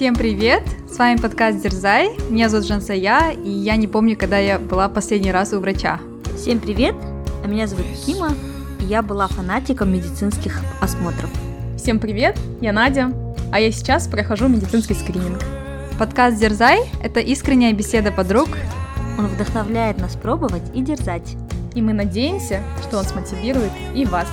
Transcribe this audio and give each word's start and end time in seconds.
Всем 0.00 0.14
привет! 0.14 0.62
С 0.90 0.96
вами 0.96 1.18
подкаст 1.18 1.60
Дерзай. 1.60 2.16
Меня 2.30 2.48
зовут 2.48 2.66
Жансая, 2.66 3.32
и 3.32 3.50
я 3.50 3.76
не 3.76 3.86
помню, 3.86 4.16
когда 4.16 4.38
я 4.38 4.58
была 4.58 4.88
последний 4.88 5.30
раз 5.30 5.52
у 5.52 5.60
врача. 5.60 6.00
Всем 6.38 6.58
привет! 6.58 6.94
А 7.44 7.46
меня 7.46 7.66
зовут 7.66 7.84
Кима, 8.06 8.30
и 8.80 8.84
я 8.84 9.02
была 9.02 9.28
фанатиком 9.28 9.92
медицинских 9.92 10.58
осмотров. 10.80 11.28
Всем 11.76 11.98
привет! 11.98 12.38
Я 12.62 12.72
Надя, 12.72 13.12
а 13.52 13.60
я 13.60 13.70
сейчас 13.70 14.08
прохожу 14.08 14.48
медицинский 14.48 14.94
скрининг. 14.94 15.42
Подкаст 15.98 16.38
Дерзай– 16.38 16.90
это 17.04 17.20
искренняя 17.20 17.74
беседа 17.74 18.10
подруг. 18.10 18.48
Он 19.18 19.26
вдохновляет 19.26 19.98
нас 19.98 20.16
пробовать 20.16 20.62
и 20.74 20.80
дерзать. 20.80 21.36
И 21.74 21.82
мы 21.82 21.92
надеемся, 21.92 22.62
что 22.88 22.96
он 22.96 23.04
смотивирует 23.04 23.72
и 23.94 24.06
вас. 24.06 24.28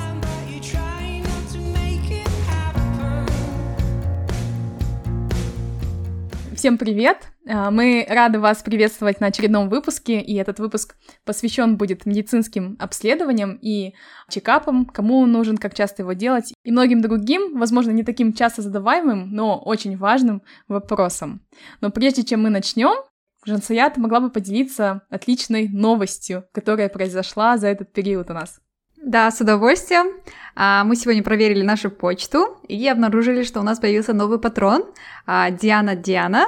Всем 6.67 6.77
привет! 6.77 7.30
А, 7.48 7.71
мы 7.71 8.05
рады 8.09 8.41
вас 8.41 8.62
приветствовать 8.62 9.21
на 9.21 9.27
очередном 9.27 9.70
выпуске, 9.70 10.20
и 10.20 10.35
этот 10.35 10.59
выпуск 10.59 10.98
посвящен 11.23 11.77
будет 11.77 12.05
медицинским 12.05 12.75
обследованиям 12.77 13.58
и 13.62 13.94
чекапам, 14.30 14.85
кому 14.85 15.20
он 15.20 15.31
нужен, 15.31 15.55
как 15.55 15.73
часто 15.73 16.02
его 16.02 16.11
делать, 16.11 16.52
и 16.66 16.72
многим 16.73 16.99
другим, 16.99 17.58
возможно, 17.58 17.91
не 17.91 18.03
таким 18.03 18.34
часто 18.34 18.63
задаваемым, 18.63 19.31
но 19.31 19.58
очень 19.58 19.95
важным 19.95 20.41
вопросам. 20.67 21.41
Но 21.80 21.89
прежде 21.89 22.25
чем 22.25 22.44
мы 22.44 22.49
начнем, 22.49 22.97
Жансая, 23.45 23.94
могла 23.95 24.20
бы 24.20 24.30
поделиться 24.30 25.03
отличной 25.09 25.70
новостью, 25.70 26.44
которая 26.52 26.89
произошла 26.89 27.58
за 27.58 27.67
этот 27.67 27.94
период 27.94 28.30
у 28.30 28.34
нас. 28.34 28.59
Да, 29.07 29.31
с 29.31 29.39
удовольствием. 29.39 30.07
А, 30.53 30.84
мы 30.84 30.97
сегодня 30.97 31.23
проверили 31.23 31.61
нашу 31.61 31.89
почту 31.89 32.57
и 32.67 32.85
обнаружили, 32.89 33.43
что 33.43 33.61
у 33.61 33.63
нас 33.63 33.80
появился 33.80 34.11
новый 34.11 34.38
патрон. 34.38 34.83
А, 35.25 35.49
Диана 35.49 35.95
Диана, 35.95 36.47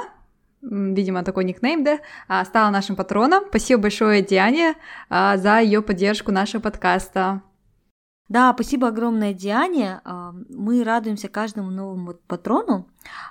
видимо, 0.60 1.24
такой 1.24 1.44
никнейм, 1.44 1.84
да, 1.84 2.00
а, 2.28 2.44
стала 2.44 2.68
нашим 2.68 2.96
патроном. 2.96 3.44
Спасибо 3.48 3.80
большое 3.80 4.20
Диане 4.20 4.74
за 5.08 5.60
ее 5.60 5.80
поддержку 5.80 6.32
нашего 6.32 6.60
подкаста. 6.60 7.40
Да, 8.30 8.52
спасибо 8.54 8.86
огромное 8.86 9.34
Диане. 9.34 10.00
А, 10.04 10.32
мы 10.48 10.84
радуемся 10.84 11.26
каждому 11.26 11.68
новому 11.68 12.14
патрону. 12.28 12.86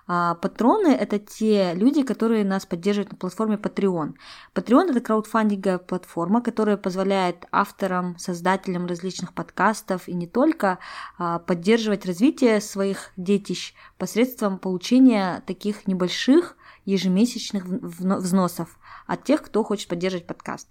А, 0.08 0.36
патроны– 0.36 0.90
это 1.00 1.20
те 1.20 1.74
люди, 1.74 2.04
которые 2.04 2.44
нас 2.44 2.66
поддерживают 2.66 3.14
на 3.14 3.18
платформе 3.18 3.56
Patreon. 3.56 4.16
Patreon– 4.54 4.90
это 4.92 5.00
краудфандинговая 5.00 5.78
платформа, 5.78 6.42
которая 6.42 6.76
позволяет 6.76 7.46
авторам, 7.50 8.18
создателям 8.18 8.88
различных 8.88 9.34
подкастов 9.34 10.10
и 10.10 10.14
не 10.14 10.28
только 10.28 10.80
а, 11.18 11.40
поддерживать 11.40 12.06
развитие 12.06 12.60
своих 12.60 13.12
детищ 13.16 13.74
посредством 13.98 14.60
получения 14.60 15.42
таких 15.48 15.88
небольших 15.88 16.58
ежемесячных 16.90 17.66
взносов 17.66 18.80
от 19.08 19.24
тех, 19.24 19.42
кто 19.42 19.64
хочет 19.64 19.88
поддерживать 19.88 20.28
подкаст. 20.28 20.68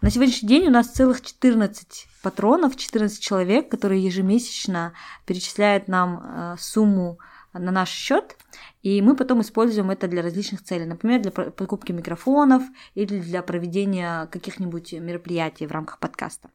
На 0.00 0.10
сегодняшний 0.10 0.48
день 0.48 0.66
у 0.66 0.70
нас 0.70 0.88
целых 0.88 1.20
14 1.20 2.06
патронов, 2.22 2.76
14 2.76 3.20
человек, 3.20 3.70
которые 3.70 4.02
ежемесячно 4.02 4.92
перечисляют 5.26 5.88
нам 5.88 6.22
э, 6.22 6.56
сумму 6.58 7.18
на 7.52 7.70
наш 7.70 7.90
счет, 7.90 8.36
и 8.82 9.02
мы 9.02 9.14
потом 9.14 9.42
используем 9.42 9.90
это 9.90 10.08
для 10.08 10.22
различных 10.22 10.62
целей, 10.62 10.86
например, 10.86 11.20
для 11.20 11.30
покупки 11.30 11.92
микрофонов 11.92 12.62
или 12.94 13.20
для 13.20 13.42
проведения 13.42 14.26
каких-нибудь 14.26 14.94
мероприятий 14.94 15.66
в 15.66 15.72
рамках 15.72 15.98
подкаста. 15.98 16.50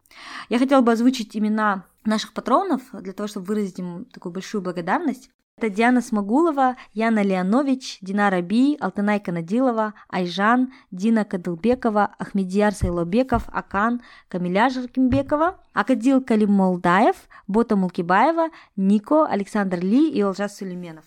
Я 0.49 0.59
хотела 0.59 0.81
бы 0.81 0.91
озвучить 0.91 1.37
имена 1.37 1.85
наших 2.03 2.33
патронов 2.33 2.81
для 2.93 3.13
того, 3.13 3.27
чтобы 3.27 3.45
выразить 3.45 3.79
им 3.79 4.05
такую 4.05 4.33
большую 4.33 4.61
благодарность. 4.61 5.29
Это 5.59 5.71
Диана 5.71 6.01
Смогулова, 6.01 6.75
Яна 6.93 7.23
Леонович, 7.23 7.97
Динара 8.01 8.43
Би, 8.43 8.77
Алтынай 8.79 9.19
Канадилова, 9.19 9.95
Айжан, 10.07 10.71
Дина 10.91 11.25
Кадылбекова, 11.25 12.13
Ахмедияр 12.19 12.75
Сайлобеков, 12.75 13.49
Акан, 13.51 14.01
Камиля 14.29 14.69
Жаркимбекова, 14.69 15.59
Акадил 15.73 16.23
Калим 16.23 16.51
Молдаев, 16.51 17.15
Бота 17.47 17.75
Мулкибаева, 17.75 18.49
Нико, 18.75 19.25
Александр 19.25 19.79
Ли 19.79 20.11
и 20.11 20.21
Олжас 20.21 20.57
Сулейменов. 20.57 21.05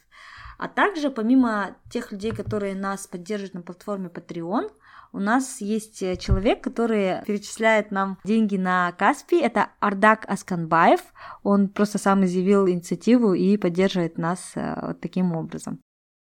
А 0.59 0.66
также, 0.66 1.10
помимо 1.10 1.77
тех 1.89 2.10
людей, 2.10 2.33
которые 2.33 2.75
нас 2.75 3.06
поддерживают 3.06 3.55
на 3.55 3.62
платформе 3.62 4.09
Patreon, 4.09 4.69
у 5.12 5.19
нас 5.19 5.60
есть 5.60 6.03
э, 6.03 6.16
человек, 6.16 6.62
который 6.62 7.22
перечисляет 7.26 7.91
нам 7.91 8.19
деньги 8.25 8.56
на 8.56 8.93
Каспи. 8.93 9.37
Это 9.37 9.71
Ардак 9.81 10.25
Асканбаев. 10.28 11.00
Он 11.43 11.69
просто 11.69 11.98
сам 11.98 12.25
изъявил 12.25 12.69
инициативу 12.69 13.34
и 13.34 13.56
поддерживает 13.56 14.19
нас 14.19 14.53
э, 14.54 14.87
вот 14.88 15.00
таким 15.00 15.34
образом. 15.34 15.81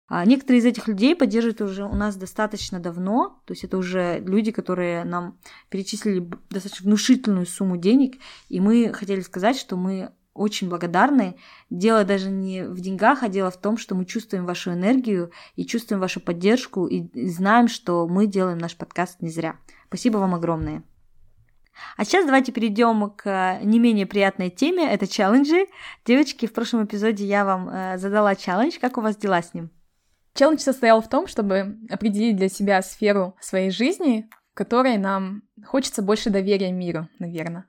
А 0.09 0.25
некоторые 0.25 0.61
из 0.61 0.65
этих 0.65 0.87
людей 0.87 1.15
поддерживают 1.15 1.61
уже 1.61 1.85
у 1.85 1.93
нас 1.93 2.15
достаточно 2.15 2.79
давно, 2.79 3.43
то 3.45 3.53
есть 3.53 3.63
это 3.63 3.77
уже 3.77 4.19
люди, 4.25 4.51
которые 4.51 5.03
нам 5.03 5.37
перечислили 5.69 6.27
достаточно 6.49 6.87
внушительную 6.87 7.45
сумму 7.45 7.77
денег, 7.77 8.19
и 8.47 8.59
мы 8.59 8.91
хотели 8.91 9.21
сказать, 9.21 9.55
что 9.55 9.77
мы 9.77 10.11
очень 10.39 10.69
благодарны. 10.69 11.35
Дело 11.69 12.03
даже 12.03 12.29
не 12.29 12.63
в 12.63 12.79
деньгах, 12.79 13.23
а 13.23 13.29
дело 13.29 13.51
в 13.51 13.57
том, 13.57 13.77
что 13.77 13.93
мы 13.93 14.05
чувствуем 14.05 14.45
вашу 14.45 14.71
энергию 14.73 15.31
и 15.55 15.65
чувствуем 15.65 15.99
вашу 15.99 16.19
поддержку 16.19 16.87
и 16.87 17.09
знаем, 17.29 17.67
что 17.67 18.07
мы 18.07 18.25
делаем 18.25 18.57
наш 18.57 18.75
подкаст 18.75 19.21
не 19.21 19.29
зря. 19.29 19.57
Спасибо 19.87 20.17
вам 20.17 20.35
огромное. 20.35 20.83
А 21.97 22.05
сейчас 22.05 22.25
давайте 22.25 22.51
перейдем 22.51 23.09
к 23.11 23.59
не 23.63 23.79
менее 23.79 24.05
приятной 24.05 24.49
теме, 24.49 24.91
это 24.91 25.07
челленджи. 25.07 25.67
Девочки, 26.05 26.45
в 26.45 26.53
прошлом 26.53 26.85
эпизоде 26.85 27.25
я 27.25 27.45
вам 27.45 27.69
э, 27.69 27.97
задала 27.97 28.35
челлендж, 28.35 28.77
как 28.79 28.97
у 28.97 29.01
вас 29.01 29.15
дела 29.17 29.41
с 29.41 29.53
ним? 29.53 29.69
Челлендж 30.33 30.59
состоял 30.59 31.01
в 31.01 31.09
том, 31.09 31.27
чтобы 31.27 31.77
определить 31.89 32.37
для 32.37 32.49
себя 32.49 32.81
сферу 32.81 33.35
своей 33.39 33.71
жизни, 33.71 34.29
которой 34.59 34.97
нам 34.97 35.43
хочется 35.65 36.01
больше 36.01 36.29
доверия 36.29 36.73
миру, 36.73 37.07
наверное. 37.17 37.65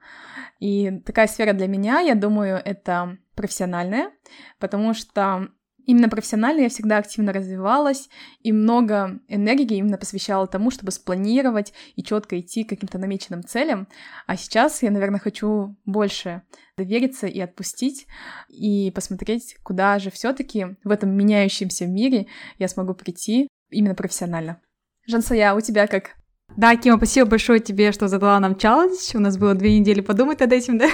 И 0.59 0.91
такая 1.07 1.29
сфера 1.29 1.53
для 1.53 1.69
меня, 1.69 2.01
я 2.01 2.17
думаю, 2.17 2.61
это 2.65 3.17
профессиональная, 3.37 4.11
потому 4.59 4.93
что 4.93 5.51
именно 5.87 6.09
профессионально 6.09 6.63
я 6.63 6.69
всегда 6.69 6.99
активно 6.99 7.33
развивалась 7.33 8.09
и 8.41 8.51
много 8.51 9.21
энергии 9.29 9.77
именно 9.77 9.99
посвящала 9.99 10.49
тому, 10.49 10.73
чтобы 10.73 10.91
спланировать 10.91 11.73
и 11.95 12.03
четко 12.03 12.41
идти 12.41 12.65
к 12.65 12.71
каким-то 12.71 12.99
намеченным 12.99 13.45
целям. 13.45 13.87
А 14.27 14.37
сейчас 14.37 14.83
я, 14.83 14.91
наверное, 14.91 15.21
хочу 15.21 15.77
больше 15.85 16.43
довериться 16.77 17.29
и 17.29 17.39
отпустить 17.39 18.09
и 18.49 18.91
посмотреть, 18.91 19.59
куда 19.63 20.01
же 20.01 20.11
все-таки 20.11 20.77
в 20.83 20.91
этом 20.91 21.17
меняющемся 21.17 21.87
мире 21.87 22.27
я 22.59 22.67
смогу 22.67 22.95
прийти 22.95 23.47
именно 23.71 23.95
профессионально. 23.95 24.61
Жансая, 25.07 25.55
у 25.55 25.61
тебя 25.61 25.87
как? 25.87 26.20
Да, 26.57 26.77
Кима, 26.77 26.97
спасибо 26.97 27.31
большое 27.31 27.61
тебе, 27.61 27.93
что 27.93 28.09
задала 28.09 28.39
нам 28.41 28.57
челлендж. 28.57 29.15
У 29.15 29.21
нас 29.21 29.39
было 29.39 29.55
две 29.55 29.79
недели 29.79 30.01
подумать 30.01 30.41
над 30.41 30.53
этим, 30.53 30.79
да? 30.79 30.89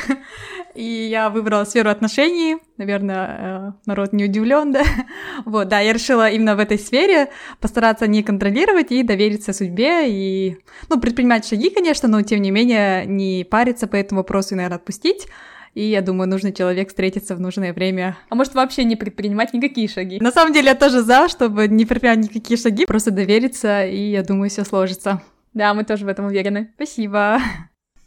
И 0.74 0.84
я 0.84 1.30
выбрала 1.30 1.64
сферу 1.64 1.90
отношений. 1.90 2.58
Наверное, 2.76 3.38
э, 3.38 3.72
народ 3.86 4.12
не 4.12 4.24
удивлен, 4.24 4.72
да? 4.72 4.82
Вот, 5.44 5.68
да, 5.68 5.80
я 5.80 5.92
решила 5.92 6.28
именно 6.28 6.56
в 6.56 6.60
этой 6.60 6.78
сфере 6.78 7.30
постараться 7.60 8.06
не 8.06 8.22
контролировать 8.22 8.92
и 8.92 9.02
довериться 9.02 9.52
судьбе 9.52 10.10
и, 10.10 10.58
ну, 10.88 11.00
предпринимать 11.00 11.46
шаги, 11.46 11.70
конечно, 11.70 12.08
но 12.08 12.22
тем 12.22 12.42
не 12.42 12.50
менее 12.50 13.06
не 13.06 13.44
париться 13.44 13.86
по 13.86 13.96
этому 13.96 14.20
вопросу 14.20 14.54
и, 14.54 14.56
наверное, 14.56 14.76
отпустить. 14.76 15.26
И 15.74 15.84
я 15.84 16.00
думаю, 16.00 16.28
нужный 16.28 16.54
человек 16.54 16.88
встретиться 16.88 17.36
в 17.36 17.40
нужное 17.40 17.74
время. 17.74 18.16
А 18.30 18.34
может 18.34 18.54
вообще 18.54 18.84
не 18.84 18.96
предпринимать 18.96 19.52
никакие 19.52 19.88
шаги? 19.88 20.18
На 20.20 20.32
самом 20.32 20.54
деле 20.54 20.68
я 20.68 20.74
тоже 20.74 21.02
за, 21.02 21.28
чтобы 21.28 21.68
не 21.68 21.84
предпринимать 21.84 22.30
никакие 22.30 22.58
шаги, 22.58 22.86
просто 22.86 23.10
довериться, 23.10 23.84
и 23.84 24.10
я 24.10 24.22
думаю, 24.22 24.48
все 24.48 24.64
сложится. 24.64 25.22
Да, 25.56 25.72
мы 25.72 25.84
тоже 25.84 26.04
в 26.04 26.08
этом 26.08 26.26
уверены. 26.26 26.70
Спасибо. 26.74 27.38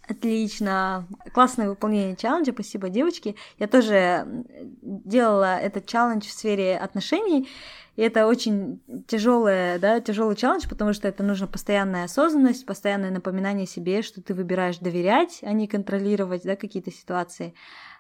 Отлично. 0.08 1.08
Классное 1.34 1.68
выполнение 1.68 2.16
челленджа. 2.16 2.52
Спасибо, 2.52 2.90
девочки. 2.90 3.36
Я 3.58 3.66
тоже 3.66 4.46
делала 4.84 5.58
этот 5.58 5.88
челлендж 5.88 6.28
в 6.28 6.32
сфере 6.32 6.78
отношений. 6.78 7.50
И 7.96 8.04
это 8.04 8.28
очень 8.28 8.84
тяжелый, 9.08 9.80
да, 9.80 10.00
тяжелый 10.00 10.36
челлендж, 10.36 10.70
потому 10.70 10.94
что 10.94 11.08
это 11.08 11.24
нужно 11.24 11.48
постоянная 11.48 12.04
осознанность, 12.04 12.68
постоянное 12.68 13.10
напоминание 13.10 13.66
себе, 13.66 14.04
что 14.04 14.22
ты 14.22 14.36
выбираешь 14.36 14.78
доверять, 14.78 15.40
а 15.42 15.52
не 15.52 15.66
контролировать 15.66 16.44
да, 16.44 16.56
какие-то 16.56 16.92
ситуации. 16.92 17.56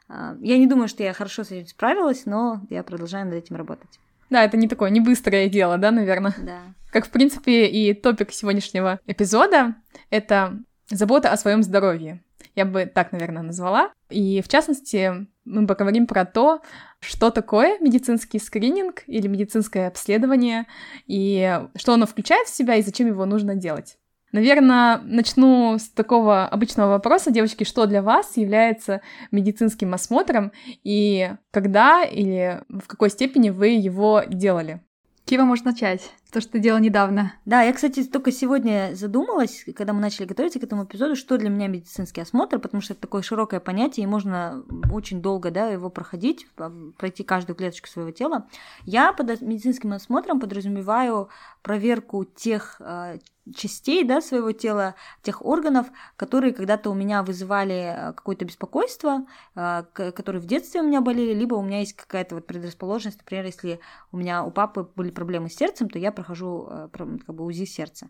А, 0.07 0.37
я 0.41 0.59
не 0.59 0.67
думаю, 0.67 0.89
что 0.89 1.01
я 1.01 1.11
хорошо 1.11 1.43
с 1.43 1.49
этим 1.49 1.65
справилась, 1.65 2.27
но 2.27 2.61
я 2.69 2.83
продолжаю 2.83 3.25
над 3.25 3.33
этим 3.33 3.55
работать. 3.55 3.99
Да, 4.29 4.43
это 4.43 4.57
не 4.57 4.67
такое, 4.67 4.91
не 4.91 4.99
быстрое 4.99 5.49
дело, 5.49 5.79
да, 5.79 5.89
наверное? 5.89 6.35
Да. 6.37 6.61
Как, 6.91 7.05
в 7.05 7.09
принципе, 7.09 7.67
и 7.67 7.93
топик 7.93 8.31
сегодняшнего 8.31 8.99
эпизода— 9.05 9.75
это 10.09 10.59
забота 10.89 11.31
о 11.31 11.37
своем 11.37 11.63
здоровье. 11.63 12.23
Я 12.55 12.65
бы 12.65 12.85
так, 12.85 13.11
наверное, 13.11 13.43
назвала. 13.43 13.91
И, 14.09 14.41
в 14.41 14.47
частности, 14.47 15.27
мы 15.45 15.67
поговорим 15.67 16.07
про 16.07 16.25
то, 16.25 16.61
что 16.99 17.29
такое 17.29 17.77
медицинский 17.79 18.39
скрининг 18.39 19.03
или 19.07 19.27
медицинское 19.27 19.87
обследование, 19.87 20.65
и 21.05 21.61
что 21.75 21.93
оно 21.93 22.05
включает 22.07 22.47
в 22.47 22.55
себя, 22.55 22.75
и 22.75 22.81
зачем 22.81 23.07
его 23.07 23.25
нужно 23.25 23.55
делать. 23.55 23.97
Наверное, 24.31 24.99
начну 25.03 25.77
с 25.79 25.89
такого 25.89 26.45
обычного 26.45 26.89
вопроса, 26.89 27.31
девочки, 27.31 27.63
что 27.63 27.87
для 27.87 28.03
вас 28.03 28.37
является 28.37 29.01
медицинским 29.31 29.93
осмотром 29.93 30.51
и 30.83 31.31
когда 31.49 32.03
или 32.03 32.61
в 32.69 32.85
какой 32.85 33.09
степени 33.09 33.49
вы 33.49 33.69
его 33.69 34.21
делали? 34.27 34.81
Кива 35.25 35.43
может 35.43 35.65
начать. 35.65 36.11
То, 36.31 36.41
что 36.41 36.51
ты 36.51 36.59
делала 36.59 36.79
недавно. 36.79 37.33
Да, 37.45 37.63
я, 37.63 37.73
кстати, 37.73 38.03
только 38.03 38.31
сегодня 38.31 38.91
задумалась, 38.93 39.65
когда 39.75 39.93
мы 39.93 39.99
начали 39.99 40.25
готовиться 40.25 40.59
к 40.59 40.63
этому 40.63 40.83
эпизоду, 40.83 41.15
что 41.15 41.39
для 41.39 41.49
меня 41.49 41.67
медицинский 41.67 42.21
осмотр, 42.21 42.59
потому 42.59 42.81
что 42.81 42.93
это 42.93 43.01
такое 43.01 43.23
широкое 43.23 43.59
понятие, 43.59 44.03
и 44.03 44.07
можно 44.07 44.63
очень 44.91 45.23
долго 45.23 45.49
да, 45.49 45.69
его 45.69 45.89
проходить, 45.89 46.47
пройти 46.97 47.23
каждую 47.23 47.55
клеточку 47.55 47.87
своего 47.87 48.11
тела. 48.11 48.47
Я 48.83 49.11
под 49.11 49.41
медицинским 49.41 49.91
осмотром 49.93 50.39
подразумеваю 50.39 51.29
проверку 51.63 52.23
тех 52.23 52.75
э, 52.79 53.17
частей 53.55 54.03
да, 54.03 54.21
своего 54.21 54.51
тела, 54.51 54.95
тех 55.23 55.43
органов, 55.43 55.87
которые 56.15 56.53
когда-то 56.53 56.89
у 56.89 56.93
меня 56.93 57.23
вызывали 57.23 57.93
э, 57.95 58.13
какое-то 58.13 58.45
беспокойство, 58.45 59.25
которые 59.53 60.41
в 60.41 60.45
детстве 60.45 60.81
у 60.81 60.85
меня 60.85 61.01
болели, 61.01 61.33
либо 61.33 61.55
у 61.55 61.63
меня 61.63 61.79
есть 61.79 61.95
какая-то 61.95 62.35
вот 62.35 62.47
предрасположенность, 62.47 63.17
например, 63.17 63.45
если 63.45 63.79
у 64.11 64.17
меня 64.17 64.43
у 64.43 64.51
папы 64.51 64.87
были 64.95 65.11
проблемы 65.11 65.49
с 65.49 65.55
сердцем, 65.55 65.89
то 65.89 65.97
я 65.99 66.11
прохожу 66.19 66.67
э, 66.69 66.89
как 66.91 67.35
бы 67.35 67.45
УЗИ 67.45 67.63
сердца. 67.63 68.09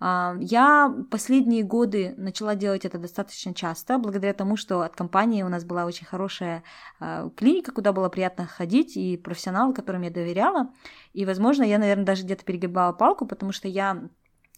Я 0.00 0.92
последние 1.10 1.62
годы 1.62 2.14
начала 2.16 2.54
делать 2.54 2.84
это 2.84 2.98
достаточно 2.98 3.54
часто, 3.54 3.98
благодаря 3.98 4.32
тому, 4.32 4.56
что 4.56 4.80
от 4.80 4.96
компании 4.96 5.42
у 5.42 5.48
нас 5.48 5.64
была 5.64 5.84
очень 5.84 6.06
хорошая 6.06 6.62
а, 6.98 7.28
клиника, 7.36 7.72
куда 7.72 7.92
было 7.92 8.08
приятно 8.08 8.46
ходить, 8.46 8.96
и 8.96 9.16
профессионалы, 9.16 9.74
которым 9.74 10.02
я 10.02 10.10
доверяла. 10.10 10.70
И, 11.12 11.26
возможно, 11.26 11.62
я, 11.62 11.78
наверное, 11.78 12.06
даже 12.06 12.24
где-то 12.24 12.44
перегибала 12.44 12.92
палку, 12.92 13.26
потому 13.26 13.52
что 13.52 13.68
я 13.68 14.08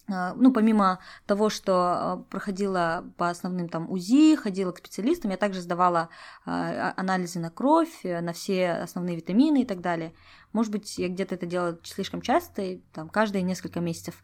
а, 0.07 0.33
ну, 0.35 0.53
помимо 0.53 0.99
того, 1.25 1.49
что 1.49 2.25
проходила 2.29 3.05
по 3.17 3.29
основным 3.29 3.67
там 3.69 3.89
УЗИ, 3.91 4.35
ходила 4.35 4.71
к 4.71 4.77
специалистам, 4.77 5.31
я 5.31 5.37
также 5.37 5.61
сдавала 5.61 6.09
анализы 6.45 7.39
на 7.39 7.49
кровь, 7.49 8.03
на 8.03 8.31
все 8.33 8.71
основные 8.71 9.15
витамины 9.15 9.63
и 9.63 9.65
так 9.65 9.81
далее. 9.81 10.13
Может 10.55 10.71
быть, 10.71 10.97
я 10.97 11.09
где-то 11.09 11.35
это 11.35 11.45
делала 11.45 11.77
слишком 11.83 12.21
часто, 12.21 12.61
и 12.61 12.77
там 12.93 13.09
каждые 13.09 13.41
несколько 13.41 13.81
месяцев. 13.81 14.15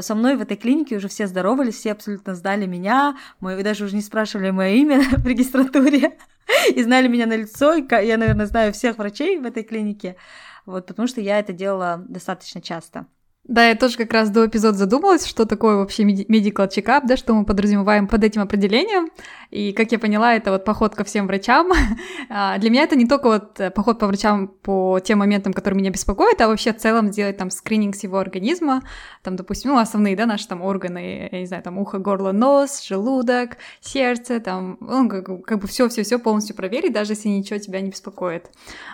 Со 0.00 0.14
мной 0.14 0.34
в 0.38 0.40
этой 0.40 0.56
клинике 0.56 0.96
уже 0.96 1.08
все 1.08 1.26
здоровались, 1.26 1.74
все 1.74 1.92
абсолютно 1.92 2.34
знали 2.34 2.64
меня, 2.64 3.18
мы 3.38 3.62
даже 3.62 3.84
уже 3.84 3.94
не 3.94 4.00
спрашивали 4.00 4.48
мое 4.48 4.70
имя 4.76 5.02
в 5.18 5.26
регистратуре, 5.26 6.16
и 6.74 6.82
знали 6.82 7.06
меня 7.06 7.26
на 7.26 7.36
лицо, 7.36 7.74
и 7.74 7.82
я, 7.82 8.16
наверное, 8.16 8.46
знаю 8.46 8.72
всех 8.72 8.96
врачей 8.96 9.38
в 9.38 9.44
этой 9.44 9.62
клинике, 9.62 10.16
вот, 10.64 10.86
потому 10.86 11.06
что 11.06 11.20
я 11.20 11.38
это 11.38 11.52
делала 11.52 12.02
достаточно 12.08 12.62
часто. 12.62 13.06
Да, 13.46 13.68
я 13.68 13.74
тоже 13.74 13.98
как 13.98 14.10
раз 14.14 14.30
до 14.30 14.46
эпизода 14.46 14.78
задумалась, 14.78 15.26
что 15.26 15.44
такое 15.44 15.76
вообще 15.76 16.02
medical 16.04 16.66
check-up, 16.66 17.06
да, 17.06 17.18
что 17.18 17.34
мы 17.34 17.44
подразумеваем 17.44 18.08
под 18.08 18.24
этим 18.24 18.40
определением. 18.40 19.10
И, 19.50 19.72
как 19.72 19.92
я 19.92 19.98
поняла, 19.98 20.34
это 20.34 20.50
вот 20.50 20.64
поход 20.64 20.94
ко 20.94 21.04
всем 21.04 21.26
врачам. 21.26 21.70
А, 22.30 22.58
для 22.58 22.70
меня 22.70 22.82
это 22.82 22.96
не 22.96 23.06
только 23.06 23.28
вот 23.28 23.60
э, 23.60 23.70
поход 23.70 23.98
по 23.98 24.06
врачам 24.06 24.48
по 24.48 24.98
тем 24.98 25.18
моментам, 25.18 25.52
которые 25.52 25.78
меня 25.78 25.90
беспокоят, 25.90 26.40
а 26.40 26.48
вообще 26.48 26.72
в 26.72 26.78
целом 26.78 27.12
сделать 27.12 27.36
там 27.36 27.50
скрининг 27.50 27.94
всего 27.94 28.18
организма, 28.18 28.82
там, 29.22 29.36
допустим, 29.36 29.72
ну, 29.72 29.78
основные, 29.78 30.16
да, 30.16 30.26
наши 30.26 30.48
там 30.48 30.62
органы, 30.62 31.28
я 31.30 31.40
не 31.40 31.46
знаю, 31.46 31.62
там 31.62 31.78
ухо, 31.78 31.98
горло, 31.98 32.32
нос, 32.32 32.82
желудок, 32.82 33.58
сердце, 33.80 34.40
там, 34.40 34.78
ну, 34.80 35.08
как, 35.08 35.44
как 35.44 35.58
бы 35.60 35.68
все, 35.68 35.88
все, 35.88 36.02
все 36.02 36.18
полностью 36.18 36.56
проверить, 36.56 36.92
даже 36.92 37.12
если 37.12 37.28
ничего 37.28 37.58
тебя 37.58 37.80
не 37.80 37.90
беспокоит. 37.90 38.50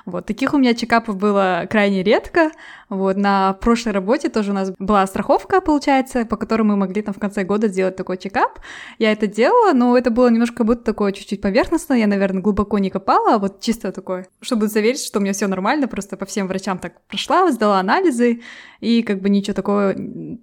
Вот, 0.07 0.27
таких 0.27 0.53
у 0.53 0.59
меня 0.59 0.75
чекапов 0.75 1.17
было 1.17 1.67
крайне 1.71 2.03
редко. 2.03 2.51
Вот, 2.91 3.17
на 3.17 3.53
прошлой 3.53 3.93
работе 3.93 4.29
тоже 4.29 4.51
у 4.51 4.55
нас 4.55 4.73
была 4.81 5.07
страховка, 5.07 5.61
получается, 5.61 6.25
по 6.25 6.37
которой 6.37 6.63
мы 6.63 6.77
могли 6.77 7.03
там 7.03 7.15
в 7.15 7.21
конце 7.21 7.45
года 7.45 7.69
сделать 7.69 7.95
такой 7.95 8.19
чекап. 8.19 8.59
Я 8.99 9.13
это 9.13 9.29
делала, 9.29 9.73
но 9.73 9.97
это 9.97 10.11
было 10.11 10.29
немножко 10.29 10.65
будто 10.65 10.83
такое 10.83 11.13
чуть-чуть 11.13 11.41
поверхностно, 11.41 11.95
я, 11.95 12.09
наверное, 12.09 12.43
глубоко 12.43 12.79
не 12.79 12.91
копала, 12.91 13.37
а 13.37 13.39
вот 13.39 13.61
чисто 13.61 13.93
такое, 13.93 14.27
чтобы 14.41 14.67
заверить, 14.67 15.05
что 15.05 15.21
у 15.21 15.23
меня 15.23 15.33
все 15.33 15.47
нормально, 15.47 15.87
просто 15.87 16.17
по 16.17 16.27
всем 16.27 16.49
врачам 16.49 16.79
так 16.81 17.01
прошла, 17.07 17.51
сдала 17.53 17.79
анализы, 17.79 18.41
и 18.81 19.03
как 19.03 19.21
бы 19.21 19.29
ничего 19.29 19.55
такого 19.55 19.95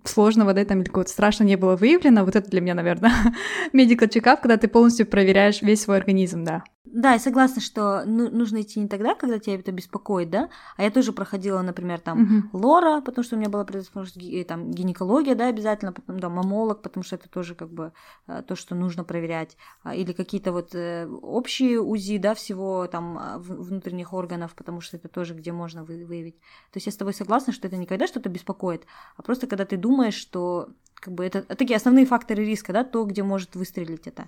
сложного, 0.06 0.54
да, 0.54 0.64
там 0.64 0.80
или 0.80 0.88
какого-то 0.88 1.12
страшного 1.12 1.50
не 1.50 1.58
было 1.58 1.76
выявлено. 1.76 2.24
Вот 2.24 2.36
это 2.38 2.50
для 2.50 2.62
меня, 2.62 2.76
наверное, 2.76 3.12
medical 3.74 4.08
check-up, 4.08 4.40
когда 4.42 4.56
ты 4.56 4.70
полностью 4.70 5.06
проверяешь 5.06 5.62
весь 5.62 5.82
свой 5.82 5.98
организм, 5.98 6.46
да. 6.46 6.64
Да, 6.86 7.14
я 7.14 7.20
согласна, 7.20 7.62
что 7.62 8.04
ну, 8.06 8.30
нужно 8.30 8.62
идти 8.62 8.80
не 8.80 8.88
тогда, 8.88 9.14
когда 9.14 9.40
тебя 9.40 9.56
это 9.56 9.72
беспокоит, 9.72 10.30
да, 10.30 10.50
а 10.78 10.84
я 10.84 10.90
тоже 10.90 11.12
проходила, 11.12 11.62
например, 11.62 12.00
там 12.00 12.22
угу. 12.22 12.37
Лора, 12.54 13.02
потому 13.02 13.24
что 13.24 13.36
у 13.36 13.40
меня 13.40 13.50
была 13.50 13.66
предрасположенность, 13.66 14.48
там 14.48 14.72
гинекология, 14.72 15.36
да, 15.36 15.48
обязательно, 15.48 15.92
потом 15.92 16.20
да, 16.20 16.30
мамолог, 16.30 16.82
потому 16.82 17.04
что 17.04 17.16
это 17.16 17.30
тоже 17.30 17.56
как 17.56 17.70
бы 17.70 17.94
э, 18.28 18.44
то, 18.48 18.56
что 18.56 18.76
нужно 18.76 19.04
проверять, 19.04 19.58
а, 19.84 19.96
или 19.96 20.14
какие-то 20.14 20.52
вот 20.52 20.76
э, 20.76 21.08
общие 21.08 21.82
УЗИ, 21.82 22.18
да, 22.18 22.34
всего 22.34 22.88
там 22.88 23.18
а, 23.18 23.38
внутренних 23.40 24.14
органов, 24.14 24.56
потому 24.56 24.82
что 24.82 24.98
это 24.98 25.08
тоже 25.08 25.34
где 25.34 25.52
можно 25.52 25.84
выявить. 25.84 26.40
То 26.72 26.78
есть 26.78 26.86
я 26.86 26.92
с 26.92 26.98
тобой 26.98 27.14
согласна, 27.14 27.54
что 27.54 27.68
это 27.68 27.78
никогда 27.78 28.08
что-то 28.08 28.30
беспокоит, 28.30 28.86
а 29.16 29.22
просто 29.22 29.48
когда 29.48 29.66
ты 29.66 29.78
думаешь, 29.78 30.16
что 30.16 30.70
как 31.00 31.14
бы 31.14 31.26
это 31.26 31.44
такие 31.44 31.78
основные 31.78 32.06
факторы 32.06 32.44
риска, 32.44 32.74
да, 32.74 32.84
то, 32.84 33.04
где 33.06 33.24
может 33.24 33.56
выстрелить 33.56 34.08
это. 34.08 34.28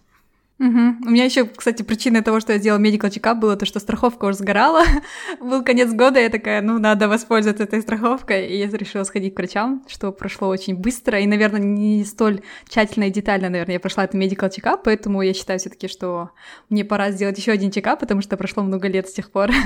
Угу. 0.59 1.07
У 1.07 1.09
меня 1.09 1.23
еще, 1.23 1.45
кстати, 1.45 1.83
причиной 1.83 2.21
того, 2.21 2.41
что 2.41 2.51
я 2.51 2.59
сделала 2.59 2.81
medical 2.81 3.09
check 3.09 3.33
было 3.35 3.55
то, 3.55 3.65
что 3.65 3.79
страховка 3.79 4.25
уже 4.25 4.37
сгорала. 4.39 4.83
Был 5.39 5.63
конец 5.63 5.93
года, 5.93 6.19
я 6.19 6.29
такая, 6.29 6.61
ну, 6.61 6.79
надо 6.79 7.07
воспользоваться 7.07 7.63
этой 7.63 7.81
страховкой, 7.81 8.47
и 8.47 8.57
я 8.57 8.67
решила 8.67 9.05
сходить 9.05 9.33
к 9.35 9.37
врачам, 9.37 9.85
что 9.87 10.11
прошло 10.11 10.49
очень 10.49 10.75
быстро, 10.75 11.17
и, 11.17 11.27
наверное, 11.27 11.61
не 11.61 12.03
столь 12.03 12.41
тщательно 12.67 13.05
и 13.05 13.11
детально, 13.11 13.49
наверное, 13.49 13.75
я 13.75 13.79
прошла 13.79 14.03
этот 14.03 14.21
medical 14.21 14.49
check 14.49 14.79
поэтому 14.83 15.21
я 15.21 15.33
считаю 15.33 15.59
все 15.59 15.69
таки 15.69 15.87
что 15.87 16.31
мне 16.69 16.83
пора 16.83 17.11
сделать 17.11 17.37
еще 17.37 17.53
один 17.53 17.71
чекап, 17.71 18.01
потому 18.01 18.21
что 18.21 18.35
прошло 18.35 18.61
много 18.61 18.89
лет 18.89 19.07
с 19.07 19.13
тех 19.13 19.31
пор. 19.31 19.51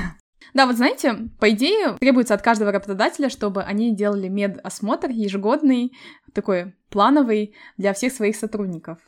Да, 0.52 0.66
вот 0.66 0.76
знаете, 0.76 1.30
по 1.40 1.50
идее, 1.50 1.96
требуется 1.98 2.34
от 2.34 2.42
каждого 2.42 2.70
работодателя, 2.70 3.28
чтобы 3.28 3.62
они 3.62 3.96
делали 3.96 4.28
медосмотр 4.28 5.08
ежегодный, 5.10 5.92
такой 6.32 6.74
плановый 6.90 7.54
для 7.76 7.92
всех 7.92 8.12
своих 8.12 8.36
сотрудников. 8.36 8.98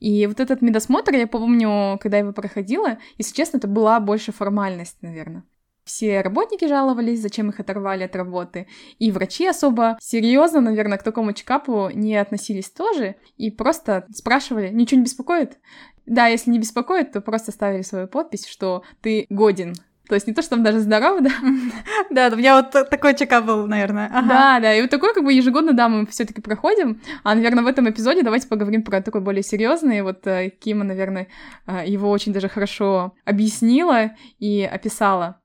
И 0.00 0.26
вот 0.26 0.40
этот 0.40 0.62
медосмотр, 0.62 1.14
я 1.14 1.26
помню, 1.26 1.98
когда 2.00 2.18
я 2.18 2.22
его 2.22 2.32
проходила, 2.32 2.98
если 3.18 3.34
честно, 3.34 3.58
это 3.58 3.68
была 3.68 4.00
больше 4.00 4.32
формальность, 4.32 4.96
наверное. 5.02 5.44
Все 5.84 6.22
работники 6.22 6.66
жаловались, 6.66 7.20
зачем 7.20 7.50
их 7.50 7.60
оторвали 7.60 8.04
от 8.04 8.16
работы. 8.16 8.66
И 8.98 9.12
врачи 9.12 9.46
особо 9.46 9.98
серьезно, 10.00 10.60
наверное, 10.60 10.96
к 10.96 11.02
такому 11.02 11.34
чекапу 11.34 11.90
не 11.92 12.16
относились 12.16 12.70
тоже. 12.70 13.16
И 13.36 13.50
просто 13.50 14.06
спрашивали, 14.14 14.70
ничего 14.70 15.00
не 15.00 15.04
беспокоит? 15.04 15.58
Да, 16.06 16.26
если 16.26 16.50
не 16.50 16.58
беспокоит, 16.58 17.12
то 17.12 17.20
просто 17.20 17.52
ставили 17.52 17.82
свою 17.82 18.08
подпись, 18.08 18.46
что 18.46 18.82
ты 19.02 19.26
годен 19.28 19.74
то 20.08 20.14
есть 20.14 20.26
не 20.26 20.34
то, 20.34 20.42
что 20.42 20.50
там 20.50 20.62
даже 20.62 20.80
здорово, 20.80 21.20
да? 21.20 21.30
Да, 22.10 22.28
у 22.32 22.36
меня 22.36 22.56
вот 22.56 22.90
такой 22.90 23.14
чекап 23.14 23.44
был, 23.44 23.66
наверное. 23.66 24.08
Да, 24.10 24.60
да, 24.60 24.74
и 24.74 24.82
вот 24.82 24.90
такой 24.90 25.14
как 25.14 25.24
бы 25.24 25.32
ежегодно, 25.32 25.72
да, 25.72 25.88
мы 25.88 26.06
все 26.06 26.24
таки 26.24 26.40
проходим. 26.40 27.00
А, 27.22 27.34
наверное, 27.34 27.64
в 27.64 27.66
этом 27.66 27.88
эпизоде 27.88 28.22
давайте 28.22 28.46
поговорим 28.46 28.82
про 28.82 29.00
такой 29.00 29.22
более 29.22 29.42
серьезный. 29.42 30.02
Вот 30.02 30.26
э, 30.26 30.50
Кима, 30.50 30.84
наверное, 30.84 31.28
э, 31.66 31.84
его 31.86 32.10
очень 32.10 32.32
даже 32.32 32.48
хорошо 32.48 33.14
объяснила 33.24 34.12
и 34.38 34.62
описала. 34.62 35.40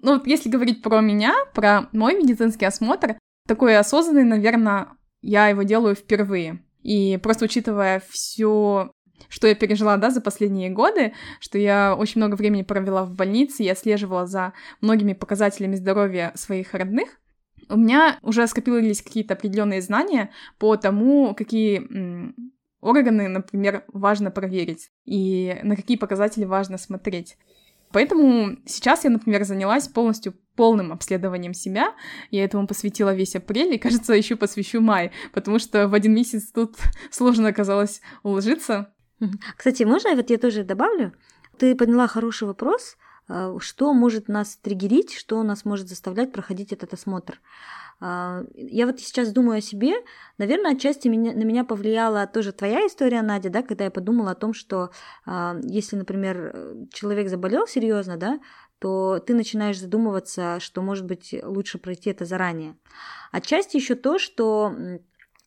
Ну 0.00 0.14
вот 0.14 0.26
если 0.26 0.48
говорить 0.48 0.82
про 0.82 1.00
меня, 1.00 1.34
про 1.54 1.88
мой 1.92 2.14
медицинский 2.14 2.64
осмотр, 2.64 3.16
такой 3.46 3.76
осознанный, 3.76 4.24
наверное, 4.24 4.88
я 5.20 5.48
его 5.48 5.62
делаю 5.62 5.94
впервые. 5.94 6.62
И 6.82 7.18
просто 7.22 7.46
учитывая 7.46 8.02
все 8.10 8.90
что 9.28 9.46
я 9.46 9.54
пережила, 9.54 9.96
да, 9.96 10.10
за 10.10 10.20
последние 10.20 10.70
годы, 10.70 11.12
что 11.40 11.58
я 11.58 11.94
очень 11.94 12.20
много 12.20 12.34
времени 12.34 12.62
провела 12.62 13.04
в 13.04 13.14
больнице, 13.14 13.62
я 13.62 13.74
слеживала 13.74 14.26
за 14.26 14.52
многими 14.80 15.12
показателями 15.12 15.76
здоровья 15.76 16.32
своих 16.34 16.74
родных, 16.74 17.20
у 17.68 17.76
меня 17.76 18.18
уже 18.22 18.46
скопились 18.46 19.02
какие-то 19.02 19.34
определенные 19.34 19.80
знания 19.80 20.30
по 20.58 20.76
тому, 20.76 21.34
какие 21.34 22.34
органы, 22.80 23.28
например, 23.28 23.84
важно 23.88 24.30
проверить 24.30 24.90
и 25.06 25.58
на 25.62 25.74
какие 25.76 25.96
показатели 25.96 26.44
важно 26.44 26.76
смотреть. 26.76 27.36
Поэтому 27.92 28.56
сейчас 28.66 29.04
я, 29.04 29.10
например, 29.10 29.44
занялась 29.44 29.86
полностью 29.86 30.34
полным 30.56 30.92
обследованием 30.92 31.54
себя. 31.54 31.94
Я 32.30 32.44
этому 32.44 32.66
посвятила 32.66 33.14
весь 33.14 33.36
апрель, 33.36 33.74
и, 33.74 33.78
кажется, 33.78 34.14
еще 34.14 34.36
посвящу 34.36 34.80
май, 34.80 35.12
потому 35.32 35.58
что 35.58 35.88
в 35.88 35.94
один 35.94 36.12
месяц 36.12 36.50
тут 36.50 36.74
сложно 37.10 37.48
оказалось 37.48 38.00
уложиться. 38.22 38.93
Кстати, 39.56 39.82
можно 39.84 40.14
вот 40.14 40.30
я 40.30 40.38
тоже 40.38 40.64
добавлю? 40.64 41.12
Ты 41.58 41.74
подняла 41.76 42.06
хороший 42.08 42.48
вопрос, 42.48 42.96
а, 43.28 43.56
что 43.58 43.92
может 43.94 44.28
нас 44.28 44.56
триггерить, 44.56 45.14
что 45.14 45.42
нас 45.42 45.64
может 45.64 45.88
заставлять 45.88 46.32
проходить 46.32 46.72
этот 46.72 46.92
осмотр. 46.92 47.40
А, 48.00 48.42
я 48.54 48.86
вот 48.86 49.00
сейчас 49.00 49.32
думаю 49.32 49.58
о 49.58 49.62
себе, 49.62 49.94
наверное, 50.36 50.72
отчасти 50.72 51.08
меня, 51.08 51.32
на 51.32 51.44
меня 51.44 51.64
повлияла 51.64 52.26
тоже 52.26 52.52
твоя 52.52 52.86
история, 52.86 53.22
Надя, 53.22 53.50
да, 53.50 53.62
когда 53.62 53.84
я 53.84 53.90
подумала 53.90 54.32
о 54.32 54.34
том, 54.34 54.52
что 54.52 54.90
а, 55.26 55.56
если, 55.62 55.96
например, 55.96 56.86
человек 56.92 57.28
заболел 57.28 57.66
серьезно, 57.66 58.16
да, 58.16 58.40
то 58.78 59.18
ты 59.20 59.34
начинаешь 59.34 59.80
задумываться, 59.80 60.58
что, 60.60 60.82
может 60.82 61.06
быть, 61.06 61.34
лучше 61.42 61.78
пройти 61.78 62.10
это 62.10 62.26
заранее. 62.26 62.76
Отчасти 63.32 63.76
еще 63.76 63.94
то, 63.94 64.18
что 64.18 64.76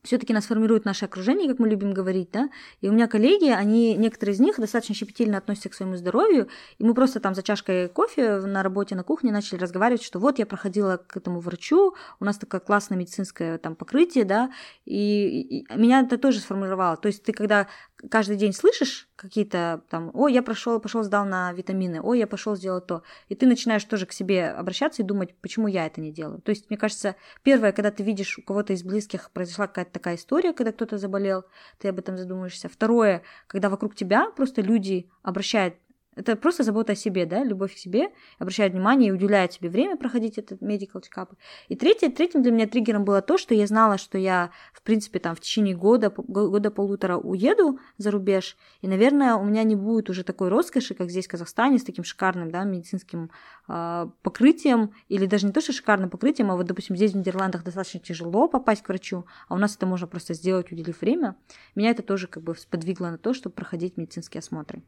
все-таки 0.04 0.34
нас 0.34 0.46
формирует 0.46 0.86
наше 0.86 1.06
окружение, 1.06 1.50
как 1.50 1.60
мы 1.60 1.68
любим 1.68 1.94
говорить, 1.94 2.30
да, 2.32 2.50
и 2.82 2.90
у 2.90 2.94
меня 2.94 3.08
коллеги, 3.08 3.50
они, 3.50 3.96
некоторые 3.96 4.36
из 4.36 4.40
них 4.40 4.58
достаточно 4.58 4.96
щепетильно 4.96 5.38
относятся 5.38 5.70
к 5.70 5.74
своему 5.74 5.96
здоровью, 5.96 6.48
и 6.78 6.84
мы 6.84 6.94
просто 6.94 7.20
там 7.20 7.36
за 7.36 7.44
чашкой 7.44 7.90
кофе 7.90 8.40
на 8.40 8.64
работе 8.64 8.96
на 8.96 9.04
кухне 9.04 9.32
начали 9.32 9.60
разговаривать, 9.60 10.04
что 10.04 10.20
вот 10.20 10.40
я 10.40 10.46
проходила 10.46 10.98
к 10.98 11.18
этому 11.18 11.40
врачу, 11.40 11.96
у 12.20 12.26
нас 12.26 12.38
такое 12.38 12.62
классное 12.62 12.98
медицинское 12.98 13.58
там 13.58 13.76
покрытие, 13.76 14.24
да, 14.24 14.52
и, 14.86 15.42
и 15.60 15.74
меня 15.76 16.02
это 16.02 16.18
тоже 16.18 16.40
сформировало, 16.40 16.98
то 16.98 17.08
есть 17.08 17.24
ты 17.24 17.34
когда 17.34 17.68
каждый 18.10 18.38
день 18.38 18.54
слышишь 18.54 19.08
какие-то 19.16 19.82
там, 19.90 20.12
о, 20.14 20.28
я 20.28 20.44
прошел, 20.44 20.80
пошел 20.80 21.04
сдал 21.04 21.26
на 21.26 21.52
витамины, 21.54 22.00
о, 22.02 22.14
я 22.14 22.28
пошел 22.28 22.56
сделал 22.56 22.82
то, 22.82 23.04
и 23.30 23.36
ты 23.36 23.48
начинаешь 23.48 23.84
тоже 23.84 24.06
к 24.06 24.14
себе 24.14 24.50
обращаться 24.50 25.02
и 25.02 25.06
думать, 25.06 25.36
почему 25.42 25.68
я 25.68 25.86
это 25.86 26.02
не 26.02 26.12
делаю. 26.12 26.42
То 26.42 26.52
есть, 26.52 26.70
мне 26.70 26.78
кажется, 26.78 27.16
первое, 27.44 27.72
когда 27.72 27.92
ты 27.92 28.04
видишь 28.04 28.38
у 28.38 28.42
кого-то 28.42 28.74
из 28.74 28.84
близких 28.84 29.32
произошла 29.32 29.68
какая-то 29.68 29.92
такая 29.92 30.16
история, 30.16 30.54
когда 30.54 30.72
кто-то 30.72 30.98
заболел, 30.98 31.46
ты 31.80 31.88
об 31.88 32.00
этом 32.00 32.18
задумаешься. 32.18 32.70
Второе, 32.70 33.24
когда 33.48 33.70
вокруг 33.70 33.96
тебя 33.96 34.30
просто 34.32 34.62
люди 34.62 35.10
обращают 35.24 35.76
это 36.18 36.36
просто 36.36 36.64
забота 36.64 36.94
о 36.94 36.96
себе, 36.96 37.26
да, 37.26 37.44
любовь 37.44 37.76
к 37.76 37.78
себе, 37.78 38.10
обращают 38.40 38.74
внимание 38.74 39.10
и 39.10 39.12
уделяют 39.12 39.54
себе 39.54 39.70
время 39.70 39.98
проходить 39.98 40.38
этот 40.38 40.62
medical 40.62 41.02
check-up. 41.02 41.30
И 41.68 41.76
третье, 41.76 42.10
третьим 42.10 42.42
для 42.42 42.52
меня 42.52 42.68
триггером 42.68 43.06
было 43.06 43.22
то, 43.22 43.38
что 43.38 43.54
я 43.54 43.68
знала, 43.68 43.98
что 43.98 44.18
я, 44.18 44.50
в 44.74 44.82
принципе, 44.82 45.20
там 45.20 45.36
в 45.36 45.40
течение 45.40 45.76
года, 45.76 46.10
года 46.10 46.72
полутора 46.72 47.18
уеду 47.18 47.80
за 47.98 48.12
рубеж, 48.12 48.58
и, 48.82 48.88
наверное, 48.88 49.36
у 49.36 49.46
меня 49.46 49.64
не 49.64 49.76
будет 49.76 50.10
уже 50.10 50.24
такой 50.24 50.50
роскоши, 50.50 50.96
как 50.96 51.12
здесь 51.12 51.28
в 51.28 51.32
Казахстане, 51.32 51.78
с 51.78 51.84
таким 51.84 52.04
шикарным, 52.04 52.50
да, 52.50 52.64
медицинским 52.64 53.30
э, 53.68 54.08
покрытием, 54.24 54.92
или 55.10 55.28
даже 55.28 55.46
не 55.46 55.52
то, 55.52 55.62
что 55.62 55.72
шикарным 55.72 56.10
покрытием, 56.10 56.50
а 56.50 56.56
вот, 56.56 56.66
допустим, 56.66 56.96
здесь 56.96 57.12
в 57.12 57.18
Нидерландах 57.18 57.64
достаточно 57.64 58.00
тяжело 58.00 58.48
попасть 58.48 58.82
к 58.82 58.90
врачу, 58.90 59.26
а 59.48 59.54
у 59.54 59.58
нас 59.58 59.76
это 59.76 59.86
можно 59.86 60.08
просто 60.08 60.34
сделать, 60.34 60.72
уделив 60.72 61.00
время. 61.02 61.36
Меня 61.76 61.92
это 61.92 62.02
тоже 62.02 62.28
как 62.28 62.42
бы 62.42 62.56
сподвигло 62.56 63.12
на 63.12 63.18
то, 63.20 63.34
чтобы 63.36 63.54
проходить 63.54 63.98
медицинские 63.98 64.40
осмотры. 64.40 64.82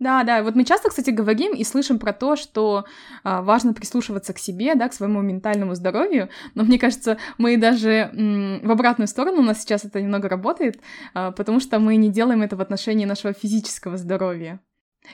Да, 0.00 0.24
да, 0.24 0.42
вот 0.42 0.56
мы 0.56 0.64
часто, 0.64 0.88
кстати, 0.88 1.10
говорим 1.10 1.54
и 1.54 1.62
слышим 1.62 1.98
про 2.00 2.12
то, 2.12 2.34
что 2.34 2.84
а, 3.22 3.42
важно 3.42 3.72
прислушиваться 3.72 4.32
к 4.32 4.38
себе, 4.38 4.74
да, 4.74 4.88
к 4.88 4.92
своему 4.92 5.22
ментальному 5.22 5.74
здоровью, 5.76 6.28
но 6.54 6.64
мне 6.64 6.78
кажется, 6.80 7.16
мы 7.38 7.56
даже 7.56 8.10
м, 8.12 8.60
в 8.66 8.70
обратную 8.72 9.06
сторону 9.06 9.38
у 9.38 9.44
нас 9.44 9.60
сейчас 9.60 9.84
это 9.84 10.02
немного 10.02 10.28
работает, 10.28 10.80
а, 11.14 11.30
потому 11.30 11.60
что 11.60 11.78
мы 11.78 11.94
не 11.96 12.10
делаем 12.10 12.42
это 12.42 12.56
в 12.56 12.60
отношении 12.60 13.04
нашего 13.06 13.32
физического 13.32 13.96
здоровья. 13.96 14.60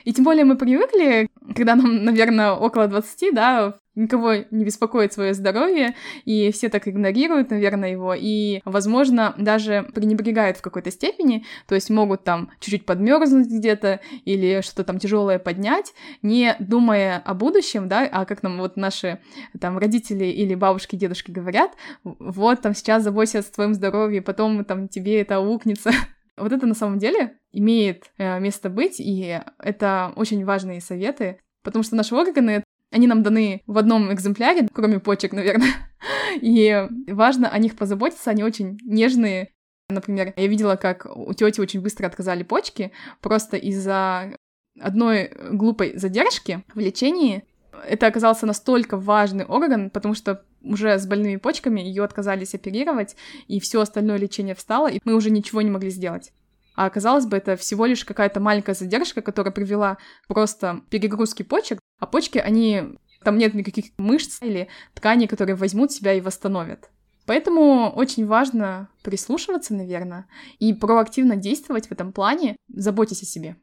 И 0.03 0.13
тем 0.13 0.23
более 0.23 0.45
мы 0.45 0.55
привыкли, 0.55 1.29
когда 1.55 1.75
нам, 1.75 2.03
наверное, 2.03 2.51
около 2.51 2.87
20, 2.87 3.33
да, 3.33 3.75
никого 3.95 4.33
не 4.51 4.63
беспокоит 4.63 5.13
свое 5.13 5.33
здоровье, 5.33 5.95
и 6.23 6.51
все 6.51 6.69
так 6.69 6.87
игнорируют, 6.87 7.49
наверное, 7.49 7.91
его, 7.91 8.13
и, 8.17 8.61
возможно, 8.63 9.35
даже 9.37 9.87
пренебрегают 9.93 10.57
в 10.57 10.61
какой-то 10.61 10.91
степени, 10.91 11.45
то 11.67 11.75
есть 11.75 11.89
могут 11.89 12.23
там 12.23 12.51
чуть-чуть 12.59 12.85
подмерзнуть 12.85 13.47
где-то 13.47 13.99
или 14.23 14.61
что-то 14.61 14.85
там 14.85 14.99
тяжелое 14.99 15.39
поднять, 15.39 15.93
не 16.21 16.55
думая 16.59 17.17
о 17.17 17.33
будущем, 17.33 17.89
да, 17.89 18.07
а 18.09 18.25
как 18.25 18.43
нам 18.43 18.59
вот 18.59 18.77
наши 18.77 19.19
там 19.59 19.77
родители 19.77 20.25
или 20.25 20.55
бабушки, 20.55 20.95
дедушки 20.95 21.31
говорят, 21.31 21.71
вот 22.03 22.61
там 22.61 22.73
сейчас 22.73 23.03
заботься 23.03 23.39
о 23.39 23.43
твоем 23.43 23.73
здоровье, 23.73 24.21
потом 24.21 24.63
там 24.63 24.87
тебе 24.87 25.21
это 25.21 25.35
аукнется, 25.35 25.91
Вот 26.37 26.51
это 26.51 26.65
на 26.65 26.73
самом 26.73 26.97
деле 26.97 27.37
имеет 27.51 28.11
э, 28.17 28.39
место 28.39 28.69
быть, 28.69 28.99
и 28.99 29.39
это 29.59 30.13
очень 30.15 30.45
важные 30.45 30.81
советы, 30.81 31.39
потому 31.63 31.83
что 31.83 31.95
наши 31.95 32.15
органы, 32.15 32.63
они 32.91 33.07
нам 33.07 33.23
даны 33.23 33.61
в 33.67 33.77
одном 33.77 34.13
экземпляре, 34.13 34.67
кроме 34.73 34.99
почек, 34.99 35.33
наверное, 35.33 35.73
и 36.41 36.87
важно 37.07 37.49
о 37.49 37.57
них 37.57 37.75
позаботиться, 37.75 38.31
они 38.31 38.43
очень 38.43 38.77
нежные. 38.83 39.49
Например, 39.89 40.33
я 40.37 40.47
видела, 40.47 40.77
как 40.77 41.05
у 41.05 41.33
тети 41.33 41.59
очень 41.59 41.81
быстро 41.81 42.07
отказали 42.07 42.43
почки, 42.43 42.91
просто 43.19 43.57
из-за 43.57 44.37
одной 44.79 45.31
глупой 45.51 45.97
задержки 45.97 46.63
в 46.73 46.79
лечении. 46.79 47.43
Это 47.85 48.07
оказался 48.07 48.45
настолько 48.45 48.95
важный 48.95 49.43
орган, 49.43 49.89
потому 49.89 50.13
что 50.13 50.45
уже 50.63 50.97
с 50.97 51.05
больными 51.05 51.37
почками, 51.37 51.81
ее 51.81 52.03
отказались 52.03 52.53
оперировать, 52.53 53.15
и 53.47 53.59
все 53.59 53.81
остальное 53.81 54.17
лечение 54.17 54.55
встало, 54.55 54.87
и 54.87 54.99
мы 55.03 55.15
уже 55.15 55.31
ничего 55.31 55.61
не 55.61 55.71
могли 55.71 55.89
сделать. 55.89 56.31
А 56.75 56.89
казалось 56.89 57.25
бы, 57.25 57.37
это 57.37 57.57
всего 57.57 57.85
лишь 57.85 58.05
какая-то 58.05 58.39
маленькая 58.39 58.75
задержка, 58.75 59.21
которая 59.21 59.51
привела 59.51 59.97
просто 60.27 60.81
перегрузки 60.89 61.43
почек, 61.43 61.79
а 61.99 62.05
почки, 62.05 62.37
они... 62.37 62.97
Там 63.23 63.37
нет 63.37 63.53
никаких 63.53 63.91
мышц 63.97 64.41
или 64.41 64.67
тканей, 64.95 65.27
которые 65.27 65.55
возьмут 65.55 65.91
себя 65.91 66.13
и 66.13 66.21
восстановят. 66.21 66.89
Поэтому 67.27 67.91
очень 67.91 68.25
важно 68.25 68.89
прислушиваться, 69.03 69.75
наверное, 69.75 70.25
и 70.57 70.73
проактивно 70.73 71.35
действовать 71.35 71.87
в 71.87 71.91
этом 71.91 72.13
плане, 72.13 72.55
заботьтесь 72.67 73.21
о 73.21 73.25
себе. 73.25 73.57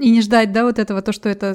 И 0.00 0.10
не 0.10 0.22
ждать, 0.22 0.50
да, 0.50 0.64
вот 0.64 0.80
этого, 0.80 1.02
то, 1.02 1.12
что 1.12 1.28
это, 1.28 1.54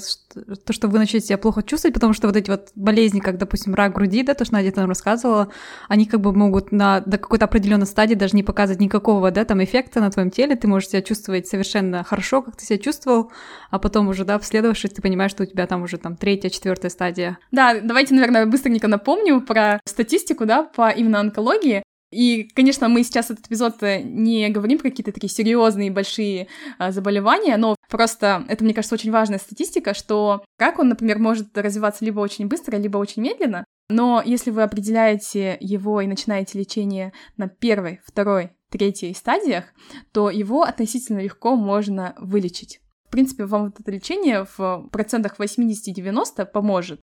то, 0.66 0.72
что 0.72 0.88
вы 0.88 0.98
начнете 0.98 1.28
себя 1.28 1.38
плохо 1.38 1.62
чувствовать, 1.62 1.94
потому 1.94 2.14
что 2.14 2.28
вот 2.28 2.38
эти 2.38 2.50
вот 2.50 2.70
болезни, 2.74 3.20
как, 3.20 3.38
допустим, 3.38 3.76
рак 3.76 3.94
груди, 3.94 4.24
да, 4.24 4.34
то, 4.34 4.46
что 4.46 4.54
Надя 4.54 4.72
там 4.72 4.88
рассказывала, 4.88 5.52
они 5.90 6.06
как 6.06 6.22
бы 6.22 6.32
могут 6.32 6.72
на, 6.72 7.02
до 7.02 7.18
какой-то 7.18 7.46
определенной 7.46 7.86
стадии 7.86 8.16
даже 8.16 8.38
не 8.38 8.44
показывать 8.44 8.80
никакого, 8.80 9.32
да, 9.32 9.44
там 9.44 9.62
эффекта 9.62 10.00
на 10.00 10.10
твоем 10.10 10.32
теле, 10.32 10.56
ты 10.56 10.70
можешь 10.70 10.90
себя 10.90 11.02
чувствовать 11.02 11.48
совершенно 11.48 12.04
хорошо, 12.06 12.42
как 12.42 12.56
ты 12.56 12.66
себя 12.66 12.80
чувствовал, 12.80 13.32
а 13.72 13.80
потом 13.80 14.08
уже, 14.08 14.24
да, 14.24 14.38
последовавшись, 14.38 14.92
ты 14.92 15.02
понимаешь, 15.02 15.32
что 15.32 15.44
у 15.44 15.46
тебя 15.46 15.68
там 15.68 15.82
уже 15.82 15.98
там 15.98 16.16
третья, 16.16 16.50
четвертая 16.50 16.92
стадия. 16.92 17.40
Да, 17.52 17.80
давайте, 17.82 18.14
наверное, 18.14 18.46
быстренько 18.46 18.88
напомню 18.88 19.42
про 19.42 19.82
статистику, 19.86 20.46
да, 20.46 20.64
по 20.64 20.90
именно 20.90 21.20
онкологии. 21.20 21.84
И, 22.12 22.50
конечно, 22.56 22.90
мы 22.90 23.04
сейчас 23.04 23.30
этот 23.30 23.46
эпизод 23.48 23.84
э, 23.84 24.02
не 24.02 24.50
говорим 24.50 24.80
про 24.80 24.90
какие-то 24.90 25.12
такие 25.12 25.30
серьезные 25.30 25.92
большие 25.92 26.48
а, 26.80 26.92
заболевания, 26.92 27.56
но 27.58 27.76
просто 27.90 28.46
это, 28.48 28.64
мне 28.64 28.74
кажется, 28.74 28.96
очень 28.96 29.12
важная 29.12 29.38
статистика, 29.38 29.94
что 29.94 30.44
рак, 30.58 30.80
он, 30.80 30.90
например, 30.90 31.20
может 31.20 31.56
развиваться 31.56 32.04
либо 32.04 32.20
очень 32.20 32.48
быстро, 32.48 32.78
либо 32.78 32.98
очень 32.98 33.22
медленно, 33.22 33.64
но 33.90 34.22
если 34.24 34.52
вы 34.52 34.64
определяете 34.64 35.58
его 35.60 36.02
и 36.02 36.08
начинаете 36.08 36.60
лечение 36.60 37.12
на 37.38 37.48
первой, 37.48 38.00
второй, 38.06 38.52
третьей 38.70 39.16
стадиях, 39.16 39.66
то 40.12 40.30
его 40.30 40.62
относительно 40.62 41.20
легко 41.20 41.56
можно 41.56 42.16
вылечить. 42.20 42.82
В 43.08 43.12
принципе, 43.12 43.46
вам 43.46 43.66
вот 43.66 43.80
это 43.80 43.92
лечение 43.92 44.46
в 44.58 44.88
процентах 44.92 45.40
80-90 45.40 46.46
поможет. 46.46 47.02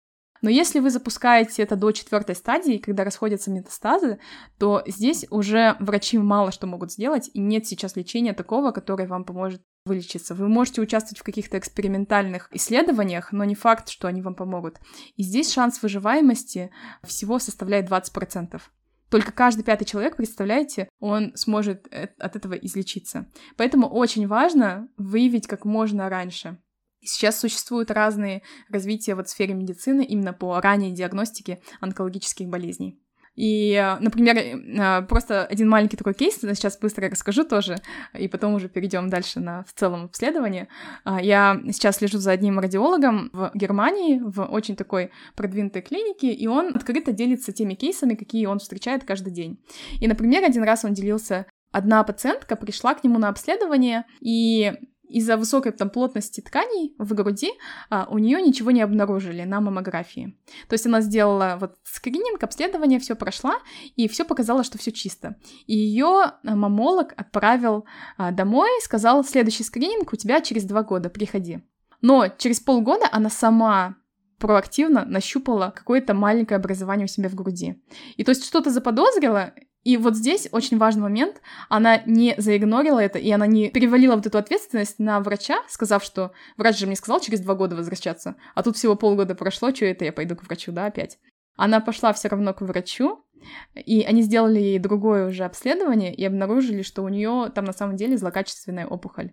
Но 0.42 0.50
если 0.50 0.80
вы 0.80 0.90
запускаете 0.90 1.64
это 1.64 1.76
до 1.76 1.92
четвертой 1.92 2.36
стадии, 2.36 2.78
когда 2.78 3.04
расходятся 3.04 3.52
метастазы, 3.52 4.20
то 4.58 4.84
здесь 4.88 5.26
уже 5.30 5.76
врачи 5.80 6.18
мало 6.18 6.52
что 6.52 6.68
могут 6.68 6.92
сделать, 6.92 7.30
и 7.34 7.40
нет 7.40 7.68
сейчас 7.68 7.96
лечения 7.96 8.34
такого, 8.34 8.72
которое 8.72 9.08
вам 9.08 9.24
поможет 9.26 9.62
вылечиться. 9.86 10.36
Вы 10.36 10.48
можете 10.48 10.82
участвовать 10.82 11.20
в 11.20 11.24
каких-то 11.24 11.58
экспериментальных 11.58 12.50
исследованиях, 12.52 13.32
но 13.32 13.44
не 13.44 13.56
факт, 13.56 13.90
что 13.90 14.08
они 14.08 14.22
вам 14.22 14.36
помогут. 14.36 14.78
И 15.16 15.24
здесь 15.24 15.52
шанс 15.52 15.82
выживаемости 15.82 16.72
всего 17.04 17.40
составляет 17.40 17.90
20%. 17.90 18.62
Только 19.10 19.32
каждый 19.32 19.64
пятый 19.64 19.86
человек, 19.86 20.16
представляете, 20.16 20.88
он 21.00 21.36
сможет 21.36 21.88
э, 21.92 22.10
от 22.20 22.36
этого 22.36 22.54
излечиться. 22.54 23.26
Поэтому 23.58 23.88
очень 23.88 24.28
важно 24.28 24.88
выявить 24.98 25.48
как 25.48 25.66
можно 25.66 26.10
раньше. 26.10 26.60
Сейчас 27.02 27.40
существуют 27.40 27.92
разные 27.92 28.42
развития 28.70 29.16
вот 29.16 29.28
в 29.28 29.30
сфере 29.30 29.54
медицины 29.54 30.04
именно 30.04 30.34
по 30.34 30.60
ранней 30.60 30.92
диагностике 30.92 31.62
онкологических 31.82 32.48
болезней. 32.48 33.00
И, 33.36 33.96
например, 34.02 34.36
э, 34.38 35.02
просто 35.04 35.46
один 35.46 35.70
маленький 35.70 35.96
такой 35.96 36.14
кейс, 36.14 36.42
сейчас 36.42 36.78
быстро 36.78 37.10
расскажу 37.10 37.46
тоже, 37.46 37.78
и 38.14 38.28
потом 38.28 38.56
уже 38.56 38.68
перейдем 38.68 39.10
дальше 39.10 39.40
на 39.40 39.64
в 39.64 39.72
целом 39.72 40.06
обследование. 40.06 40.68
А, 41.06 41.22
я 41.22 41.58
сейчас 41.68 41.98
слежу 41.98 42.18
за 42.18 42.32
одним 42.32 42.60
радиологом 42.60 43.30
в 43.32 43.52
Германии, 43.54 44.20
в 44.20 44.44
очень 44.44 44.76
такой 44.76 45.12
продвинутой 45.38 45.82
клинике, 45.82 46.34
и 46.34 46.48
он 46.48 46.76
открыто 46.76 47.14
делится 47.14 47.54
теми 47.54 47.76
кейсами, 47.76 48.16
какие 48.16 48.46
он 48.46 48.60
встречает 48.60 49.06
каждый 49.06 49.32
день. 49.32 49.64
И, 50.02 50.08
например, 50.10 50.44
один 50.44 50.64
раз 50.64 50.84
он 50.84 50.94
делился 50.94 51.46
Одна 51.72 52.04
пациентка 52.04 52.56
пришла 52.56 52.96
к 52.96 53.04
нему 53.04 53.20
на 53.20 53.30
обследование, 53.30 54.06
и 54.22 54.74
из-за 55.10 55.38
высокой 55.38 55.72
там 55.72 55.90
плотности 55.90 56.42
тканей 56.42 56.96
в 56.98 57.14
груди 57.14 57.52
а, 57.90 58.08
у 58.10 58.18
нее 58.18 58.42
ничего 58.42 58.72
не 58.72 58.82
обнаружили 58.82 59.44
на 59.44 59.60
маммографии. 59.60 60.38
То 60.68 60.74
есть 60.74 60.86
она 60.86 61.02
сделала 61.02 61.58
вот 61.60 61.76
скрининг, 61.84 62.44
обследование, 62.44 63.00
все 63.00 63.16
прошла, 63.16 63.56
и 63.96 64.08
все 64.08 64.24
показало, 64.24 64.64
что 64.64 64.78
все 64.78 64.92
чисто. 64.92 65.36
И 65.66 65.76
ее 65.76 66.06
а, 66.08 66.56
мамолог 66.56 67.14
отправил 67.18 67.86
а, 68.18 68.32
домой, 68.32 68.70
сказал, 68.84 69.24
следующий 69.24 69.64
скрининг 69.64 70.14
у 70.14 70.16
тебя 70.16 70.42
через 70.42 70.64
два 70.64 70.84
года, 70.84 71.10
приходи. 71.10 71.62
Но 72.02 72.28
через 72.28 72.60
полгода 72.60 73.10
она 73.12 73.30
сама 73.30 73.96
проактивно 74.38 75.06
нащупала 75.06 75.74
какое-то 75.76 76.14
маленькое 76.14 76.58
образование 76.58 77.06
у 77.06 77.10
себя 77.10 77.30
в 77.30 77.36
груди. 77.36 77.84
И 78.16 78.24
то 78.24 78.30
есть 78.30 78.46
что-то 78.46 78.70
заподозрила, 78.70 79.54
и 79.90 79.98
вот 79.98 80.16
здесь 80.16 80.48
очень 80.52 80.78
важный 80.78 81.02
момент. 81.02 81.42
Она 81.68 82.04
не 82.06 82.36
заигнорила 82.38 83.00
это, 83.00 83.18
и 83.18 83.32
она 83.32 83.48
не 83.48 83.72
перевалила 83.72 84.16
вот 84.16 84.28
эту 84.28 84.38
ответственность 84.38 85.00
на 85.00 85.20
врача, 85.20 85.64
сказав, 85.68 86.04
что 86.04 86.32
врач 86.58 86.78
же 86.78 86.86
мне 86.86 86.96
сказал 86.96 87.20
через 87.20 87.40
два 87.40 87.56
года 87.56 87.76
возвращаться, 87.76 88.36
а 88.54 88.62
тут 88.62 88.78
всего 88.78 88.96
полгода 88.96 89.34
прошло, 89.34 89.74
что 89.74 89.86
это 89.86 90.06
я 90.06 90.14
пойду 90.14 90.36
к 90.36 90.44
врачу, 90.44 90.72
да, 90.72 90.86
опять. 90.86 91.18
Она 91.56 91.80
пошла 91.80 92.14
все 92.14 92.28
равно 92.28 92.54
к 92.54 92.62
врачу, 92.62 93.26
И 93.74 94.04
они 94.04 94.22
сделали 94.22 94.60
ей 94.60 94.80
другое 94.80 95.28
уже 95.28 95.44
обследование 95.44 96.14
и 96.14 96.24
обнаружили, 96.24 96.84
что 96.84 97.02
у 97.02 97.10
нее 97.10 97.52
там 97.56 97.66
на 97.66 97.74
самом 97.74 97.96
деле 97.96 98.16
злокачественная 98.16 98.86
опухоль. 98.86 99.32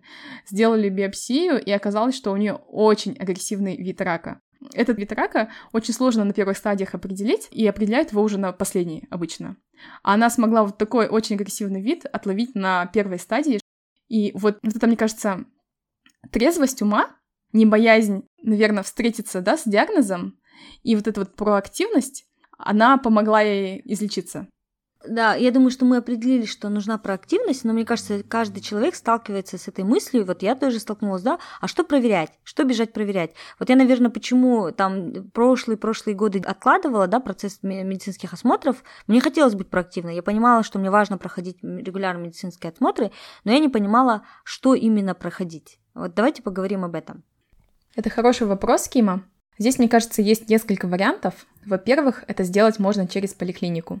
Сделали 0.49 0.89
биопсию, 0.89 1.63
и 1.63 1.69
оказалось, 1.69 2.15
что 2.15 2.31
у 2.31 2.37
нее 2.37 2.53
очень 2.53 3.15
агрессивный 3.19 3.77
вид 3.77 4.01
рака. 4.01 4.41
Этот 4.73 4.97
вид 4.97 5.11
рака 5.11 5.49
очень 5.71 5.93
сложно 5.93 6.23
на 6.23 6.33
первых 6.33 6.57
стадиях 6.57 6.93
определить, 6.95 7.47
и 7.51 7.67
определяют 7.67 8.11
его 8.11 8.23
уже 8.23 8.37
на 8.37 8.51
последней 8.51 9.07
обычно. 9.09 9.57
А 10.03 10.13
она 10.13 10.29
смогла 10.29 10.63
вот 10.63 10.77
такой 10.77 11.07
очень 11.07 11.35
агрессивный 11.35 11.81
вид 11.81 12.05
отловить 12.05 12.55
на 12.55 12.85
первой 12.87 13.19
стадии. 13.19 13.59
И 14.07 14.31
вот, 14.33 14.59
вот 14.63 14.75
это, 14.75 14.87
мне 14.87 14.97
кажется, 14.97 15.45
трезвость 16.31 16.81
ума, 16.81 17.15
не 17.53 17.65
боязнь, 17.65 18.23
наверное, 18.41 18.83
встретиться 18.83 19.41
да, 19.41 19.57
с 19.57 19.63
диагнозом, 19.65 20.39
и 20.83 20.95
вот 20.95 21.07
эта 21.07 21.21
вот 21.21 21.35
проактивность, 21.35 22.25
она 22.57 22.97
помогла 22.97 23.41
ей 23.41 23.81
излечиться. 23.85 24.47
Да, 25.09 25.35
я 25.35 25.51
думаю, 25.51 25.71
что 25.71 25.85
мы 25.85 25.97
определили, 25.97 26.45
что 26.45 26.69
нужна 26.69 26.97
проактивность, 26.97 27.63
но 27.63 27.73
мне 27.73 27.85
кажется, 27.85 28.23
каждый 28.23 28.61
человек 28.61 28.95
сталкивается 28.95 29.57
с 29.57 29.67
этой 29.67 29.83
мыслью, 29.83 30.25
вот 30.25 30.41
я 30.41 30.55
тоже 30.55 30.79
столкнулась, 30.79 31.21
да, 31.21 31.39
а 31.61 31.67
что 31.67 31.83
проверять, 31.83 32.31
что 32.43 32.63
бежать 32.63 32.93
проверять? 32.93 33.31
Вот 33.59 33.69
я, 33.69 33.75
наверное, 33.75 34.09
почему 34.09 34.71
там 34.71 35.29
прошлые-прошлые 35.31 36.15
годы 36.15 36.39
откладывала, 36.39 37.07
да, 37.07 37.19
процесс 37.19 37.59
медицинских 37.61 38.33
осмотров, 38.33 38.83
мне 39.07 39.21
хотелось 39.21 39.55
быть 39.55 39.69
проактивной, 39.69 40.15
я 40.15 40.23
понимала, 40.23 40.63
что 40.63 40.79
мне 40.79 40.91
важно 40.91 41.17
проходить 41.17 41.57
регулярные 41.61 42.27
медицинские 42.27 42.71
осмотры, 42.71 43.11
но 43.43 43.51
я 43.51 43.59
не 43.59 43.69
понимала, 43.69 44.23
что 44.43 44.75
именно 44.75 45.13
проходить. 45.13 45.79
Вот 45.93 46.13
давайте 46.13 46.41
поговорим 46.41 46.83
об 46.83 46.95
этом. 46.95 47.23
Это 47.95 48.09
хороший 48.09 48.45
вопрос, 48.45 48.87
Кима. 48.87 49.23
Здесь, 49.57 49.79
мне 49.79 49.89
кажется, 49.89 50.21
есть 50.21 50.49
несколько 50.49 50.87
вариантов. 50.87 51.47
Во-первых, 51.65 52.23
это 52.27 52.43
сделать 52.43 52.77
можно 52.77 53.07
через 53.07 53.33
поликлинику. 53.33 53.99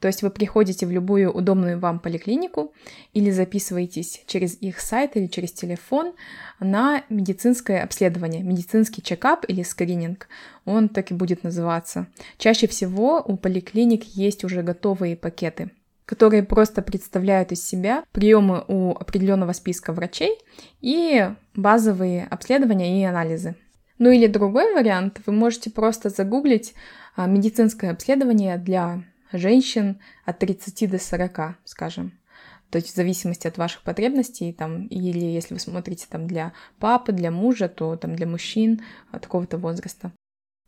То 0.00 0.08
есть 0.08 0.22
вы 0.22 0.30
приходите 0.30 0.86
в 0.86 0.90
любую 0.90 1.30
удобную 1.30 1.78
вам 1.78 2.00
поликлинику 2.00 2.72
или 3.12 3.30
записываетесь 3.30 4.22
через 4.26 4.56
их 4.60 4.80
сайт 4.80 5.16
или 5.16 5.26
через 5.26 5.52
телефон 5.52 6.14
на 6.58 7.04
медицинское 7.10 7.82
обследование, 7.82 8.42
медицинский 8.42 9.02
чекап 9.02 9.44
или 9.46 9.62
скрининг. 9.62 10.28
Он 10.64 10.88
так 10.88 11.10
и 11.10 11.14
будет 11.14 11.44
называться. 11.44 12.06
Чаще 12.38 12.66
всего 12.66 13.22
у 13.24 13.36
поликлиник 13.36 14.04
есть 14.04 14.42
уже 14.42 14.62
готовые 14.62 15.16
пакеты 15.16 15.70
которые 16.06 16.42
просто 16.42 16.82
представляют 16.82 17.52
из 17.52 17.64
себя 17.64 18.02
приемы 18.10 18.64
у 18.66 18.90
определенного 18.90 19.52
списка 19.52 19.92
врачей 19.92 20.36
и 20.80 21.30
базовые 21.54 22.26
обследования 22.28 23.00
и 23.00 23.04
анализы. 23.04 23.54
Ну 23.98 24.10
или 24.10 24.26
другой 24.26 24.74
вариант, 24.74 25.20
вы 25.24 25.32
можете 25.32 25.70
просто 25.70 26.08
загуглить 26.08 26.74
а, 27.14 27.28
медицинское 27.28 27.92
обследование 27.92 28.58
для 28.58 29.04
женщин 29.32 30.00
от 30.24 30.38
30 30.38 30.90
до 30.90 30.98
40, 30.98 31.56
скажем. 31.64 32.12
То 32.70 32.76
есть 32.76 32.92
в 32.92 32.94
зависимости 32.94 33.48
от 33.48 33.58
ваших 33.58 33.82
потребностей, 33.82 34.52
там, 34.52 34.86
или 34.86 35.18
если 35.18 35.54
вы 35.54 35.60
смотрите 35.60 36.06
там 36.08 36.26
для 36.26 36.52
папы, 36.78 37.12
для 37.12 37.30
мужа, 37.30 37.68
то 37.68 37.96
там 37.96 38.14
для 38.14 38.26
мужчин 38.26 38.82
такого-то 39.10 39.58
возраста. 39.58 40.12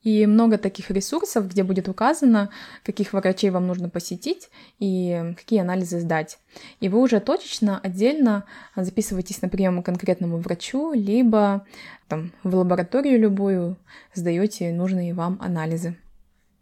И 0.02 0.26
много 0.26 0.58
таких 0.58 0.90
ресурсов, 0.90 1.48
где 1.48 1.62
будет 1.62 1.88
указано, 1.88 2.50
каких 2.82 3.12
врачей 3.12 3.50
вам 3.50 3.68
нужно 3.68 3.88
посетить 3.88 4.50
и 4.80 5.32
какие 5.36 5.60
анализы 5.60 6.00
сдать. 6.00 6.38
И 6.80 6.88
вы 6.88 7.00
уже 7.00 7.20
точечно, 7.20 7.78
отдельно 7.78 8.44
записываетесь 8.74 9.42
на 9.42 9.48
прием 9.48 9.80
к 9.80 9.86
конкретному 9.86 10.38
врачу, 10.38 10.92
либо 10.92 11.64
там, 12.08 12.32
в 12.42 12.56
лабораторию 12.56 13.20
любую 13.20 13.76
сдаете 14.12 14.72
нужные 14.72 15.14
вам 15.14 15.38
анализы. 15.40 15.96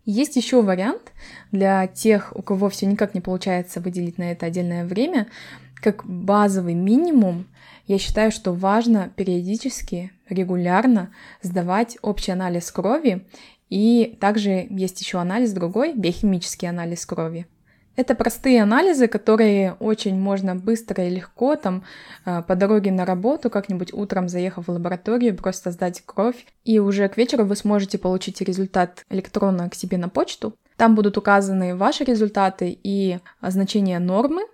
Есть 0.05 0.37
еще 0.37 0.63
вариант 0.63 1.13
для 1.53 1.87
тех, 1.87 2.33
у 2.35 2.43
кого 2.43 2.69
все 2.69 2.87
никак 2.87 3.15
не 3.15 3.21
получается 3.21 3.81
выделить 3.81 4.19
на 4.19 4.33
это 4.33 4.47
отдельное 4.47 4.85
время, 4.85 5.29
как 5.75 6.05
базовый 6.07 6.75
минимум, 6.75 7.47
я 7.87 7.99
считаю, 7.99 8.31
что 8.31 8.53
важно 8.53 9.11
периодически, 9.17 10.13
регулярно 10.29 11.11
сдавать 11.43 11.99
общий 12.03 12.33
анализ 12.33 12.71
крови, 12.71 13.27
и 13.69 14.17
также 14.21 14.67
есть 14.71 15.01
еще 15.01 15.19
анализ 15.19 15.53
другой, 15.53 15.95
биохимический 15.95 16.69
анализ 16.69 17.05
крови. 17.07 17.47
Это 18.01 18.15
простые 18.15 18.63
анализы, 18.63 19.09
которые 19.09 19.75
очень 19.79 20.19
можно 20.19 20.57
быстро 20.57 21.07
и 21.07 21.11
легко 21.11 21.55
там 21.57 21.85
э, 22.25 22.41
по 22.41 22.57
дороге 22.57 22.91
на 22.91 23.05
работу, 23.05 23.51
как-нибудь 23.51 23.93
утром 23.93 24.27
заехав 24.27 24.69
в 24.69 24.71
лабораторию, 24.71 25.37
просто 25.37 25.71
сдать 25.71 26.03
кровь. 26.07 26.47
И 26.65 26.79
уже 26.79 27.11
к 27.11 27.19
вечеру 27.19 27.45
вы 27.45 27.57
сможете 27.57 27.99
получить 27.99 28.41
результат 28.41 29.05
электронно 29.11 29.69
к 29.69 29.75
себе 29.75 29.99
на 29.99 30.09
почту. 30.09 30.55
Там 30.79 30.95
будут 30.95 31.19
указаны 31.19 31.77
ваши 31.77 32.05
результаты 32.05 32.79
и 32.83 33.19
значения 33.43 33.99
нормы, 33.99 34.47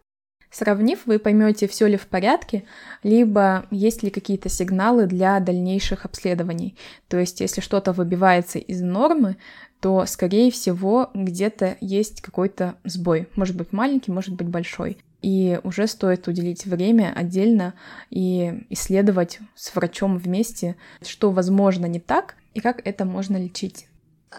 Сравнив, 0.50 1.00
вы 1.04 1.18
поймете, 1.18 1.68
все 1.68 1.86
ли 1.86 1.96
в 1.98 2.06
порядке, 2.06 2.64
либо 3.02 3.66
есть 3.70 4.02
ли 4.02 4.10
какие-то 4.10 4.48
сигналы 4.48 5.06
для 5.06 5.38
дальнейших 5.38 6.06
обследований. 6.06 6.78
То 7.08 7.18
есть, 7.18 7.40
если 7.40 7.60
что-то 7.60 7.92
выбивается 7.92 8.58
из 8.58 8.80
нормы, 8.80 9.36
то, 9.80 10.06
скорее 10.06 10.50
всего, 10.50 11.10
где-то 11.14 11.76
есть 11.80 12.20
какой-то 12.20 12.76
сбой. 12.84 13.28
Может 13.36 13.56
быть 13.56 13.72
маленький, 13.72 14.10
может 14.10 14.34
быть 14.34 14.48
большой. 14.48 14.98
И 15.22 15.58
уже 15.64 15.86
стоит 15.86 16.28
уделить 16.28 16.66
время 16.66 17.12
отдельно 17.14 17.74
и 18.10 18.64
исследовать 18.70 19.38
с 19.54 19.74
врачом 19.74 20.18
вместе, 20.18 20.76
что 21.02 21.30
возможно 21.30 21.86
не 21.86 22.00
так 22.00 22.36
и 22.54 22.60
как 22.60 22.86
это 22.86 23.04
можно 23.04 23.36
лечить 23.36 23.86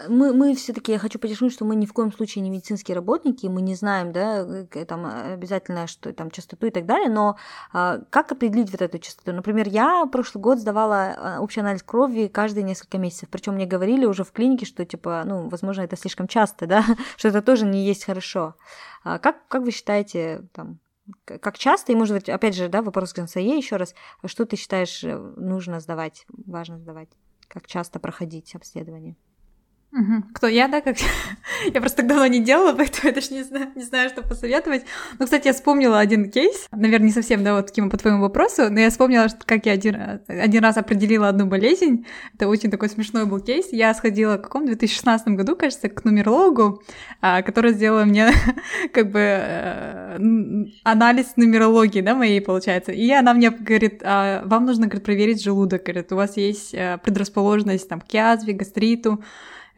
мы, 0.08 0.32
мы 0.32 0.54
все-таки, 0.54 0.92
я 0.92 0.98
хочу 0.98 1.18
подчеркнуть, 1.18 1.52
что 1.52 1.64
мы 1.64 1.74
ни 1.76 1.86
в 1.86 1.92
коем 1.92 2.12
случае 2.12 2.42
не 2.42 2.50
медицинские 2.50 2.94
работники, 2.94 3.46
мы 3.46 3.62
не 3.62 3.74
знаем, 3.74 4.12
да, 4.12 4.64
там 4.86 5.06
обязательно, 5.06 5.86
что 5.86 6.12
там 6.12 6.30
частоту 6.30 6.66
и 6.66 6.70
так 6.70 6.86
далее, 6.86 7.08
но 7.08 7.36
а, 7.72 8.00
как 8.10 8.32
определить 8.32 8.70
вот 8.70 8.82
эту 8.82 8.98
частоту? 8.98 9.32
Например, 9.32 9.68
я 9.68 10.06
прошлый 10.06 10.42
год 10.42 10.58
сдавала 10.58 11.14
а, 11.16 11.40
общий 11.40 11.60
анализ 11.60 11.82
крови 11.82 12.28
каждые 12.28 12.64
несколько 12.64 12.98
месяцев, 12.98 13.28
причем 13.30 13.54
мне 13.54 13.66
говорили 13.66 14.04
уже 14.04 14.24
в 14.24 14.32
клинике, 14.32 14.66
что 14.66 14.84
типа, 14.84 15.22
ну, 15.24 15.48
возможно, 15.48 15.82
это 15.82 15.96
слишком 15.96 16.28
часто, 16.28 16.66
да, 16.66 16.84
что 17.16 17.28
это 17.28 17.42
тоже 17.42 17.66
не 17.66 17.84
есть 17.84 18.04
хорошо. 18.04 18.54
А 19.04 19.18
как, 19.18 19.46
как 19.48 19.62
вы 19.62 19.70
считаете, 19.70 20.44
там, 20.52 20.78
как 21.24 21.58
часто, 21.58 21.92
и, 21.92 21.94
может 21.94 22.14
быть, 22.14 22.28
опять 22.28 22.54
же, 22.54 22.68
да, 22.68 22.82
вопрос 22.82 23.12
к 23.12 23.16
Гансае 23.16 23.56
еще 23.56 23.76
раз, 23.76 23.94
что 24.24 24.44
ты 24.44 24.56
считаешь 24.56 25.02
э, 25.04 25.16
нужно 25.16 25.80
сдавать, 25.80 26.26
важно 26.46 26.78
сдавать, 26.78 27.08
как 27.48 27.66
часто 27.66 27.98
проходить 27.98 28.54
обследование? 28.54 29.16
Кто 30.34 30.46
я, 30.46 30.68
да, 30.68 30.82
как 30.82 30.96
я 31.72 31.80
просто 31.80 31.98
так 31.98 32.08
давно 32.08 32.26
не 32.26 32.40
делала, 32.40 32.72
поэтому 32.76 33.08
я 33.08 33.12
даже 33.12 33.32
не 33.32 33.42
знаю, 33.42 33.70
не 33.74 33.82
знаю, 33.82 34.10
что 34.10 34.22
посоветовать. 34.22 34.84
Ну, 35.18 35.24
кстати, 35.24 35.46
я 35.46 35.54
вспомнила 35.54 35.98
один 35.98 36.30
кейс, 36.30 36.66
наверное, 36.70 37.06
не 37.06 37.12
совсем, 37.12 37.42
да, 37.42 37.54
вот 37.54 37.70
Кима, 37.70 37.88
по 37.88 37.96
твоему 37.96 38.20
вопросу, 38.20 38.70
но 38.70 38.80
я 38.80 38.90
вспомнила, 38.90 39.28
что 39.28 39.38
как 39.46 39.64
я 39.64 39.72
один, 39.72 40.20
один 40.28 40.62
раз 40.62 40.76
определила 40.76 41.28
одну 41.28 41.46
болезнь. 41.46 42.06
Это 42.34 42.48
очень 42.48 42.70
такой 42.70 42.90
смешной 42.90 43.24
был 43.24 43.40
кейс. 43.40 43.68
Я 43.72 43.94
сходила 43.94 44.36
в 44.36 44.42
каком 44.42 44.66
2016 44.66 45.28
году, 45.28 45.56
кажется, 45.56 45.88
к 45.88 46.04
нумерологу, 46.04 46.82
а, 47.22 47.40
который 47.42 47.72
сделала 47.72 48.04
мне 48.04 48.30
как 48.92 49.10
бы 49.10 49.20
э, 49.20 50.18
анализ 50.84 51.32
нумерологии, 51.36 52.02
да, 52.02 52.14
моей, 52.14 52.42
получается. 52.42 52.92
И 52.92 53.10
она 53.10 53.32
мне 53.32 53.50
говорит, 53.50 54.02
а, 54.04 54.42
вам 54.44 54.66
нужно, 54.66 54.86
говорит, 54.86 55.04
проверить 55.04 55.42
желудок, 55.42 55.84
говорит, 55.84 56.12
у 56.12 56.16
вас 56.16 56.36
есть 56.36 56.74
э, 56.74 56.98
предрасположенность 57.02 57.88
там 57.88 58.02
к 58.02 58.12
язве, 58.12 58.52
гастриту, 58.52 59.24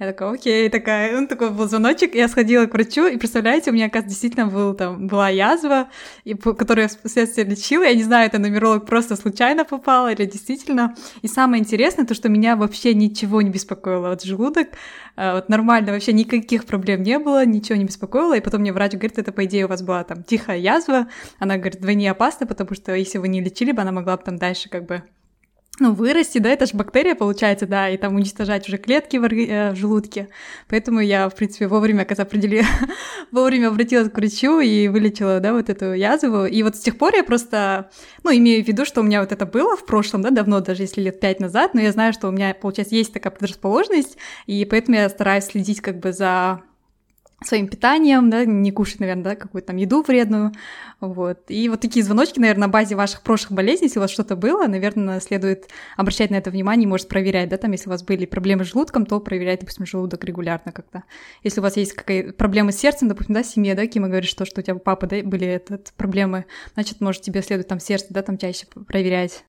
я 0.00 0.06
такая, 0.06 0.30
окей, 0.30 0.70
такая, 0.70 1.20
ну, 1.20 1.26
такой 1.26 1.50
был 1.50 1.68
звоночек, 1.68 2.14
я 2.14 2.26
сходила 2.26 2.64
к 2.64 2.72
врачу, 2.72 3.06
и 3.06 3.18
представляете, 3.18 3.70
у 3.70 3.74
меня, 3.74 3.86
оказывается, 3.86 4.08
действительно 4.08 4.46
был, 4.46 4.72
там, 4.72 5.06
была 5.06 5.28
язва, 5.28 5.90
и, 6.24 6.32
которую 6.32 6.84
я 6.84 6.88
впоследствии 6.88 7.44
лечила, 7.44 7.82
я 7.82 7.94
не 7.94 8.02
знаю, 8.02 8.26
это 8.26 8.38
нумеролог 8.38 8.86
просто 8.86 9.14
случайно 9.14 9.66
попал 9.66 10.08
или 10.08 10.24
действительно. 10.24 10.96
И 11.20 11.28
самое 11.28 11.60
интересное, 11.60 12.06
то, 12.06 12.14
что 12.14 12.30
меня 12.30 12.56
вообще 12.56 12.94
ничего 12.94 13.42
не 13.42 13.50
беспокоило, 13.50 14.08
вот 14.08 14.22
желудок, 14.22 14.68
а, 15.16 15.34
вот 15.34 15.50
нормально, 15.50 15.92
вообще 15.92 16.14
никаких 16.14 16.64
проблем 16.64 17.02
не 17.02 17.18
было, 17.18 17.44
ничего 17.44 17.76
не 17.76 17.84
беспокоило, 17.84 18.38
и 18.38 18.40
потом 18.40 18.62
мне 18.62 18.72
врач 18.72 18.92
говорит, 18.92 19.18
это, 19.18 19.32
по 19.32 19.44
идее, 19.44 19.66
у 19.66 19.68
вас 19.68 19.82
была 19.82 20.02
там 20.04 20.24
тихая 20.24 20.56
язва, 20.56 21.08
она 21.38 21.58
говорит, 21.58 21.82
двойне 21.82 22.10
опасна, 22.10 22.46
потому 22.46 22.74
что 22.74 22.94
если 22.94 23.18
вы 23.18 23.28
не 23.28 23.42
лечили 23.42 23.72
бы, 23.72 23.82
она 23.82 23.92
могла 23.92 24.16
бы 24.16 24.22
там 24.22 24.38
дальше 24.38 24.70
как 24.70 24.86
бы 24.86 25.02
ну, 25.80 25.92
вырасти, 25.92 26.38
да, 26.38 26.50
это 26.50 26.66
же 26.66 26.74
бактерия 26.74 27.14
получается, 27.14 27.66
да, 27.66 27.88
и 27.88 27.96
там 27.96 28.14
уничтожать 28.14 28.68
уже 28.68 28.76
клетки 28.76 29.16
в, 29.16 29.24
э, 29.24 29.72
в 29.72 29.76
желудке. 29.76 30.28
Поэтому 30.68 31.00
я, 31.00 31.28
в 31.28 31.34
принципе, 31.34 31.66
вовремя, 31.66 32.04
когда 32.04 32.22
определила, 32.22 32.66
вовремя 33.32 33.68
обратилась 33.68 34.10
к 34.10 34.16
врачу 34.16 34.60
и 34.60 34.88
вылечила, 34.88 35.40
да, 35.40 35.54
вот 35.54 35.70
эту 35.70 35.94
язву. 35.94 36.44
И 36.44 36.62
вот 36.62 36.76
с 36.76 36.80
тех 36.80 36.98
пор 36.98 37.14
я 37.14 37.24
просто, 37.24 37.90
ну, 38.22 38.30
имею 38.30 38.62
в 38.62 38.68
виду, 38.68 38.84
что 38.84 39.00
у 39.00 39.04
меня 39.04 39.20
вот 39.20 39.32
это 39.32 39.46
было 39.46 39.76
в 39.76 39.86
прошлом, 39.86 40.22
да, 40.22 40.30
давно, 40.30 40.60
даже 40.60 40.82
если 40.82 41.00
лет 41.00 41.18
пять 41.18 41.40
назад, 41.40 41.74
но 41.74 41.80
я 41.80 41.92
знаю, 41.92 42.12
что 42.12 42.28
у 42.28 42.30
меня, 42.30 42.54
получается, 42.54 42.94
есть 42.94 43.12
такая 43.12 43.32
предрасположенность, 43.32 44.18
и 44.46 44.64
поэтому 44.66 44.98
я 44.98 45.08
стараюсь 45.08 45.44
следить 45.44 45.80
как 45.80 45.98
бы 45.98 46.12
за 46.12 46.62
своим 47.44 47.68
питанием, 47.68 48.30
да, 48.30 48.44
не 48.44 48.70
кушать, 48.70 49.00
наверное, 49.00 49.24
да, 49.24 49.36
какую-то 49.36 49.68
там 49.68 49.76
еду 49.76 50.02
вредную, 50.02 50.52
вот. 51.00 51.44
И 51.48 51.68
вот 51.68 51.80
такие 51.80 52.04
звоночки, 52.04 52.38
наверное, 52.38 52.66
на 52.66 52.68
базе 52.68 52.94
ваших 52.94 53.22
прошлых 53.22 53.52
болезней, 53.52 53.86
если 53.86 53.98
у 53.98 54.02
вас 54.02 54.10
что-то 54.10 54.36
было, 54.36 54.66
наверное, 54.66 55.20
следует 55.20 55.68
обращать 55.96 56.30
на 56.30 56.36
это 56.36 56.50
внимание, 56.50 56.86
может 56.86 57.08
проверять, 57.08 57.48
да, 57.48 57.56
там, 57.56 57.72
если 57.72 57.88
у 57.88 57.92
вас 57.92 58.02
были 58.02 58.26
проблемы 58.26 58.64
с 58.64 58.68
желудком, 58.68 59.06
то 59.06 59.20
проверять, 59.20 59.60
допустим, 59.60 59.86
желудок 59.86 60.24
регулярно 60.24 60.72
как-то. 60.72 61.04
Если 61.42 61.60
у 61.60 61.62
вас 61.62 61.76
есть 61.76 61.94
какая-то 61.94 62.32
проблема 62.34 62.72
с 62.72 62.76
сердцем, 62.76 63.08
допустим, 63.08 63.34
да, 63.34 63.42
в 63.42 63.46
семье, 63.46 63.74
да, 63.74 63.86
Кима 63.86 64.08
говорит, 64.08 64.28
что, 64.28 64.44
что 64.44 64.60
у 64.60 64.62
тебя 64.62 64.74
у 64.74 64.78
папы, 64.78 65.06
да, 65.06 65.22
были 65.22 65.46
этот, 65.46 65.92
проблемы, 65.96 66.44
значит, 66.74 67.00
может, 67.00 67.22
тебе 67.22 67.42
следует 67.42 67.68
там 67.68 67.80
сердце, 67.80 68.06
да, 68.10 68.22
там 68.22 68.36
чаще 68.36 68.66
проверять. 68.66 69.44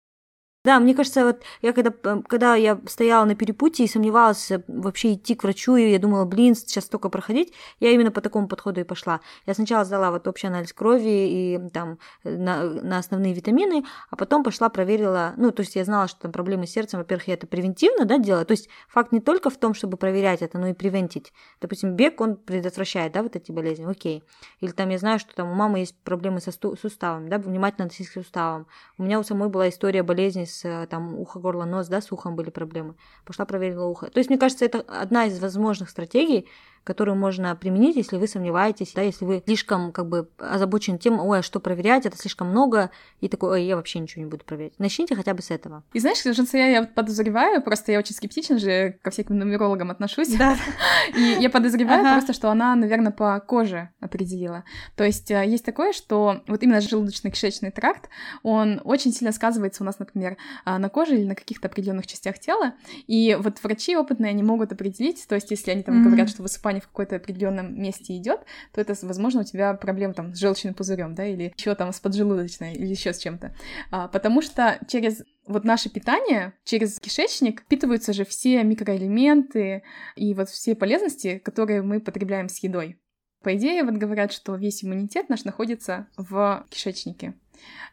Да, 0.64 0.80
мне 0.80 0.94
кажется, 0.94 1.26
вот 1.26 1.42
я 1.64 1.74
когда, 1.74 1.90
когда 2.28 2.54
я 2.54 2.80
стояла 2.86 3.26
на 3.26 3.34
перепутье 3.34 3.84
и 3.84 3.90
сомневалась 3.90 4.52
э, 4.52 4.64
вообще 4.68 5.14
идти 5.14 5.34
к 5.34 5.44
врачу, 5.44 5.76
и 5.76 5.90
я 5.90 5.98
думала, 5.98 6.24
блин, 6.26 6.54
сейчас 6.54 6.86
столько 6.86 7.10
проходить, 7.10 7.52
я 7.80 7.90
именно 7.90 8.12
по 8.12 8.22
такому 8.22 8.48
подходу 8.48 8.80
и 8.80 8.84
пошла. 8.84 9.22
Я 9.48 9.56
сначала 9.56 9.86
сдала 9.86 10.12
вот 10.12 10.28
общий 10.28 10.46
анализ 10.46 10.72
крови 10.72 11.08
и 11.10 11.70
там 11.74 11.98
э, 12.24 12.38
на, 12.38 12.64
на 12.64 13.00
основные 13.00 13.34
витамины, 13.34 13.86
а 14.12 14.16
потом 14.16 14.44
пошла 14.44 14.70
проверила, 14.70 15.34
ну, 15.36 15.50
то 15.50 15.62
есть 15.62 15.76
я 15.76 15.84
знала, 15.84 16.08
что 16.08 16.20
там 16.22 16.32
проблемы 16.32 16.68
с 16.68 16.72
сердцем, 16.72 17.00
во-первых, 17.00 17.28
я 17.28 17.34
это 17.34 17.48
превентивно, 17.48 18.06
да, 18.06 18.20
делаю, 18.20 18.46
то 18.46 18.52
есть 18.52 18.70
факт 18.88 19.12
не 19.12 19.20
только 19.20 19.50
в 19.50 19.58
том, 19.58 19.74
чтобы 19.74 19.98
проверять 19.98 20.44
это, 20.44 20.60
но 20.60 20.68
и 20.68 20.74
превентить. 20.74 21.34
Допустим, 21.60 21.96
бег, 21.96 22.22
он 22.22 22.36
предотвращает, 22.36 23.14
да, 23.14 23.24
вот 23.24 23.36
эти 23.36 23.52
болезни, 23.52 23.86
окей. 23.86 24.24
Или 24.60 24.70
там 24.70 24.90
я 24.90 25.00
знаю, 25.00 25.18
что 25.18 25.34
там 25.34 25.50
у 25.50 25.56
мамы 25.56 25.80
есть 25.80 25.96
проблемы 26.04 26.40
со 26.40 26.52
суставами, 26.52 27.30
да, 27.30 27.40
внимательно 27.40 27.86
относиться 27.86 28.14
к 28.14 28.24
суставам. 28.24 28.68
У 29.00 29.04
меня 29.04 29.20
у 29.20 29.24
самой 29.24 29.50
была 29.50 29.68
история 29.68 30.04
болезни 30.04 30.51
с 30.52 30.66
э, 30.66 30.88
там 30.88 31.18
ухо, 31.20 31.40
горло, 31.40 31.66
нос, 31.66 31.88
да, 31.88 32.02
с 32.02 32.12
ухом 32.12 32.36
были 32.36 32.50
проблемы. 32.50 32.96
Пошла 33.26 33.46
проверила 33.46 33.86
ухо. 33.86 34.10
То 34.10 34.20
есть, 34.20 34.30
мне 34.30 34.40
кажется, 34.40 34.66
это 34.66 34.82
одна 34.88 35.26
из 35.26 35.40
возможных 35.40 35.90
стратегий, 35.90 36.48
которую 36.84 37.16
можно 37.16 37.56
применить, 37.56 37.96
если 37.96 38.18
вы 38.18 38.28
сомневаетесь, 38.28 38.94
да, 38.94 39.02
если 39.02 39.26
вы 39.26 39.44
слишком 39.46 39.92
как 39.92 40.08
бы 40.08 40.30
озабочены 40.38 40.98
тем, 40.98 41.20
ой, 41.20 41.40
а 41.40 41.42
что 41.44 41.60
проверять, 41.60 42.06
это 42.06 42.18
слишком 42.18 42.50
много, 42.50 42.90
и 43.20 43.28
такой, 43.28 43.52
ой, 43.52 43.64
я 43.66 43.76
вообще 43.76 44.00
ничего 44.00 44.24
не 44.24 44.30
буду 44.30 44.44
проверять. 44.44 44.74
Начните 44.80 45.16
хотя 45.16 45.34
бы 45.34 45.42
с 45.42 45.52
этого. 45.52 45.84
И 45.94 46.00
знаешь, 46.00 46.24
Женса, 46.24 46.58
я 46.58 46.84
подозреваю, 46.84 47.62
просто 47.62 47.92
я 47.92 48.00
очень 48.00 48.16
скептично 48.16 48.58
же 48.58 48.98
ко 49.02 49.12
всяким 49.12 49.38
нумерологам 49.38 49.92
отношусь, 49.92 50.36
да. 50.36 50.58
и 51.16 51.38
я 51.40 51.50
подозреваю 51.50 52.02
ага. 52.02 52.14
просто, 52.14 52.34
что 52.34 52.50
она, 52.50 52.76
наверное, 52.76 53.12
по 53.12 53.40
коже 53.40 53.90
определила. 54.00 54.64
То 54.96 55.04
есть 55.04 55.30
э, 55.30 55.46
есть 55.48 55.66
такое, 55.66 55.94
что 55.94 56.42
вот 56.48 56.64
именно 56.64 56.78
желудочно-кишечный 56.78 57.72
тракт, 57.72 58.10
он 58.44 58.82
очень 58.84 59.14
сильно 59.14 59.32
сказывается 59.32 59.84
у 59.84 59.86
нас, 59.86 60.00
например, 60.00 60.38
а, 60.66 60.80
на 60.80 60.90
коже 60.90 61.16
или 61.16 61.26
на 61.26 61.36
каких-то 61.36 61.68
определенных 61.68 62.08
частях 62.08 62.40
тела, 62.40 62.74
и 63.08 63.38
вот 63.40 63.62
врачи 63.64 63.96
опытные, 63.96 64.32
они 64.32 64.44
могут 64.44 64.72
определить, 64.72 65.26
то 65.28 65.36
есть 65.36 65.52
если 65.52 65.72
они 65.72 65.84
там 65.84 66.00
mm-hmm. 66.00 66.06
говорят, 66.06 66.30
что 66.30 66.42
высыпание 66.42 66.71
высыпание 66.72 66.82
в 66.82 66.88
какой-то 66.88 67.16
определенном 67.18 67.82
месте 67.82 68.18
идет, 68.18 68.42
то 68.74 68.82
это, 68.82 68.94
возможно, 69.06 69.42
у 69.42 69.44
тебя 69.44 69.74
проблема 69.74 70.14
там 70.14 70.34
с 70.34 70.40
желчным 70.40 70.74
пузырем, 70.74 71.14
да, 71.16 71.26
или 71.26 71.54
еще 71.56 71.76
там 71.76 71.92
с 71.92 72.00
поджелудочной, 72.00 72.74
или 72.74 72.88
еще 72.88 73.14
с 73.14 73.20
чем-то. 73.20 73.56
А, 73.92 74.08
потому 74.08 74.42
что 74.42 74.80
через 74.88 75.24
вот 75.48 75.66
наше 75.66 75.90
питание, 75.90 76.54
через 76.64 77.00
кишечник 77.00 77.62
впитываются 77.62 78.14
же 78.14 78.24
все 78.24 78.64
микроэлементы 78.64 79.84
и 80.16 80.34
вот 80.34 80.50
все 80.50 80.76
полезности, 80.76 81.40
которые 81.40 81.82
мы 81.82 82.00
потребляем 82.00 82.48
с 82.48 82.64
едой. 82.64 82.98
По 83.44 83.56
идее, 83.56 83.84
вот 83.84 83.96
говорят, 83.96 84.32
что 84.32 84.56
весь 84.56 84.84
иммунитет 84.84 85.30
наш 85.30 85.46
находится 85.46 86.08
в 86.16 86.66
кишечнике. 86.70 87.34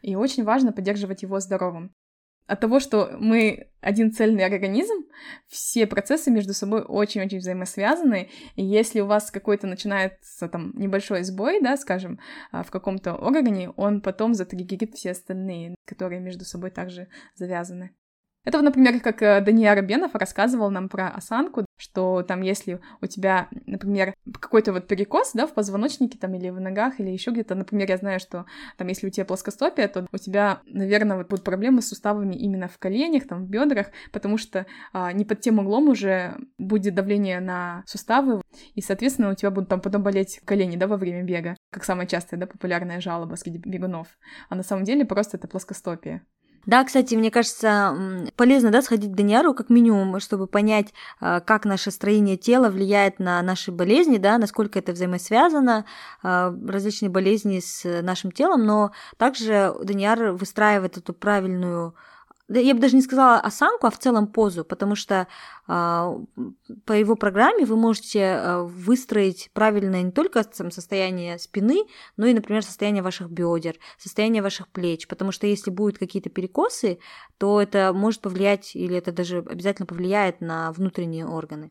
И 0.01 0.15
очень 0.15 0.43
важно 0.43 0.71
поддерживать 0.71 1.23
его 1.23 1.39
здоровым 1.39 1.91
от 2.49 2.59
того, 2.59 2.79
что 2.79 3.15
мы 3.19 3.67
один 3.79 4.11
цельный 4.11 4.43
организм, 4.43 5.05
все 5.47 5.85
процессы 5.85 6.31
между 6.31 6.53
собой 6.53 6.81
очень-очень 6.81 7.37
взаимосвязаны, 7.37 8.29
и 8.55 8.65
если 8.65 9.01
у 9.01 9.05
вас 9.05 9.29
какой-то 9.29 9.67
начинается 9.67 10.47
там 10.47 10.71
небольшой 10.75 11.23
сбой, 11.23 11.61
да, 11.61 11.77
скажем, 11.77 12.19
а, 12.51 12.63
в 12.63 12.71
каком-то 12.71 13.13
органе, 13.13 13.69
он 13.77 14.01
потом 14.01 14.33
затриггерит 14.33 14.95
все 14.95 15.11
остальные, 15.11 15.75
которые 15.85 16.21
между 16.21 16.43
собой 16.43 16.71
также 16.71 17.07
завязаны. 17.35 17.91
Это, 18.45 18.61
например, 18.61 18.99
как 18.99 19.21
э, 19.21 19.41
Дания 19.41 19.75
Рабенов 19.75 20.15
рассказывал 20.15 20.71
нам 20.71 20.89
про 20.89 21.09
осанку, 21.09 21.65
что 21.79 22.23
там, 22.23 22.41
если 22.41 22.81
у 23.01 23.07
тебя, 23.07 23.47
например, 23.65 24.13
какой-то 24.39 24.73
вот 24.73 24.87
перекос, 24.87 25.31
да, 25.33 25.47
в 25.47 25.53
позвоночнике 25.53 26.17
там 26.17 26.35
или 26.35 26.49
в 26.49 26.59
ногах 26.59 26.99
или 26.99 27.09
еще 27.09 27.31
где-то, 27.31 27.55
например, 27.55 27.89
я 27.89 27.97
знаю, 27.97 28.19
что 28.19 28.45
там, 28.77 28.87
если 28.87 29.07
у 29.07 29.09
тебя 29.09 29.25
плоскостопие, 29.25 29.87
то 29.87 30.05
у 30.11 30.17
тебя, 30.17 30.61
наверное, 30.65 31.17
вот 31.17 31.29
будут 31.29 31.45
проблемы 31.45 31.81
с 31.81 31.87
суставами 31.87 32.35
именно 32.35 32.67
в 32.67 32.77
коленях, 32.77 33.27
там, 33.27 33.45
в 33.45 33.49
бедрах, 33.49 33.87
потому 34.11 34.37
что 34.37 34.65
а, 34.91 35.13
не 35.13 35.23
под 35.23 35.39
тем 35.39 35.59
углом 35.59 35.89
уже 35.89 36.35
будет 36.57 36.95
давление 36.95 37.39
на 37.39 37.83
суставы, 37.87 38.41
и, 38.75 38.81
соответственно, 38.81 39.31
у 39.31 39.35
тебя 39.35 39.49
будут 39.49 39.69
там 39.69 39.79
потом 39.79 40.03
болеть 40.03 40.41
колени, 40.43 40.75
да, 40.75 40.87
во 40.87 40.97
время 40.97 41.23
бега, 41.23 41.55
как 41.71 41.85
самая 41.85 42.07
частая, 42.07 42.39
да, 42.39 42.45
популярная 42.45 42.99
жалоба 42.99 43.35
среди 43.35 43.57
бегунов. 43.57 44.07
А 44.49 44.55
на 44.55 44.63
самом 44.63 44.83
деле 44.83 45.05
просто 45.05 45.37
это 45.37 45.47
плоскостопие. 45.47 46.23
Да, 46.65 46.83
кстати, 46.83 47.15
мне 47.15 47.31
кажется, 47.31 47.95
полезно 48.35 48.71
да, 48.71 48.81
сходить 48.81 49.11
к 49.11 49.15
Даниару 49.15 49.53
как 49.53 49.69
минимум, 49.69 50.19
чтобы 50.19 50.47
понять, 50.47 50.93
а, 51.19 51.39
как 51.39 51.65
наше 51.65 51.91
строение 51.91 52.37
тела 52.37 52.69
влияет 52.69 53.19
на 53.19 53.41
наши 53.41 53.71
болезни, 53.71 54.17
да, 54.17 54.37
насколько 54.37 54.79
это 54.79 54.91
взаимосвязано, 54.91 55.85
а, 56.21 56.53
различные 56.67 57.09
болезни 57.09 57.59
с 57.59 58.01
нашим 58.01 58.31
телом, 58.31 58.65
но 58.65 58.91
также 59.17 59.73
Даниар 59.83 60.31
выстраивает 60.31 60.97
эту 60.97 61.13
правильную 61.13 61.95
я 62.49 62.73
бы 62.73 62.81
даже 62.81 62.95
не 62.95 63.01
сказала 63.01 63.39
осанку, 63.39 63.85
а 63.85 63.91
в 63.91 63.99
целом 63.99 64.27
позу, 64.27 64.65
потому 64.65 64.95
что 64.95 65.27
по 65.69 66.93
его 66.93 67.15
программе 67.15 67.63
вы 67.63 67.75
можете 67.75 68.23
а, 68.23 68.63
выстроить 68.63 69.51
правильное 69.53 70.01
не 70.01 70.11
только 70.11 70.43
состояние 70.71 71.37
спины, 71.37 71.83
но 72.17 72.25
и, 72.25 72.33
например, 72.33 72.63
состояние 72.63 73.03
ваших 73.03 73.29
бедер, 73.29 73.75
состояние 73.99 74.41
ваших 74.41 74.67
плеч, 74.69 75.07
потому 75.07 75.31
что 75.31 75.45
если 75.45 75.69
будут 75.69 75.99
какие-то 75.99 76.31
перекосы, 76.31 76.97
то 77.37 77.61
это 77.61 77.93
может 77.93 78.21
повлиять, 78.21 78.75
или 78.75 78.97
это 78.97 79.11
даже 79.11 79.45
обязательно 79.47 79.85
повлияет 79.85 80.41
на 80.41 80.71
внутренние 80.71 81.27
органы. 81.27 81.69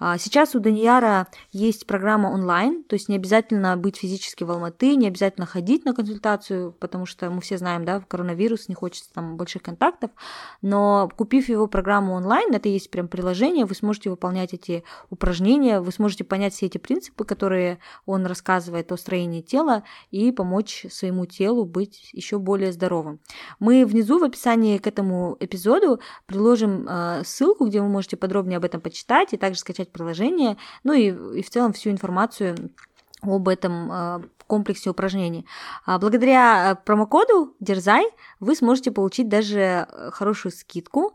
А, 0.00 0.18
сейчас 0.18 0.56
у 0.56 0.58
Данияра 0.58 1.28
есть 1.52 1.86
программа 1.86 2.26
онлайн, 2.26 2.82
то 2.82 2.94
есть 2.94 3.08
не 3.08 3.14
обязательно 3.14 3.76
быть 3.76 3.96
физически 3.96 4.42
в 4.42 4.50
Алматы, 4.50 4.96
не 4.96 5.06
обязательно 5.06 5.46
ходить 5.46 5.84
на 5.84 5.94
консультацию, 5.94 6.72
потому 6.72 7.06
что 7.06 7.30
мы 7.30 7.40
все 7.40 7.58
знаем, 7.58 7.84
да, 7.84 8.00
коронавирус, 8.00 8.68
не 8.68 8.74
хочется 8.74 9.12
там 9.14 9.36
больших 9.36 9.62
контактов, 9.62 10.10
но 10.62 11.08
купив 11.16 11.48
его 11.48 11.68
программу 11.68 12.14
онлайн, 12.14 12.52
это 12.52 12.68
есть 12.68 12.90
прям 12.90 13.06
приложение, 13.06 13.35
приложение, 13.36 13.66
вы 13.66 13.74
сможете 13.74 14.10
выполнять 14.10 14.54
эти 14.54 14.82
упражнения, 15.10 15.80
вы 15.80 15.92
сможете 15.92 16.24
понять 16.24 16.54
все 16.54 16.66
эти 16.66 16.78
принципы, 16.78 17.24
которые 17.24 17.78
он 18.06 18.24
рассказывает 18.24 18.90
о 18.92 18.96
строении 18.96 19.42
тела 19.42 19.82
и 20.10 20.32
помочь 20.32 20.86
своему 20.90 21.26
телу 21.26 21.64
быть 21.66 22.10
еще 22.12 22.38
более 22.38 22.72
здоровым. 22.72 23.20
Мы 23.58 23.84
внизу 23.84 24.18
в 24.18 24.24
описании 24.24 24.78
к 24.78 24.86
этому 24.86 25.36
эпизоду 25.40 26.00
приложим 26.24 26.86
э, 26.88 27.22
ссылку, 27.24 27.66
где 27.66 27.82
вы 27.82 27.88
можете 27.88 28.16
подробнее 28.16 28.56
об 28.56 28.64
этом 28.64 28.80
почитать 28.80 29.34
и 29.34 29.36
также 29.36 29.60
скачать 29.60 29.92
приложение, 29.92 30.56
ну 30.82 30.94
и, 30.94 31.38
и 31.38 31.42
в 31.42 31.50
целом 31.50 31.72
всю 31.72 31.90
информацию 31.90 32.56
об 33.22 33.48
этом 33.48 33.90
э, 33.90 34.20
комплексе 34.46 34.90
упражнений. 34.90 35.46
А 35.84 35.98
благодаря 35.98 36.72
э, 36.72 36.84
промокоду 36.84 37.54
Дерзай 37.60 38.06
вы 38.40 38.54
сможете 38.54 38.90
получить 38.90 39.28
даже 39.28 39.60
э, 39.60 40.10
хорошую 40.12 40.52
скидку 40.52 41.14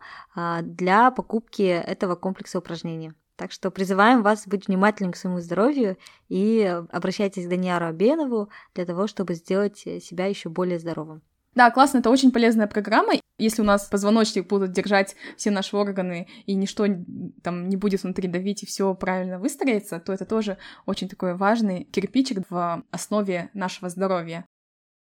для 0.62 1.12
покупки 1.12 1.62
этого 1.62 2.16
комплекса 2.16 2.60
упражнений. 2.60 3.14
Так 3.36 3.52
что 3.52 3.72
призываем 3.72 4.22
вас 4.22 4.48
быть 4.48 4.68
внимательным 4.68 5.14
к 5.14 5.18
своему 5.18 5.40
здоровью 5.40 5.98
и 6.30 6.64
обращайтесь 6.92 7.46
к 7.46 7.50
Даниару 7.50 7.88
Абенову 7.88 8.50
для 8.76 8.86
того, 8.86 9.08
чтобы 9.08 9.34
сделать 9.34 9.78
себя 9.78 10.28
еще 10.28 10.50
более 10.50 10.80
здоровым. 10.80 11.22
Да, 11.54 11.70
классно, 11.70 11.98
это 11.98 12.10
очень 12.10 12.32
полезная 12.32 12.68
программа. 12.68 13.14
Если 13.38 13.62
у 13.62 13.66
нас 13.66 13.86
позвоночник 13.86 14.48
будут 14.48 14.72
держать 14.72 15.16
все 15.36 15.52
наши 15.52 15.76
органы, 15.76 16.28
и 16.46 16.56
ничто 16.56 16.86
там 17.44 17.68
не 17.68 17.76
будет 17.76 18.04
внутри 18.04 18.30
давить, 18.30 18.64
и 18.64 18.66
все 18.66 18.94
правильно 18.96 19.38
выстроится, 19.38 20.00
то 20.00 20.14
это 20.14 20.26
тоже 20.26 20.58
очень 20.86 21.10
такой 21.10 21.36
важный 21.36 21.84
кирпичик 21.86 22.46
в 22.50 22.84
основе 22.92 23.50
нашего 23.54 23.90
здоровья. 23.90 24.46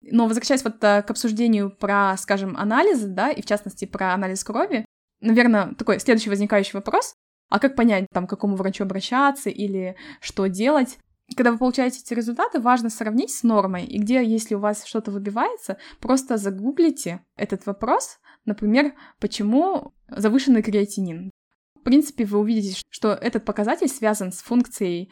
Но 0.02 0.28
возвращаясь 0.28 0.62
вот 0.62 0.82
э, 0.84 1.02
к 1.02 1.10
обсуждению 1.10 1.70
про, 1.70 2.16
скажем, 2.16 2.56
анализы, 2.56 3.08
да, 3.08 3.30
и 3.30 3.42
в 3.42 3.46
частности 3.46 3.86
про 3.86 4.14
анализ 4.14 4.44
крови, 4.44 4.84
наверное, 5.20 5.74
такой 5.74 5.98
следующий 5.98 6.30
возникающий 6.30 6.74
вопрос, 6.74 7.14
а 7.48 7.58
как 7.58 7.74
понять, 7.74 8.06
там, 8.12 8.26
к 8.26 8.30
какому 8.30 8.56
врачу 8.56 8.84
обращаться 8.84 9.50
или 9.50 9.96
что 10.20 10.46
делать? 10.46 10.98
Когда 11.34 11.50
вы 11.50 11.58
получаете 11.58 12.00
эти 12.00 12.14
результаты, 12.14 12.60
важно 12.60 12.88
сравнить 12.88 13.32
с 13.32 13.42
нормой, 13.42 13.84
и 13.84 13.98
где, 13.98 14.24
если 14.24 14.54
у 14.54 14.60
вас 14.60 14.84
что-то 14.84 15.10
выбивается, 15.10 15.76
просто 16.00 16.36
загуглите 16.36 17.24
этот 17.36 17.66
вопрос, 17.66 18.18
например, 18.44 18.94
почему 19.18 19.92
завышенный 20.08 20.62
креатинин. 20.62 21.30
В 21.74 21.80
принципе, 21.80 22.24
вы 22.24 22.38
увидите, 22.38 22.80
что 22.90 23.12
этот 23.12 23.44
показатель 23.44 23.88
связан 23.88 24.32
с 24.32 24.40
функцией 24.40 25.10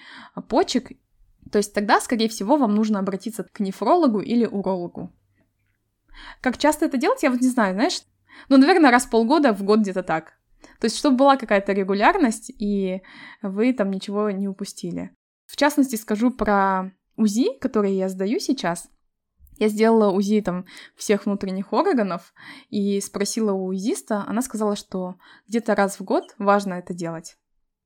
почек, 0.48 0.92
то 1.50 1.59
есть 1.59 1.74
тогда, 1.74 2.00
скорее 2.00 2.29
всего, 2.29 2.57
вам 2.57 2.74
нужно 2.74 3.00
обратиться 3.00 3.44
к 3.44 3.61
нефрологу 3.61 4.20
или 4.20 4.44
урологу. 4.44 5.12
Как 6.40 6.59
часто 6.59 6.87
это 6.87 6.96
делать, 6.96 7.22
я 7.22 7.31
вот 7.31 7.40
не 7.40 7.48
знаю, 7.48 7.74
знаешь, 7.74 8.03
ну, 8.48 8.57
наверное, 8.57 8.90
раз 8.90 9.07
в 9.07 9.11
полгода, 9.11 9.53
в 9.53 9.62
год 9.62 9.81
где-то 9.81 10.03
так. 10.03 10.35
То 10.81 10.87
есть, 10.87 10.96
чтобы 10.96 11.16
была 11.16 11.37
какая-то 11.37 11.72
регулярность, 11.72 12.50
и 12.50 13.03
вы 13.42 13.72
там 13.72 13.90
ничего 13.90 14.31
не 14.31 14.48
упустили. 14.48 15.14
В 15.46 15.57
частности, 15.57 15.96
скажу 15.96 16.30
про 16.30 16.92
УЗИ, 17.16 17.59
которые 17.59 17.96
я 17.96 18.09
сдаю 18.09 18.38
сейчас. 18.40 18.88
Я 19.59 19.68
сделала 19.68 20.11
УЗИ 20.11 20.40
там 20.40 20.64
всех 20.96 21.26
внутренних 21.26 21.72
органов 21.72 22.35
и 22.70 23.00
спросила 23.00 23.52
у 23.52 23.66
УЗИста, 23.66 24.24
она 24.26 24.42
сказала, 24.42 24.74
что 24.74 25.14
где-то 25.46 25.74
раз 25.74 26.00
в 26.00 26.04
год 26.04 26.35
важно 26.38 26.74
это 26.74 26.92
делать. 26.92 27.37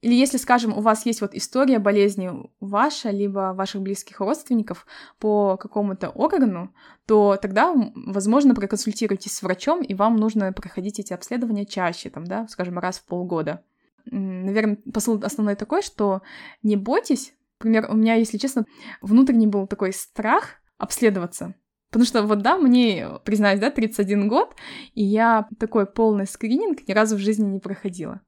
Или 0.00 0.14
если, 0.14 0.36
скажем, 0.36 0.76
у 0.76 0.80
вас 0.80 1.04
есть 1.06 1.20
вот 1.20 1.34
история 1.34 1.80
болезни 1.80 2.30
ваша, 2.60 3.10
либо 3.10 3.52
ваших 3.52 3.82
близких 3.82 4.20
родственников 4.20 4.86
по 5.18 5.56
какому-то 5.56 6.10
органу, 6.10 6.72
то 7.06 7.36
тогда, 7.36 7.74
возможно, 7.94 8.54
проконсультируйтесь 8.54 9.32
с 9.32 9.42
врачом, 9.42 9.82
и 9.82 9.94
вам 9.94 10.16
нужно 10.16 10.52
проходить 10.52 11.00
эти 11.00 11.12
обследования 11.12 11.66
чаще, 11.66 12.10
там, 12.10 12.24
да, 12.24 12.46
скажем, 12.46 12.78
раз 12.78 13.00
в 13.00 13.06
полгода. 13.06 13.64
Наверное, 14.06 14.78
посыл 14.92 15.20
основной 15.22 15.56
такой, 15.56 15.82
что 15.82 16.22
не 16.62 16.76
бойтесь. 16.76 17.34
Например, 17.60 17.90
у 17.90 17.94
меня, 17.94 18.14
если 18.14 18.38
честно, 18.38 18.66
внутренний 19.00 19.46
был 19.46 19.66
такой 19.66 19.92
страх 19.92 20.60
обследоваться. 20.78 21.54
Потому 21.90 22.04
что 22.04 22.22
вот 22.22 22.42
да, 22.42 22.56
мне, 22.58 23.08
признаюсь, 23.24 23.60
да, 23.60 23.70
31 23.70 24.28
год, 24.28 24.54
и 24.94 25.02
я 25.02 25.48
такой 25.58 25.86
полный 25.86 26.26
скрининг 26.26 26.86
ни 26.86 26.92
разу 26.92 27.16
в 27.16 27.20
жизни 27.20 27.46
не 27.46 27.60
проходила 27.60 28.20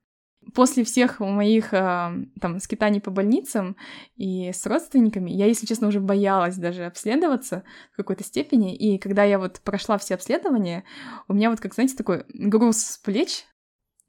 после 0.55 0.85
всех 0.85 1.21
моих 1.21 1.73
э, 1.73 2.11
там 2.40 2.61
скитаний 2.61 3.01
по 3.01 3.11
больницам 3.11 3.77
и 4.16 4.51
с 4.53 4.66
родственниками, 4.66 5.31
я, 5.31 5.47
если 5.47 5.66
честно, 5.66 5.88
уже 5.88 6.01
боялась 6.01 6.57
даже 6.57 6.87
обследоваться 6.87 7.62
в 7.93 7.97
какой-то 7.97 8.25
степени. 8.25 8.75
И 8.75 8.99
когда 8.99 9.25
я 9.25 9.38
вот 9.38 9.61
прошла 9.61 9.99
все 9.99 10.14
обследования, 10.14 10.85
у 11.29 11.35
меня 11.35 11.51
вот, 11.51 11.61
как 11.61 11.75
знаете, 11.75 11.97
такой 11.97 12.25
груз 12.29 12.79
с 12.79 12.99
плеч. 12.99 13.45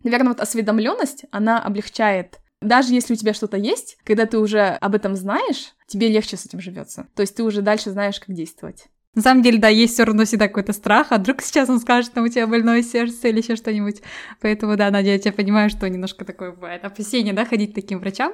Наверное, 0.04 0.30
вот 0.30 0.42
осведомленность, 0.42 1.26
она 1.32 1.62
облегчает 1.62 2.40
даже 2.62 2.94
если 2.94 3.14
у 3.14 3.18
тебя 3.18 3.34
что-то 3.34 3.58
есть, 3.58 3.98
когда 4.04 4.26
ты 4.26 4.38
уже 4.38 4.62
об 4.62 4.96
этом 4.96 5.16
знаешь, 5.16 5.74
тебе 5.88 6.08
легче 6.08 6.38
с 6.38 6.46
этим 6.46 6.62
живется. 6.62 7.08
То 7.16 7.22
есть 7.22 7.36
ты 7.36 7.44
уже 7.44 7.62
дальше 7.62 7.92
знаешь, 7.92 8.20
как 8.20 8.34
действовать. 8.34 8.86
На 9.14 9.22
самом 9.22 9.44
деле, 9.44 9.60
да, 9.60 9.68
есть 9.68 9.94
все 9.94 10.06
равно 10.06 10.24
всегда 10.24 10.48
какой-то 10.48 10.72
страх, 10.72 11.08
а 11.10 11.18
вдруг 11.18 11.42
сейчас 11.42 11.68
он 11.70 11.80
скажет, 11.80 12.12
что 12.12 12.22
у 12.22 12.28
тебя 12.30 12.48
больное 12.48 12.82
сердце 12.82 13.28
или 13.28 13.40
еще 13.40 13.58
что-нибудь. 13.58 14.02
Поэтому, 14.40 14.78
да, 14.78 14.90
Надя, 14.90 15.10
я 15.10 15.20
тебя 15.20 15.34
понимаю, 15.34 15.70
что 15.70 15.90
немножко 15.90 16.24
такое 16.24 16.54
бывает 16.54 16.86
опасение, 16.86 17.34
да, 17.34 17.46
ходить 17.46 17.72
к 17.72 17.76
таким 17.76 18.00
врачам. 18.00 18.34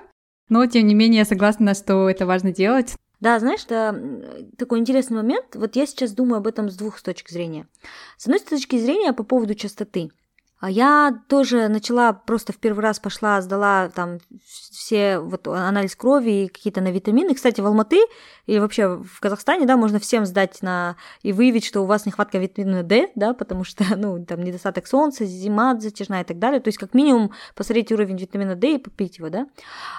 Но, 0.50 0.66
тем 0.68 0.86
не 0.86 0.94
менее, 0.94 1.20
я 1.20 1.26
согласна, 1.26 1.74
что 1.74 2.08
это 2.10 2.28
важно 2.28 2.52
делать. 2.52 2.96
Да, 3.20 3.40
знаешь, 3.40 3.66
да, 3.66 3.96
такой 4.58 4.78
интересный 4.80 5.18
момент. 5.18 5.56
Вот 5.56 5.76
я 5.76 5.88
сейчас 5.88 6.12
думаю 6.12 6.38
об 6.38 6.48
этом 6.48 6.70
с 6.70 6.76
двух 6.76 7.02
точек 7.02 7.30
зрения. 7.30 7.68
С 8.18 8.28
одной 8.28 8.40
точки 8.40 8.78
зрения, 8.78 9.14
по 9.14 9.24
поводу 9.24 9.56
частоты. 9.56 10.12
А 10.60 10.72
я 10.72 11.22
тоже 11.28 11.68
начала, 11.68 12.14
просто 12.14 12.52
в 12.52 12.58
первый 12.58 12.80
раз 12.80 13.00
пошла, 13.00 13.42
сдала 13.42 13.90
там 13.90 14.18
все 14.44 15.20
вот 15.20 15.48
анализ 15.48 15.96
крови 15.96 16.46
и 16.46 16.48
какие-то 16.48 16.82
на 16.82 16.92
витамины. 16.92 17.36
Кстати, 17.36 17.62
в 17.62 17.66
Алматы 17.68 18.00
или 18.48 18.60
вообще 18.60 18.98
в 18.98 19.20
Казахстане, 19.20 19.66
да, 19.66 19.78
можно 19.78 20.00
всем 20.00 20.26
сдать 20.26 20.62
на 20.62 20.96
и 21.22 21.34
выявить, 21.34 21.66
что 21.66 21.82
у 21.82 21.86
вас 21.86 22.06
нехватка 22.06 22.38
витамина 22.38 22.82
D, 22.82 23.12
да, 23.16 23.34
потому 23.34 23.64
что, 23.64 23.84
ну, 23.96 24.26
там 24.26 24.42
недостаток 24.42 24.88
солнца, 24.88 25.26
зима 25.26 25.78
затяжная 25.80 26.24
и 26.24 26.26
так 26.26 26.40
далее. 26.40 26.60
То 26.62 26.70
есть, 26.70 26.78
как 26.78 26.94
минимум, 26.94 27.32
посмотреть 27.56 27.92
уровень 27.92 28.18
витамина 28.18 28.56
D 28.56 28.76
и 28.76 28.78
попить 28.78 29.18
его, 29.20 29.30
да. 29.30 29.48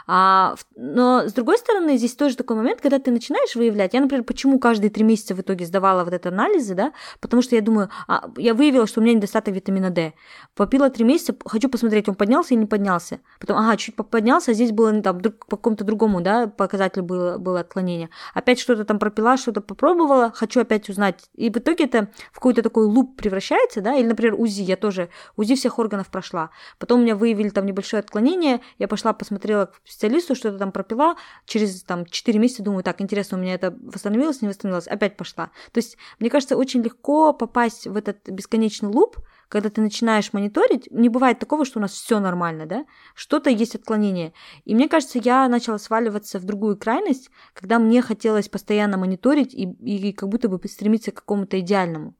А, 0.07 0.57
но, 0.77 1.29
с 1.29 1.33
другой 1.35 1.59
стороны, 1.59 1.99
здесь 1.99 2.15
тоже 2.15 2.37
такой 2.37 2.57
момент, 2.57 2.81
когда 2.81 2.99
ты 2.99 3.11
начинаешь 3.11 3.55
выявлять. 3.55 3.93
Я, 3.93 4.01
например, 4.01 4.25
почему 4.25 4.59
каждые 4.59 4.91
три 4.91 5.05
месяца 5.05 5.35
в 5.35 5.41
итоге 5.41 5.67
сдавала 5.67 6.05
вот 6.05 6.15
эти 6.15 6.29
анализы, 6.29 6.75
да, 6.75 6.93
потому 7.21 7.43
что 7.43 7.55
я 7.55 7.61
думаю, 7.61 7.91
а, 8.07 8.31
я 8.39 8.55
выявила, 8.55 8.87
что 8.87 9.01
у 9.01 9.05
меня 9.05 9.15
недостаток 9.15 9.55
витамина 9.55 9.91
D. 9.91 10.15
Попила 10.55 10.89
три 10.89 11.05
месяца, 11.05 11.35
хочу 11.45 11.69
посмотреть, 11.69 12.09
он 12.09 12.15
поднялся 12.15 12.55
или 12.55 12.61
не 12.61 12.67
поднялся. 12.67 13.21
Потом, 13.41 13.59
ага, 13.59 13.77
чуть 13.77 13.95
поднялся, 13.95 14.53
а 14.53 14.55
здесь 14.55 14.73
было 14.73 15.03
там 15.03 15.21
по 15.21 15.57
какому-то 15.57 15.85
другому, 15.85 16.23
да, 16.23 16.47
показателю 16.47 17.05
было, 17.05 17.37
было 17.37 17.61
отклонение 17.61 18.09
опять 18.39 18.61
что-то 18.61 18.85
там 18.85 18.99
пропила, 18.99 19.37
что-то 19.37 19.61
попробовала, 19.61 20.31
хочу 20.31 20.61
опять 20.61 20.89
узнать. 20.89 21.29
И 21.35 21.51
в 21.51 21.57
итоге 21.57 21.85
это 21.85 22.09
в 22.33 22.37
какой-то 22.37 22.63
такой 22.63 22.87
луп 22.87 23.17
превращается, 23.17 23.81
да, 23.81 23.97
или, 23.97 24.07
например, 24.07 24.35
УЗИ, 24.39 24.63
я 24.63 24.77
тоже 24.77 25.09
УЗИ 25.37 25.57
всех 25.57 25.79
органов 25.79 26.09
прошла. 26.09 26.51
Потом 26.79 27.01
у 27.01 27.03
меня 27.03 27.17
выявили 27.17 27.49
там 27.49 27.67
небольшое 27.67 28.01
отклонение, 28.01 28.61
я 28.79 28.87
пошла, 28.87 29.13
посмотрела 29.13 29.67
к 29.67 29.81
специалисту, 29.85 30.37
что-то 30.37 30.59
там 30.59 30.71
пропила, 30.71 31.17
через 31.47 31.83
там 31.83 32.07
4 32.07 32.39
месяца 32.39 32.63
думаю, 32.63 32.85
так, 32.85 33.01
интересно, 33.01 33.39
у 33.39 33.41
меня 33.41 33.55
это 33.55 33.77
восстановилось, 33.83 34.41
не 34.41 34.49
восстановилось, 34.49 34.87
опять 34.87 35.17
пошла. 35.17 35.51
То 35.73 35.79
есть, 35.79 35.99
мне 36.21 36.31
кажется, 36.31 36.57
очень 36.57 36.83
легко 36.83 37.33
попасть 37.33 37.89
в 37.89 37.97
этот 37.97 38.29
бесконечный 38.29 38.89
луп, 38.89 39.17
когда 39.49 39.71
ты 39.71 39.81
начинаешь 39.81 40.33
мониторить, 40.33 40.91
не 40.91 41.09
бывает 41.09 41.39
такого, 41.39 41.65
что 41.65 41.79
у 41.79 41.83
нас 41.83 41.93
все 41.93 42.21
нормально, 42.21 42.67
да, 42.67 42.85
что-то 43.15 43.51
есть 43.51 43.75
отклонение. 43.75 44.33
И 44.65 44.75
мне 44.75 44.89
кажется, 44.89 45.19
я 45.19 45.49
начала 45.49 45.79
сваливаться 45.79 46.39
в 46.39 46.45
другую 46.45 46.77
крайность, 46.77 47.31
когда 47.55 47.79
мне 47.79 48.03
хотелось 48.03 48.49
постоянно 48.49 48.99
мониторить 48.99 49.55
и, 49.55 49.65
и 49.65 50.13
как 50.13 50.29
будто 50.29 50.49
бы 50.49 50.61
стремиться 50.69 51.11
к 51.13 51.17
какому-то 51.17 51.59
идеальному. 51.61 52.15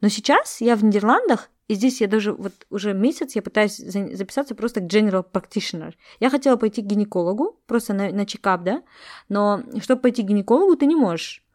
Но 0.00 0.08
сейчас 0.08 0.60
я 0.60 0.76
в 0.76 0.84
Нидерландах, 0.84 1.50
и 1.68 1.74
здесь 1.74 2.00
я 2.00 2.06
даже 2.06 2.32
вот 2.32 2.52
уже 2.70 2.92
месяц 2.92 3.34
я 3.34 3.42
пытаюсь 3.42 3.76
записаться 3.76 4.54
просто 4.54 4.80
к 4.80 4.84
general 4.84 5.24
practitioner. 5.30 5.94
Я 6.20 6.30
хотела 6.30 6.56
пойти 6.56 6.82
к 6.82 6.86
гинекологу, 6.86 7.58
просто 7.66 7.94
на, 7.94 8.10
на 8.10 8.26
чекап, 8.26 8.62
да, 8.62 8.82
но 9.28 9.62
чтобы 9.80 10.02
пойти 10.02 10.22
к 10.22 10.26
гинекологу, 10.26 10.76
ты 10.76 10.86
не 10.86 10.94
можешь 10.94 11.45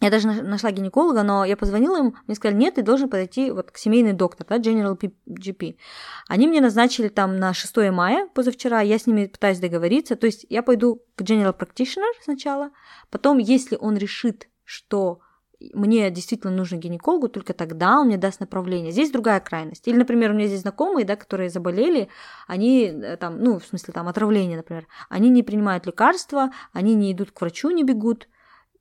я 0.00 0.10
даже 0.10 0.28
нашла 0.28 0.70
гинеколога, 0.72 1.22
но 1.22 1.44
я 1.44 1.56
позвонила 1.56 1.98
им, 1.98 2.16
мне 2.26 2.34
сказали, 2.34 2.58
нет, 2.58 2.74
ты 2.74 2.82
должен 2.82 3.08
подойти 3.08 3.50
вот 3.50 3.70
к 3.70 3.78
семейный 3.78 4.12
доктор, 4.12 4.46
да, 4.46 4.58
General 4.58 4.98
GP. 5.26 5.76
Они 6.28 6.48
мне 6.48 6.60
назначили 6.60 7.08
там 7.08 7.38
на 7.38 7.54
6 7.54 7.76
мая 7.92 8.28
позавчера, 8.34 8.80
я 8.80 8.98
с 8.98 9.06
ними 9.06 9.26
пытаюсь 9.26 9.60
договориться, 9.60 10.16
то 10.16 10.26
есть 10.26 10.46
я 10.48 10.62
пойду 10.62 11.02
к 11.14 11.22
General 11.22 11.56
Practitioner 11.56 12.12
сначала, 12.22 12.70
потом, 13.10 13.38
если 13.38 13.76
он 13.76 13.96
решит, 13.96 14.48
что 14.64 15.20
мне 15.72 16.10
действительно 16.10 16.52
нужен 16.52 16.80
гинекологу, 16.80 17.28
только 17.28 17.54
тогда 17.54 18.00
он 18.00 18.08
мне 18.08 18.18
даст 18.18 18.40
направление. 18.40 18.92
Здесь 18.92 19.10
другая 19.10 19.40
крайность. 19.40 19.86
Или, 19.88 19.96
например, 19.96 20.30
у 20.30 20.34
меня 20.34 20.46
здесь 20.46 20.60
знакомые, 20.60 21.06
да, 21.06 21.16
которые 21.16 21.48
заболели, 21.48 22.08
они 22.46 22.86
э, 22.86 23.16
там, 23.16 23.42
ну, 23.42 23.58
в 23.58 23.64
смысле, 23.64 23.94
там, 23.94 24.08
отравление, 24.08 24.56
например, 24.56 24.86
они 25.08 25.30
не 25.30 25.42
принимают 25.42 25.86
лекарства, 25.86 26.50
они 26.72 26.94
не 26.94 27.12
идут 27.12 27.30
к 27.30 27.40
врачу, 27.40 27.70
не 27.70 27.84
бегут, 27.84 28.28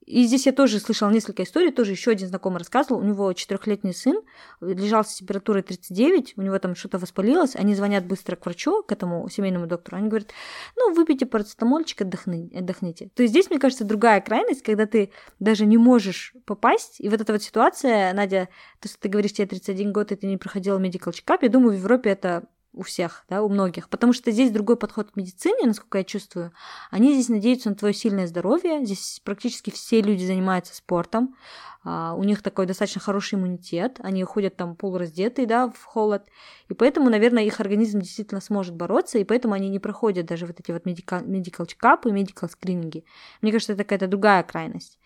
и 0.05 0.23
здесь 0.25 0.45
я 0.45 0.51
тоже 0.51 0.79
слышала 0.79 1.09
несколько 1.09 1.43
историй, 1.43 1.71
тоже 1.71 1.91
еще 1.91 2.11
один 2.11 2.27
знакомый 2.27 2.59
рассказывал, 2.59 2.99
у 2.99 3.03
него 3.03 3.31
четырехлетний 3.33 3.93
сын 3.93 4.21
лежал 4.61 5.05
с 5.05 5.15
температурой 5.15 5.63
39, 5.63 6.33
у 6.37 6.41
него 6.41 6.59
там 6.59 6.75
что-то 6.75 6.97
воспалилось, 6.99 7.55
они 7.55 7.73
звонят 7.75 8.05
быстро 8.05 8.35
к 8.35 8.45
врачу, 8.45 8.83
к 8.83 8.91
этому 8.91 9.27
семейному 9.29 9.67
доктору, 9.67 9.97
они 9.97 10.09
говорят, 10.09 10.29
ну, 10.75 10.93
выпейте 10.93 11.25
парацетамольчик, 11.25 12.01
отдохни, 12.01 12.51
отдохните. 12.55 13.09
То 13.15 13.23
есть 13.23 13.31
здесь, 13.31 13.49
мне 13.49 13.59
кажется, 13.59 13.85
другая 13.85 14.19
крайность, 14.21 14.61
когда 14.61 14.85
ты 14.85 15.11
даже 15.39 15.65
не 15.65 15.77
можешь 15.77 16.33
попасть, 16.45 16.99
и 16.99 17.09
вот 17.09 17.21
эта 17.21 17.33
вот 17.33 17.41
ситуация, 17.41 18.13
Надя, 18.13 18.49
то, 18.81 18.89
что 18.89 18.99
ты 18.99 19.09
говоришь, 19.09 19.33
тебе 19.33 19.47
31 19.47 19.93
год, 19.93 20.11
и 20.11 20.15
ты 20.15 20.27
не 20.27 20.37
проходила 20.37 20.79
medical 20.79 21.11
check-up, 21.11 21.39
я 21.41 21.49
думаю, 21.49 21.77
в 21.77 21.79
Европе 21.79 22.09
это 22.09 22.43
у 22.73 22.81
всех, 22.81 23.23
да, 23.29 23.43
у 23.43 23.49
многих, 23.49 23.87
потому 23.87 24.13
что 24.13 24.31
здесь 24.31 24.51
другой 24.51 24.77
подход 24.77 25.11
к 25.11 25.15
медицине, 25.15 25.67
насколько 25.67 25.99
я 25.99 26.03
чувствую. 26.03 26.51
Они 26.89 27.13
здесь 27.13 27.29
надеются 27.29 27.69
на 27.69 27.75
твое 27.75 27.93
сильное 27.93 28.27
здоровье, 28.27 28.83
здесь 28.83 29.21
практически 29.23 29.69
все 29.69 30.01
люди 30.01 30.25
занимаются 30.25 30.75
спортом, 30.75 31.35
а, 31.83 32.13
у 32.15 32.23
них 32.23 32.41
такой 32.41 32.65
достаточно 32.65 32.99
хороший 32.99 33.35
иммунитет, 33.35 33.99
они 34.01 34.23
ходят 34.23 34.55
там 34.55 34.75
полураздетые, 34.75 35.45
да, 35.45 35.69
в 35.69 35.83
холод, 35.83 36.23
и 36.67 36.73
поэтому, 36.73 37.09
наверное, 37.09 37.43
их 37.43 37.59
организм 37.59 37.99
действительно 37.99 38.41
сможет 38.41 38.75
бороться, 38.75 39.19
и 39.19 39.23
поэтому 39.23 39.53
они 39.53 39.69
не 39.69 39.79
проходят 39.79 40.25
даже 40.25 40.45
вот 40.47 40.59
эти 40.59 40.71
вот 40.71 40.85
medical, 40.85 41.23
medical 41.25 41.67
check-up 41.67 42.07
и 42.07 42.11
medical 42.11 42.49
скрининги. 42.49 43.05
Мне 43.41 43.51
кажется, 43.51 43.73
это 43.73 43.83
какая-то 43.83 44.07
другая 44.07 44.43
крайность. 44.43 44.97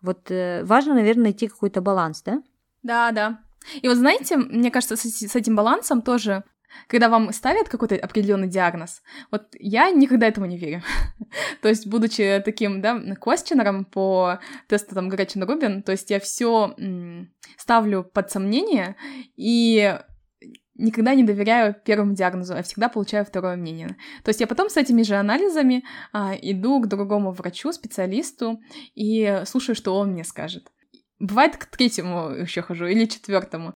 Вот 0.00 0.30
э, 0.30 0.64
важно, 0.64 0.94
наверное, 0.94 1.24
найти 1.24 1.46
какой-то 1.46 1.80
баланс, 1.80 2.22
да? 2.22 2.42
Да, 2.82 3.12
да. 3.12 3.40
И 3.80 3.88
вот 3.88 3.96
знаете, 3.96 4.36
мне 4.36 4.70
кажется, 4.70 4.96
с, 4.96 5.02
с 5.02 5.36
этим 5.36 5.56
балансом 5.56 6.02
тоже 6.02 6.44
когда 6.88 7.08
вам 7.08 7.32
ставят 7.32 7.68
какой-то 7.68 7.96
определенный 7.96 8.48
диагноз, 8.48 9.02
вот 9.30 9.48
я 9.58 9.90
никогда 9.90 10.26
этому 10.26 10.46
не 10.46 10.58
верю. 10.58 10.82
то 11.62 11.68
есть, 11.68 11.86
будучи 11.86 12.42
таким, 12.44 12.80
да, 12.80 12.98
квестионером 13.14 13.84
по 13.84 14.38
тесту 14.68 14.94
там 14.94 15.08
Гречин 15.08 15.44
Рубин, 15.44 15.82
то 15.82 15.92
есть 15.92 16.10
я 16.10 16.20
все 16.20 16.74
ставлю 17.56 18.04
под 18.04 18.30
сомнение 18.30 18.96
и 19.36 19.98
никогда 20.76 21.14
не 21.14 21.22
доверяю 21.22 21.74
первому 21.84 22.14
диагнозу, 22.14 22.54
а 22.56 22.62
всегда 22.62 22.88
получаю 22.88 23.24
второе 23.24 23.56
мнение. 23.56 23.96
То 24.24 24.30
есть 24.30 24.40
я 24.40 24.46
потом 24.46 24.68
с 24.68 24.76
этими 24.76 25.02
же 25.02 25.14
анализами 25.14 25.84
а, 26.12 26.34
иду 26.40 26.80
к 26.80 26.88
другому 26.88 27.32
врачу, 27.32 27.72
специалисту 27.72 28.60
и 28.94 29.42
слушаю, 29.46 29.76
что 29.76 29.96
он 29.96 30.12
мне 30.12 30.24
скажет. 30.24 30.72
Бывает 31.20 31.56
к 31.56 31.66
третьему 31.66 32.30
еще 32.30 32.62
хожу 32.62 32.86
или 32.86 33.06
четвертому 33.06 33.72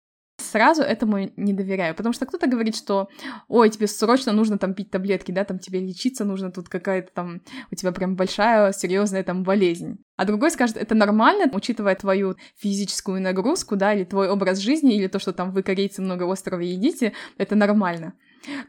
сразу 0.51 0.83
этому 0.83 1.31
не 1.37 1.53
доверяю, 1.53 1.95
потому 1.95 2.13
что 2.13 2.27
кто-то 2.27 2.47
говорит, 2.47 2.77
что, 2.77 3.09
ой, 3.49 3.71
тебе 3.71 3.87
срочно 3.87 4.33
нужно 4.33 4.59
там 4.59 4.75
пить 4.75 4.91
таблетки, 4.91 5.33
да, 5.33 5.45
там 5.45 5.59
тебе 5.59 5.81
лечиться 5.81 6.25
нужно, 6.25 6.51
тут 6.51 6.69
какая-то 6.69 7.13
там 7.13 7.43
у 7.71 7.75
тебя 7.75 7.93
прям 7.93 8.17
большая 8.17 8.73
серьезная 8.73 9.23
там 9.23 9.43
болезнь. 9.43 9.99
А 10.17 10.25
другой 10.25 10.51
скажет, 10.51 10.77
это 10.77 10.95
нормально, 10.95 11.51
учитывая 11.53 11.95
твою 11.95 12.37
физическую 12.57 13.21
нагрузку, 13.21 13.77
да, 13.77 13.95
или 13.95 14.05
твой 14.05 14.29
образ 14.29 14.59
жизни, 14.59 14.97
или 14.97 15.07
то, 15.07 15.19
что 15.19 15.33
там 15.33 15.53
вы, 15.53 15.63
корейцы, 15.63 16.03
много 16.03 16.25
острова 16.25 16.61
едите, 16.61 17.13
это 17.37 17.55
нормально. 17.55 18.15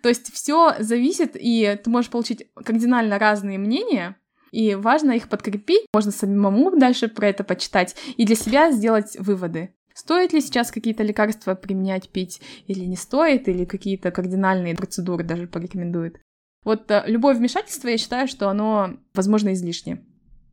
То 0.02 0.10
есть 0.10 0.34
все 0.34 0.76
зависит, 0.80 1.32
и 1.36 1.80
ты 1.84 1.90
можешь 1.90 2.12
получить 2.12 2.48
кардинально 2.54 3.18
разные 3.20 3.58
мнения, 3.58 4.18
И 4.52 4.76
важно 4.76 5.12
их 5.12 5.30
подкрепить, 5.30 5.86
можно 5.94 6.12
самому 6.12 6.76
дальше 6.78 7.08
про 7.08 7.28
это 7.28 7.44
почитать 7.44 7.96
и 8.18 8.26
для 8.26 8.36
себя 8.36 8.72
сделать 8.72 9.16
выводы. 9.20 9.74
Стоит 10.00 10.32
ли 10.32 10.40
сейчас 10.40 10.72
какие-то 10.72 11.04
лекарства 11.04 11.56
применять, 11.56 12.08
пить 12.08 12.40
или 12.68 12.86
не 12.86 12.96
стоит, 12.96 13.50
или 13.50 13.66
какие-то 13.66 14.12
кардинальные 14.12 14.74
процедуры 14.74 15.26
даже 15.26 15.46
порекомендует. 15.46 16.22
Вот 16.64 16.90
э, 16.90 17.04
любое 17.06 17.36
вмешательство, 17.36 17.90
я 17.90 17.98
считаю, 17.98 18.30
что 18.30 18.48
оно, 18.48 18.96
возможно, 19.14 19.52
излишне. 19.52 20.06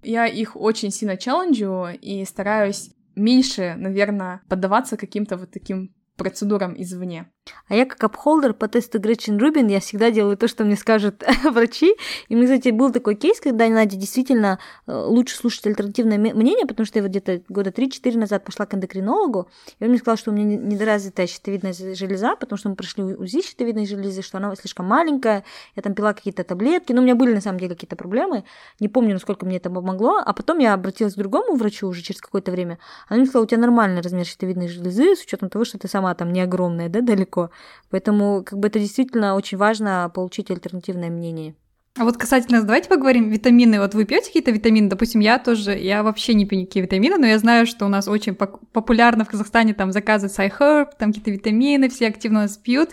Я 0.03 0.27
их 0.27 0.57
очень 0.57 0.91
сильно 0.91 1.17
челленджу 1.17 1.87
и 2.03 2.25
стараюсь 2.25 2.91
меньше, 3.15 3.77
наверное, 3.79 4.41
поддаваться 4.49 4.97
каким-то 4.97 5.37
вот 5.37 5.53
таким 5.53 5.95
процедурам 6.17 6.75
извне. 6.77 7.31
А 7.69 7.75
я 7.75 7.85
как 7.85 8.03
апхолдер 8.05 8.55
по 8.55 8.69
тесту 8.69 9.01
Гречин 9.01 9.39
Рубин, 9.39 9.67
я 9.67 9.81
всегда 9.81 10.11
делаю 10.11 10.37
то, 10.37 10.47
что 10.47 10.65
мне 10.65 10.77
скажут 10.77 11.25
врачи. 11.45 11.97
И 12.29 12.35
меня, 12.35 12.45
кстати, 12.45 12.69
был 12.71 12.93
такой 12.93 13.17
кейс, 13.17 13.41
когда 13.41 13.69
Надя 13.69 13.97
действительно 13.97 14.59
э, 14.87 14.93
лучше 14.93 15.37
слушать 15.37 15.67
альтернативное 15.67 16.19
мнение, 16.19 16.67
потому 16.67 16.87
что 16.87 16.99
я 16.99 17.03
вот 17.03 17.11
где-то 17.11 17.43
года 17.49 17.71
3-4 17.71 18.19
назад 18.19 18.45
пошла 18.45 18.67
к 18.67 18.75
эндокринологу, 18.75 19.49
и 19.81 19.85
он 19.85 19.91
мне 19.91 19.99
сказал, 19.99 20.17
что 20.17 20.31
у 20.31 20.35
меня 20.35 20.57
недоразвитая 20.57 21.27
щитовидная 21.27 21.73
железа, 21.73 22.37
потому 22.37 22.57
что 22.57 22.69
мы 22.69 22.77
прошли 22.77 23.03
УЗИ 23.03 23.43
щитовидной 23.43 23.87
железы, 23.87 24.23
что 24.23 24.39
она 24.39 24.55
слишком 24.55 24.87
маленькая, 24.87 25.45
я 25.75 25.83
там 25.83 25.95
пила 25.95 26.15
какие-то 26.15 26.45
таблетки, 26.45 26.93
но 26.93 27.01
у 27.01 27.05
меня 27.05 27.17
были 27.17 27.35
на 27.35 27.41
самом 27.41 27.59
деле 27.59 27.75
какие-то 27.75 27.97
проблемы, 27.97 28.45
не 28.79 28.89
помню, 28.89 29.15
насколько 29.15 29.45
мне 29.45 29.57
это 29.57 29.71
помогло, 29.71 30.23
а 30.25 30.33
потом 30.33 30.59
я 30.59 30.75
обратилась 30.75 31.15
к 31.15 31.19
другому 31.19 31.57
врачу 31.57 31.89
уже 31.89 32.03
через 32.03 32.21
какое-то 32.21 32.53
время, 32.53 32.79
она 33.09 33.19
мне 33.19 33.27
сказала, 33.27 33.45
у 33.45 33.49
тебя 33.49 33.61
нормальный 33.61 34.03
размер 34.03 34.25
щитовидной 34.25 34.69
железы, 34.69 35.17
с 35.17 35.23
учетом 35.23 35.49
того, 35.49 35.65
что 35.65 35.79
ты 35.79 35.89
сама 35.89 36.15
там 36.15 36.33
не 36.33 36.41
огромная, 36.41 36.89
да, 36.89 37.01
далеко 37.01 37.36
легко. 37.37 37.51
Поэтому 37.91 38.43
как 38.45 38.59
бы 38.59 38.69
это 38.69 38.79
действительно 38.79 39.35
очень 39.35 39.59
важно 39.59 40.11
получить 40.15 40.51
альтернативное 40.51 41.11
мнение. 41.11 41.55
А 41.99 42.05
вот 42.05 42.19
касательно, 42.19 42.63
давайте 42.63 42.91
поговорим, 42.91 43.31
витамины. 43.31 43.81
Вот 43.81 43.95
вы 43.95 44.05
пьете 44.05 44.27
какие-то 44.27 44.51
витамины? 44.51 44.91
Допустим, 44.91 45.21
я 45.21 45.39
тоже, 45.39 45.79
я 45.79 46.03
вообще 46.03 46.35
не 46.35 46.45
пью 46.45 46.61
никакие 46.61 46.85
витамины, 46.85 47.17
но 47.17 47.27
я 47.27 47.39
знаю, 47.39 47.67
что 47.67 47.87
у 47.87 47.89
нас 47.89 48.07
очень 48.07 48.35
популярно 48.35 49.25
в 49.25 49.29
Казахстане 49.29 49.73
там 49.73 49.93
заказывают 49.93 50.39
iHerb, 50.39 50.89
там 50.99 51.11
какие-то 51.11 51.31
витамины, 51.31 51.89
все 51.89 52.09
активно 52.09 52.43
нас 52.43 52.59
пьют. 52.59 52.91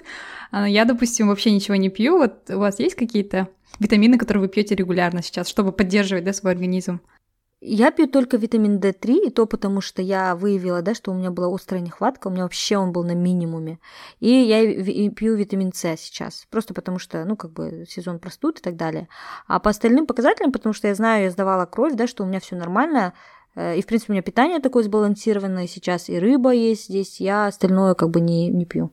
А 0.52 0.70
я, 0.70 0.86
допустим, 0.86 1.28
вообще 1.28 1.52
ничего 1.52 1.76
не 1.76 1.90
пью. 1.90 2.18
Вот 2.18 2.50
у 2.50 2.60
вас 2.60 2.80
есть 2.80 2.96
какие-то 2.96 3.50
витамины, 3.78 4.18
которые 4.18 4.44
вы 4.44 4.48
пьете 4.48 4.74
регулярно 4.74 5.22
сейчас, 5.22 5.50
чтобы 5.50 5.74
поддерживать 5.74 6.24
да, 6.24 6.32
свой 6.32 6.54
организм? 6.54 7.02
Я 7.66 7.92
пью 7.92 8.08
только 8.08 8.36
витамин 8.36 8.78
D3, 8.78 9.28
и 9.28 9.30
то 9.30 9.46
потому, 9.46 9.80
что 9.80 10.02
я 10.02 10.36
выявила, 10.36 10.82
да, 10.82 10.94
что 10.94 11.12
у 11.12 11.14
меня 11.14 11.32
была 11.32 11.48
острая 11.48 11.82
нехватка, 11.82 12.28
у 12.28 12.30
меня 12.30 12.44
вообще 12.44 12.76
он 12.76 12.92
был 12.92 13.06
на 13.06 13.16
минимуме. 13.16 13.80
И 14.20 14.30
я 14.30 15.10
пью 15.12 15.36
витамин 15.36 15.72
С 15.72 15.96
сейчас, 15.98 16.46
просто 16.50 16.74
потому 16.74 17.00
что, 17.00 17.24
ну, 17.24 17.38
как 17.38 17.52
бы 17.52 17.86
сезон 17.88 18.20
простуд 18.20 18.60
и 18.60 18.62
так 18.62 18.76
далее. 18.76 19.08
А 19.48 19.60
по 19.60 19.70
остальным 19.70 20.08
показателям, 20.08 20.52
потому 20.52 20.74
что 20.74 20.90
я 20.90 20.96
знаю, 20.96 21.24
я 21.24 21.32
сдавала 21.32 21.66
кровь, 21.66 21.94
да, 21.94 22.06
что 22.06 22.24
у 22.24 22.28
меня 22.28 22.42
все 22.42 22.58
нормально, 22.58 23.14
э, 23.56 23.78
и, 23.78 23.82
в 23.82 23.86
принципе, 23.86 24.12
у 24.12 24.16
меня 24.16 24.24
питание 24.24 24.60
такое 24.60 24.84
сбалансированное 24.84 25.68
сейчас, 25.68 26.10
и 26.10 26.20
рыба 26.20 26.52
есть 26.52 26.90
здесь, 26.90 27.22
я 27.22 27.48
остальное 27.48 27.94
как 27.94 28.10
бы 28.10 28.20
не, 28.20 28.50
не 28.50 28.66
пью. 28.66 28.92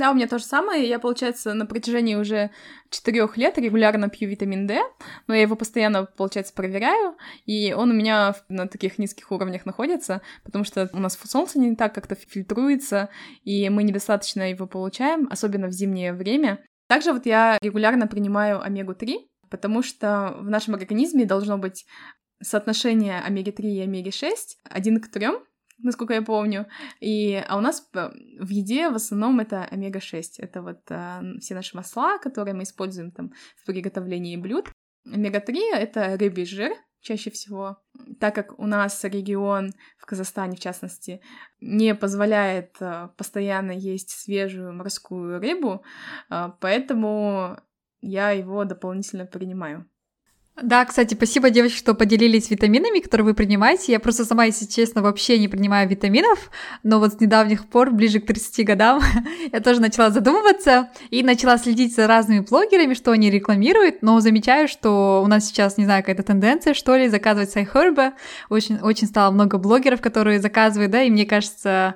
Да, 0.00 0.12
у 0.12 0.14
меня 0.14 0.26
то 0.26 0.38
же 0.38 0.44
самое. 0.44 0.88
Я, 0.88 0.98
получается, 0.98 1.52
на 1.52 1.66
протяжении 1.66 2.14
уже 2.14 2.50
четырех 2.88 3.36
лет 3.36 3.58
регулярно 3.58 4.08
пью 4.08 4.30
витамин 4.30 4.66
D, 4.66 4.80
но 5.26 5.34
я 5.34 5.42
его 5.42 5.56
постоянно, 5.56 6.06
получается, 6.06 6.54
проверяю, 6.54 7.18
и 7.44 7.74
он 7.74 7.90
у 7.90 7.92
меня 7.92 8.34
на 8.48 8.66
таких 8.66 8.98
низких 8.98 9.30
уровнях 9.30 9.66
находится, 9.66 10.22
потому 10.42 10.64
что 10.64 10.88
у 10.94 10.98
нас 10.98 11.18
солнце 11.22 11.58
не 11.58 11.76
так 11.76 11.94
как-то 11.94 12.14
фильтруется, 12.14 13.10
и 13.44 13.68
мы 13.68 13.82
недостаточно 13.82 14.48
его 14.48 14.66
получаем, 14.66 15.28
особенно 15.30 15.66
в 15.66 15.72
зимнее 15.72 16.14
время. 16.14 16.64
Также 16.88 17.12
вот 17.12 17.26
я 17.26 17.58
регулярно 17.60 18.06
принимаю 18.06 18.62
омегу-3, 18.62 19.26
потому 19.50 19.82
что 19.82 20.34
в 20.38 20.48
нашем 20.48 20.76
организме 20.76 21.26
должно 21.26 21.58
быть 21.58 21.84
соотношение 22.42 23.20
омеги-3 23.20 23.64
и 23.64 23.80
омеги-6 23.82 24.32
один 24.64 24.98
к 24.98 25.08
трем, 25.08 25.44
насколько 25.82 26.14
я 26.14 26.22
помню. 26.22 26.66
И, 27.00 27.34
а 27.48 27.56
у 27.56 27.60
нас 27.60 27.88
в 27.92 28.48
еде 28.48 28.90
в 28.90 28.94
основном 28.94 29.40
это 29.40 29.64
омега-6. 29.64 30.22
Это 30.38 30.62
вот 30.62 30.80
а, 30.90 31.22
все 31.40 31.54
наши 31.54 31.76
масла, 31.76 32.18
которые 32.18 32.54
мы 32.54 32.62
используем 32.62 33.10
там 33.10 33.32
в 33.56 33.66
приготовлении 33.66 34.36
блюд. 34.36 34.70
Омега-3— 35.06 35.58
это 35.72 36.16
рыбий 36.18 36.44
жир, 36.44 36.72
чаще 37.00 37.30
всего, 37.30 37.78
так 38.18 38.34
как 38.34 38.58
у 38.58 38.66
нас 38.66 39.02
регион 39.04 39.72
в 39.98 40.06
Казахстане, 40.06 40.56
в 40.56 40.60
частности, 40.60 41.20
не 41.60 41.94
позволяет 41.94 42.76
а, 42.80 43.08
постоянно 43.16 43.72
есть 43.72 44.10
свежую 44.10 44.72
морскую 44.72 45.40
рыбу, 45.40 45.82
а, 46.28 46.50
поэтому 46.60 47.58
я 48.00 48.30
его 48.30 48.64
дополнительно 48.64 49.26
принимаю. 49.26 49.89
Да, 50.62 50.84
кстати, 50.84 51.14
спасибо, 51.14 51.48
девочки, 51.48 51.78
что 51.78 51.94
поделились 51.94 52.50
витаминами, 52.50 53.00
которые 53.00 53.24
вы 53.24 53.34
принимаете. 53.34 53.92
Я 53.92 54.00
просто 54.00 54.26
сама, 54.26 54.44
если 54.44 54.66
честно, 54.66 55.00
вообще 55.00 55.38
не 55.38 55.48
принимаю 55.48 55.88
витаминов, 55.88 56.50
но 56.82 56.98
вот 56.98 57.14
с 57.14 57.20
недавних 57.20 57.66
пор, 57.66 57.90
ближе 57.90 58.20
к 58.20 58.26
30 58.26 58.66
годам, 58.66 59.02
я 59.52 59.60
тоже 59.60 59.80
начала 59.80 60.10
задумываться 60.10 60.90
и 61.10 61.22
начала 61.22 61.56
следить 61.56 61.94
за 61.94 62.06
разными 62.06 62.40
блогерами, 62.40 62.92
что 62.92 63.12
они 63.12 63.30
рекламируют, 63.30 64.02
но 64.02 64.20
замечаю, 64.20 64.68
что 64.68 65.22
у 65.24 65.26
нас 65.28 65.46
сейчас, 65.46 65.78
не 65.78 65.84
знаю, 65.84 66.02
какая-то 66.02 66.24
тенденция, 66.24 66.74
что 66.74 66.94
ли, 66.94 67.08
заказывать 67.08 67.50
сайхербы. 67.50 68.12
Очень, 68.50 68.80
очень 68.80 69.06
стало 69.06 69.30
много 69.30 69.56
блогеров, 69.56 70.02
которые 70.02 70.40
заказывают, 70.40 70.92
да, 70.92 71.02
и 71.02 71.10
мне 71.10 71.24
кажется, 71.24 71.94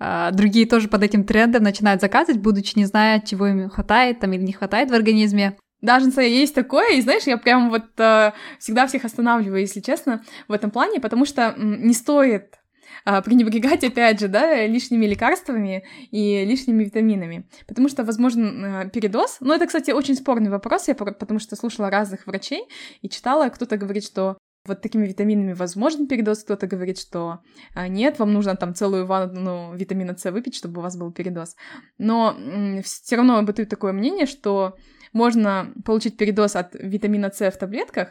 а, 0.00 0.32
другие 0.32 0.66
тоже 0.66 0.88
под 0.88 1.04
этим 1.04 1.22
трендом 1.22 1.62
начинают 1.62 2.00
заказывать, 2.00 2.40
будучи 2.40 2.76
не 2.76 2.86
зная, 2.86 3.20
чего 3.20 3.46
им 3.46 3.70
хватает 3.70 4.18
там 4.18 4.32
или 4.32 4.42
не 4.42 4.52
хватает 4.52 4.90
в 4.90 4.94
организме. 4.94 5.56
Даже 5.82 6.10
есть 6.22 6.54
такое, 6.54 6.94
и 6.94 7.00
знаешь, 7.00 7.24
я 7.24 7.36
прям 7.36 7.68
вот 7.68 7.98
э, 7.98 8.32
всегда 8.60 8.86
всех 8.86 9.04
останавливаю, 9.04 9.60
если 9.60 9.80
честно, 9.80 10.24
в 10.46 10.52
этом 10.52 10.70
плане, 10.70 11.00
потому 11.00 11.26
что 11.26 11.54
не 11.58 11.92
стоит 11.92 12.60
э, 13.04 13.20
пренебрегать, 13.22 13.82
опять 13.82 14.20
же, 14.20 14.28
да, 14.28 14.64
лишними 14.64 15.06
лекарствами 15.06 15.84
и 16.12 16.44
лишними 16.44 16.84
витаминами, 16.84 17.48
потому 17.66 17.88
что, 17.88 18.04
возможно, 18.04 18.84
э, 18.84 18.90
передоз, 18.90 19.38
но 19.40 19.54
это, 19.54 19.66
кстати, 19.66 19.90
очень 19.90 20.14
спорный 20.14 20.50
вопрос, 20.50 20.86
я 20.86 20.94
потому 20.94 21.40
что 21.40 21.56
слушала 21.56 21.90
разных 21.90 22.28
врачей 22.28 22.62
и 23.00 23.08
читала, 23.08 23.48
кто-то 23.48 23.76
говорит, 23.76 24.04
что 24.04 24.38
вот 24.64 24.80
такими 24.80 25.06
витаминами 25.06 25.54
возможен 25.54 26.06
передоз, 26.06 26.44
кто-то 26.44 26.68
говорит, 26.68 26.96
что 26.96 27.40
а, 27.74 27.88
нет, 27.88 28.20
вам 28.20 28.32
нужно 28.32 28.54
там 28.54 28.74
целую 28.74 29.06
ванну 29.06 29.74
витамина 29.74 30.16
С 30.16 30.30
выпить, 30.30 30.54
чтобы 30.54 30.78
у 30.78 30.82
вас 30.82 30.96
был 30.96 31.10
передоз. 31.10 31.56
Но 31.98 32.36
все 32.84 33.16
равно 33.16 33.42
бытует 33.42 33.68
такое 33.68 33.92
мнение, 33.92 34.26
что 34.26 34.76
можно 35.12 35.72
получить 35.84 36.16
передоз 36.16 36.56
от 36.56 36.74
витамина 36.74 37.30
С 37.30 37.50
в 37.50 37.58
таблетках, 37.58 38.08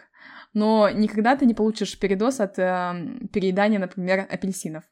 но 0.54 0.90
никогда 0.90 1.36
ты 1.36 1.46
не 1.46 1.54
получишь 1.54 1.98
передоз 1.98 2.40
от 2.40 2.60
э, 2.60 3.28
переедания, 3.32 3.80
например, 3.80 4.28
апельсинов. 4.30 4.84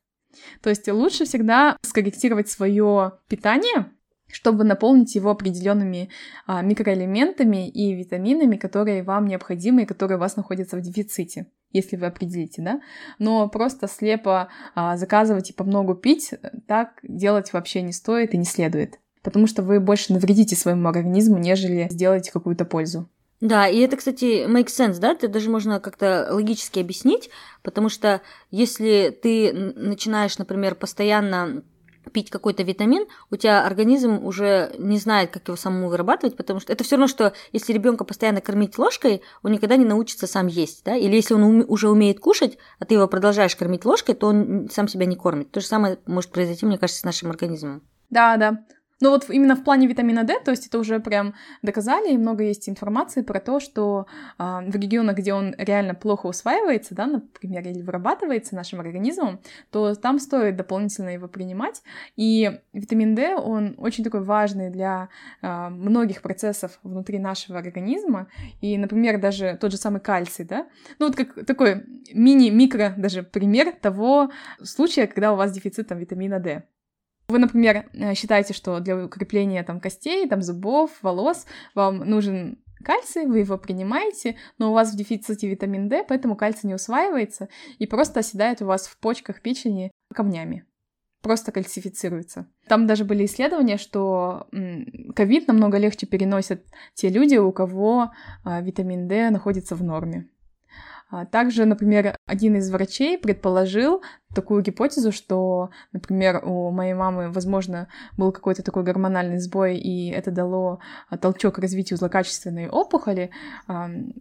То 0.61 0.69
есть 0.69 0.87
лучше 0.87 1.25
всегда 1.25 1.77
скорректировать 1.81 2.49
свое 2.49 3.13
питание, 3.27 3.91
чтобы 4.31 4.63
наполнить 4.63 5.15
его 5.15 5.31
определенными 5.31 6.09
а, 6.45 6.61
микроэлементами 6.61 7.67
и 7.67 7.95
витаминами, 7.95 8.57
которые 8.57 9.03
вам 9.03 9.25
необходимы 9.25 9.83
и 9.83 9.85
которые 9.85 10.17
у 10.17 10.21
вас 10.21 10.35
находятся 10.35 10.77
в 10.77 10.81
дефиците, 10.81 11.47
если 11.71 11.95
вы 11.95 12.05
определите, 12.05 12.61
да. 12.61 12.81
Но 13.17 13.49
просто 13.49 13.87
слепо 13.87 14.49
а, 14.75 14.97
заказывать 14.97 15.49
и 15.49 15.53
по 15.53 15.63
много 15.63 15.95
пить, 15.95 16.33
так 16.67 16.99
делать 17.01 17.53
вообще 17.53 17.81
не 17.81 17.91
стоит 17.91 18.33
и 18.33 18.37
не 18.37 18.45
следует 18.45 18.99
потому 19.23 19.47
что 19.47 19.61
вы 19.61 19.79
больше 19.79 20.13
навредите 20.13 20.55
своему 20.55 20.87
организму, 20.89 21.37
нежели 21.37 21.87
сделаете 21.89 22.31
какую-то 22.31 22.65
пользу. 22.65 23.09
Да, 23.41 23.67
и 23.67 23.79
это, 23.79 23.95
кстати, 23.95 24.45
makes 24.47 24.67
sense, 24.67 24.99
да, 24.99 25.11
это 25.11 25.29
даже 25.29 25.49
можно 25.49 25.79
как-то 25.79 26.27
логически 26.29 26.79
объяснить, 26.79 27.29
потому 27.63 27.87
что 27.87 28.21
если 28.51 29.17
ты 29.21 29.53
начинаешь, 29.53 30.37
например, 30.37 30.75
постоянно 30.75 31.63
пить 32.11 32.29
какой-то 32.29 32.63
витамин, 32.63 33.05
у 33.29 33.35
тебя 33.35 33.65
организм 33.65 34.25
уже 34.25 34.73
не 34.77 34.97
знает, 34.97 35.31
как 35.31 35.47
его 35.47 35.55
самому 35.55 35.89
вырабатывать, 35.89 36.35
потому 36.35 36.59
что 36.59 36.73
это 36.73 36.83
все 36.83 36.95
равно, 36.95 37.07
что 37.07 37.33
если 37.53 37.71
ребенка 37.71 38.03
постоянно 38.03 38.41
кормить 38.41 38.77
ложкой, 38.77 39.21
он 39.43 39.51
никогда 39.51 39.77
не 39.77 39.85
научится 39.85 40.27
сам 40.27 40.47
есть, 40.47 40.83
да, 40.83 40.95
или 40.95 41.15
если 41.15 41.35
он 41.35 41.63
уже 41.67 41.89
умеет 41.89 42.19
кушать, 42.19 42.57
а 42.79 42.85
ты 42.85 42.95
его 42.95 43.07
продолжаешь 43.07 43.55
кормить 43.55 43.85
ложкой, 43.85 44.15
то 44.15 44.27
он 44.27 44.69
сам 44.71 44.87
себя 44.87 45.05
не 45.05 45.15
кормит. 45.15 45.51
То 45.51 45.61
же 45.61 45.67
самое 45.67 45.99
может 46.05 46.31
произойти, 46.31 46.65
мне 46.65 46.77
кажется, 46.77 47.01
с 47.01 47.05
нашим 47.05 47.29
организмом. 47.29 47.83
Да, 48.09 48.37
да. 48.37 48.65
Но 49.01 49.11
вот 49.11 49.29
именно 49.29 49.55
в 49.55 49.63
плане 49.63 49.87
витамина 49.87 50.23
D, 50.23 50.39
то 50.43 50.51
есть 50.51 50.67
это 50.67 50.79
уже 50.79 50.99
прям 50.99 51.33
доказали, 51.61 52.13
и 52.13 52.17
много 52.17 52.43
есть 52.43 52.67
информации 52.67 53.21
про 53.21 53.39
то, 53.39 53.59
что 53.59 54.07
э, 54.37 54.43
в 54.43 54.75
регионах, 54.75 55.17
где 55.17 55.33
он 55.33 55.55
реально 55.57 55.95
плохо 55.95 56.27
усваивается, 56.27 56.95
да, 56.95 57.05
например, 57.05 57.67
или 57.67 57.81
вырабатывается 57.81 58.55
нашим 58.55 58.79
организмом, 58.79 59.39
то 59.71 59.95
там 59.95 60.19
стоит 60.19 60.55
дополнительно 60.55 61.09
его 61.09 61.27
принимать. 61.27 61.81
И 62.15 62.59
витамин 62.73 63.15
D, 63.15 63.35
он 63.35 63.75
очень 63.77 64.03
такой 64.03 64.21
важный 64.21 64.69
для 64.69 65.09
э, 65.41 65.69
многих 65.69 66.21
процессов 66.21 66.79
внутри 66.83 67.19
нашего 67.19 67.59
организма. 67.59 68.27
И, 68.61 68.77
например, 68.77 69.19
даже 69.19 69.57
тот 69.59 69.71
же 69.71 69.77
самый 69.77 70.01
кальций, 70.01 70.45
да, 70.45 70.67
ну 70.99 71.07
вот 71.07 71.15
как 71.15 71.45
такой 71.45 71.85
мини-микро 72.13 72.93
даже 72.97 73.23
пример 73.23 73.71
того 73.71 74.31
случая, 74.63 75.07
когда 75.07 75.33
у 75.33 75.35
вас 75.35 75.51
дефицит 75.51 75.87
там, 75.87 75.99
витамина 75.99 76.39
D. 76.39 76.63
Вы, 77.29 77.39
например, 77.39 77.89
э, 77.93 78.13
считаете, 78.15 78.53
что 78.53 78.79
для 78.79 79.05
укрепления 79.05 79.63
там, 79.63 79.79
костей, 79.79 80.27
там, 80.27 80.41
зубов, 80.41 80.91
волос 81.01 81.45
вам 81.75 81.99
нужен 81.99 82.57
кальций, 82.83 83.25
вы 83.25 83.39
его 83.39 83.57
принимаете, 83.57 84.35
но 84.57 84.71
у 84.71 84.73
вас 84.73 84.91
в 84.91 84.97
дефиците 84.97 85.47
витамин 85.47 85.89
D, 85.89 86.03
поэтому 86.07 86.35
кальций 86.35 86.67
не 86.67 86.73
усваивается 86.73 87.47
и 87.77 87.85
просто 87.85 88.21
оседает 88.21 88.61
у 88.61 88.65
вас 88.65 88.87
в 88.87 88.97
почках, 88.97 89.41
печени 89.41 89.91
камнями 90.13 90.65
просто 91.21 91.51
кальцифицируется. 91.51 92.47
Там 92.67 92.87
даже 92.87 93.05
были 93.05 93.25
исследования, 93.25 93.77
что 93.77 94.47
ковид 95.15 95.47
намного 95.47 95.77
легче 95.77 96.05
переносят 96.05 96.63
те 96.93 97.09
люди, 97.09 97.35
у 97.35 97.51
кого 97.51 98.11
а, 98.43 98.61
витамин 98.61 99.07
D 99.07 99.29
находится 99.29 99.75
в 99.75 99.83
норме. 99.83 100.29
А 101.11 101.25
также, 101.25 101.65
например, 101.65 102.15
один 102.27 102.55
из 102.57 102.69
врачей 102.69 103.17
предположил 103.17 104.03
такую 104.35 104.61
гипотезу, 104.61 105.11
что, 105.11 105.71
например, 105.91 106.41
у 106.45 106.69
моей 106.69 106.93
мамы, 106.93 107.31
возможно, 107.31 107.87
был 108.15 108.31
какой-то 108.31 108.61
такой 108.61 108.83
гормональный 108.83 109.39
сбой, 109.39 109.77
и 109.77 110.11
это 110.11 110.29
дало 110.29 110.79
а, 111.09 111.17
толчок 111.17 111.57
развитию 111.57 111.97
злокачественной 111.97 112.69
опухоли, 112.69 113.31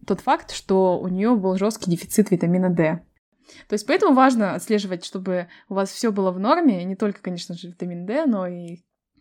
тот 0.06 0.20
факт, 0.20 0.50
что 0.50 0.98
у 0.98 1.08
нее 1.08 1.36
был 1.36 1.56
жесткий 1.58 1.90
дефицит 1.90 2.30
витамина 2.30 2.70
D. 2.70 3.00
То 3.68 3.74
есть 3.74 3.86
поэтому 3.86 4.14
важно 4.14 4.54
отслеживать, 4.54 5.04
чтобы 5.04 5.48
у 5.68 5.74
вас 5.74 5.90
все 5.90 6.10
было 6.10 6.30
в 6.30 6.38
норме, 6.38 6.84
не 6.84 6.96
только, 6.96 7.20
конечно 7.20 7.54
же, 7.54 7.68
витамин 7.68 8.06
D, 8.06 8.26
но 8.26 8.46
и 8.46 8.78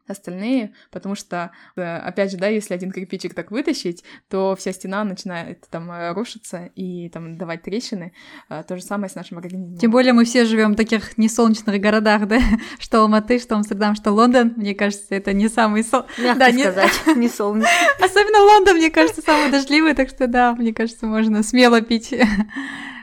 остальные, 0.08 0.74
потому 0.92 1.16
что, 1.16 1.52
опять 1.76 2.32
же, 2.32 2.38
да, 2.38 2.48
если 2.48 2.74
один 2.74 2.92
кирпичик 2.92 3.34
так 3.34 3.52
вытащить, 3.52 4.04
то 4.30 4.56
вся 4.56 4.72
стена 4.72 5.04
начинает 5.04 5.68
там 5.70 5.92
э, 5.92 6.14
рушиться 6.14 6.70
и 6.76 7.10
там 7.10 7.38
давать 7.38 7.64
трещины. 7.64 8.14
Э, 8.50 8.64
то 8.68 8.76
же 8.76 8.84
самое 8.84 9.10
с 9.10 9.16
нашим 9.16 9.38
организмом. 9.38 9.78
Тем 9.78 9.92
более 9.92 10.14
мы 10.14 10.26
все 10.26 10.46
живем 10.46 10.74
в 10.74 10.76
таких 10.76 11.18
несолнечных 11.18 11.80
городах, 11.80 12.28
да, 12.28 12.40
что 12.80 13.02
Алматы, 13.02 13.40
что 13.40 13.56
Амстердам, 13.56 13.96
что 13.96 14.12
Лондон. 14.12 14.54
Мне 14.56 14.76
кажется, 14.76 15.16
это 15.16 15.34
не 15.34 15.50
самый 15.50 15.84
сол... 15.84 16.04
Мягко 16.18 16.40
да, 16.40 16.52
сказать, 16.52 16.92
не... 17.08 17.16
не 17.16 17.30
солнечный. 17.30 17.72
Особенно 18.02 18.42
Лондон, 18.42 18.78
мне 18.78 18.92
кажется, 18.92 19.22
самый 19.22 19.52
дождливый, 19.52 19.94
так 19.94 20.10
что 20.10 20.28
да, 20.28 20.54
мне 20.54 20.74
кажется, 20.74 21.06
можно 21.06 21.44
смело 21.44 21.82
пить 21.82 22.14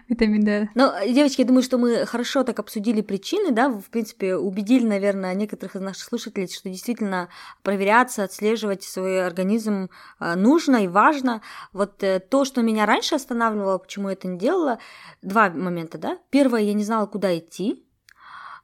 витамин 0.09 0.45
D. 0.45 0.69
Ну, 0.75 0.93
девочки, 1.07 1.41
я 1.41 1.47
думаю, 1.47 1.63
что 1.63 1.79
мы 1.79 2.07
хорошо 2.07 2.45
так 2.45 2.59
обсудили 2.59 3.01
причины, 3.01 3.53
да, 3.53 3.69
в 3.69 3.85
принципе, 3.91 4.37
убедили, 4.37 4.87
наверное, 4.87 5.35
некоторых 5.35 5.77
из 5.77 5.83
наших 5.83 6.05
слушателей, 6.05 6.49
что 6.49 6.69
действительно 6.69 7.29
проверяться, 7.63 8.25
отслеживать 8.25 8.83
свой 8.83 9.25
организм 9.25 9.91
а, 10.19 10.37
нужно 10.37 10.85
и 10.85 10.89
важно. 10.89 11.43
Вот 11.73 12.03
э, 12.03 12.21
то, 12.21 12.45
что 12.45 12.63
меня 12.63 12.87
раньше 12.87 13.15
останавливало, 13.15 13.79
почему 13.79 14.09
я 14.09 14.15
это 14.15 14.29
не 14.29 14.39
делала, 14.39 14.79
два 15.23 15.51
момента, 15.51 15.99
да. 15.99 16.19
Первое, 16.31 16.61
я 16.61 16.75
не 16.75 16.85
знала, 16.85 17.07
куда 17.07 17.37
идти, 17.37 17.85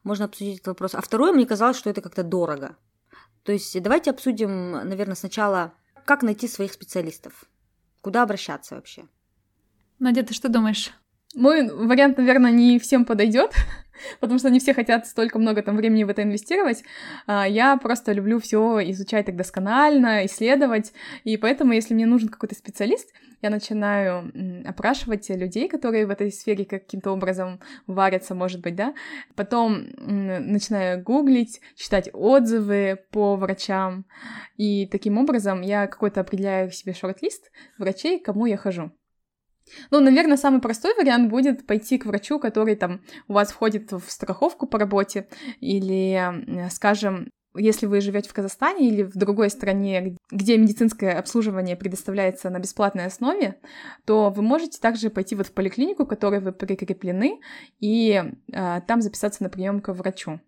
можно 0.02 0.26
обсудить 0.26 0.56
этот 0.56 0.68
вопрос. 0.68 0.94
А 0.94 1.00
второе, 1.00 1.32
мне 1.32 1.46
казалось, 1.46 1.76
что 1.76 1.90
это 1.90 2.00
как-то 2.00 2.22
дорого. 2.22 2.76
То 3.42 3.52
есть 3.52 3.80
давайте 3.82 4.10
обсудим, 4.10 4.72
наверное, 4.72 5.14
сначала, 5.14 5.72
как 6.04 6.22
найти 6.22 6.48
своих 6.48 6.72
специалистов, 6.72 7.44
куда 8.00 8.22
обращаться 8.22 8.74
вообще. 8.74 9.04
Надя, 9.98 10.22
ты 10.22 10.34
что 10.34 10.48
думаешь? 10.48 10.92
Мой 11.34 11.70
вариант, 11.70 12.18
наверное, 12.18 12.50
не 12.50 12.80
всем 12.80 13.04
подойдет, 13.04 13.52
потому 14.20 14.38
что 14.40 14.50
не 14.50 14.58
все 14.58 14.74
хотят 14.74 15.06
столько 15.06 15.38
много 15.38 15.62
там 15.62 15.76
времени 15.76 16.02
в 16.02 16.08
это 16.08 16.24
инвестировать. 16.24 16.82
А, 17.26 17.46
я 17.46 17.76
просто 17.76 18.12
люблю 18.12 18.40
все 18.40 18.80
изучать 18.90 19.26
так 19.26 19.36
досконально, 19.36 20.26
исследовать, 20.26 20.92
и 21.22 21.36
поэтому, 21.36 21.72
если 21.72 21.94
мне 21.94 22.06
нужен 22.06 22.28
какой-то 22.28 22.56
специалист, 22.56 23.10
я 23.42 23.50
начинаю 23.50 24.32
опрашивать 24.66 25.28
людей, 25.30 25.68
которые 25.68 26.04
в 26.04 26.10
этой 26.10 26.32
сфере 26.32 26.64
каким-то 26.64 27.12
образом 27.12 27.60
варятся, 27.86 28.34
может 28.34 28.60
быть, 28.60 28.74
да. 28.74 28.92
Потом 29.36 29.86
начинаю 29.96 31.02
гуглить, 31.02 31.60
читать 31.76 32.10
отзывы 32.12 32.98
по 33.12 33.36
врачам, 33.36 34.04
и 34.56 34.86
таким 34.86 35.16
образом 35.16 35.62
я 35.62 35.86
какой-то 35.86 36.20
определяю 36.20 36.70
себе 36.72 36.92
шорт-лист 36.92 37.50
врачей, 37.78 38.18
к 38.18 38.24
кому 38.24 38.46
я 38.46 38.56
хожу. 38.56 38.90
Ну, 39.90 40.00
наверное, 40.00 40.36
самый 40.36 40.60
простой 40.60 40.94
вариант 40.94 41.30
будет 41.30 41.66
пойти 41.66 41.98
к 41.98 42.06
врачу, 42.06 42.38
который 42.38 42.76
там 42.76 43.02
у 43.28 43.34
вас 43.34 43.52
входит 43.52 43.92
в 43.92 44.02
страховку 44.08 44.66
по 44.66 44.78
работе, 44.78 45.28
или, 45.60 46.68
скажем, 46.70 47.28
если 47.56 47.86
вы 47.86 48.00
живете 48.00 48.28
в 48.28 48.32
Казахстане 48.32 48.88
или 48.88 49.02
в 49.02 49.16
другой 49.16 49.50
стране, 49.50 50.16
где 50.30 50.56
медицинское 50.56 51.12
обслуживание 51.12 51.76
предоставляется 51.76 52.48
на 52.48 52.60
бесплатной 52.60 53.06
основе, 53.06 53.60
то 54.04 54.30
вы 54.30 54.42
можете 54.42 54.78
также 54.80 55.10
пойти 55.10 55.34
вот 55.34 55.48
в 55.48 55.52
поликлинику, 55.52 56.06
к 56.06 56.10
которой 56.10 56.40
вы 56.40 56.52
прикреплены, 56.52 57.40
и 57.80 58.22
э, 58.52 58.80
там 58.86 59.02
записаться 59.02 59.42
на 59.42 59.48
прием 59.48 59.80
к 59.80 59.92
врачу 59.92 60.40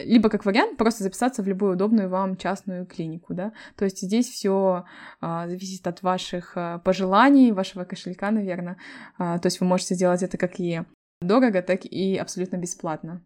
либо 0.00 0.28
как 0.28 0.44
вариант 0.44 0.76
просто 0.76 1.02
записаться 1.02 1.42
в 1.42 1.48
любую 1.48 1.74
удобную 1.74 2.08
вам 2.08 2.36
частную 2.36 2.86
клинику, 2.86 3.34
да. 3.34 3.52
То 3.76 3.84
есть 3.84 4.00
здесь 4.00 4.28
все 4.28 4.84
а, 5.20 5.48
зависит 5.48 5.86
от 5.86 6.02
ваших 6.02 6.52
а, 6.56 6.78
пожеланий, 6.78 7.52
вашего 7.52 7.84
кошелька, 7.84 8.30
наверное. 8.30 8.76
А, 9.18 9.38
то 9.38 9.46
есть 9.46 9.60
вы 9.60 9.66
можете 9.66 9.94
сделать 9.94 10.22
это 10.22 10.38
как 10.38 10.60
и 10.60 10.82
дорого, 11.20 11.62
так 11.62 11.84
и 11.84 12.16
абсолютно 12.16 12.56
бесплатно. 12.56 13.22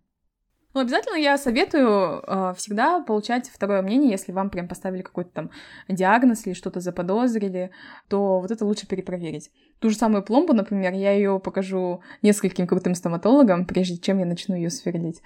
Ну, 0.74 0.82
обязательно 0.82 1.16
я 1.16 1.38
советую 1.38 2.22
э, 2.24 2.54
всегда 2.56 3.00
получать 3.00 3.48
второе 3.48 3.80
мнение, 3.80 4.10
если 4.10 4.32
вам 4.32 4.50
прям 4.50 4.68
поставили 4.68 5.00
какой-то 5.00 5.30
там 5.32 5.50
диагноз 5.88 6.46
или 6.46 6.52
что-то 6.52 6.80
заподозрили, 6.80 7.70
то 8.08 8.40
вот 8.40 8.50
это 8.50 8.66
лучше 8.66 8.86
перепроверить. 8.86 9.50
Ту 9.80 9.88
же 9.88 9.96
самую 9.96 10.22
пломбу, 10.22 10.52
например, 10.52 10.92
я 10.92 11.12
ее 11.12 11.40
покажу 11.40 12.02
нескольким 12.20 12.66
крутым 12.66 12.94
стоматологам, 12.94 13.64
прежде 13.64 13.96
чем 13.96 14.18
я 14.18 14.26
начну 14.26 14.54
ее 14.54 14.68
сверлить. 14.68 15.22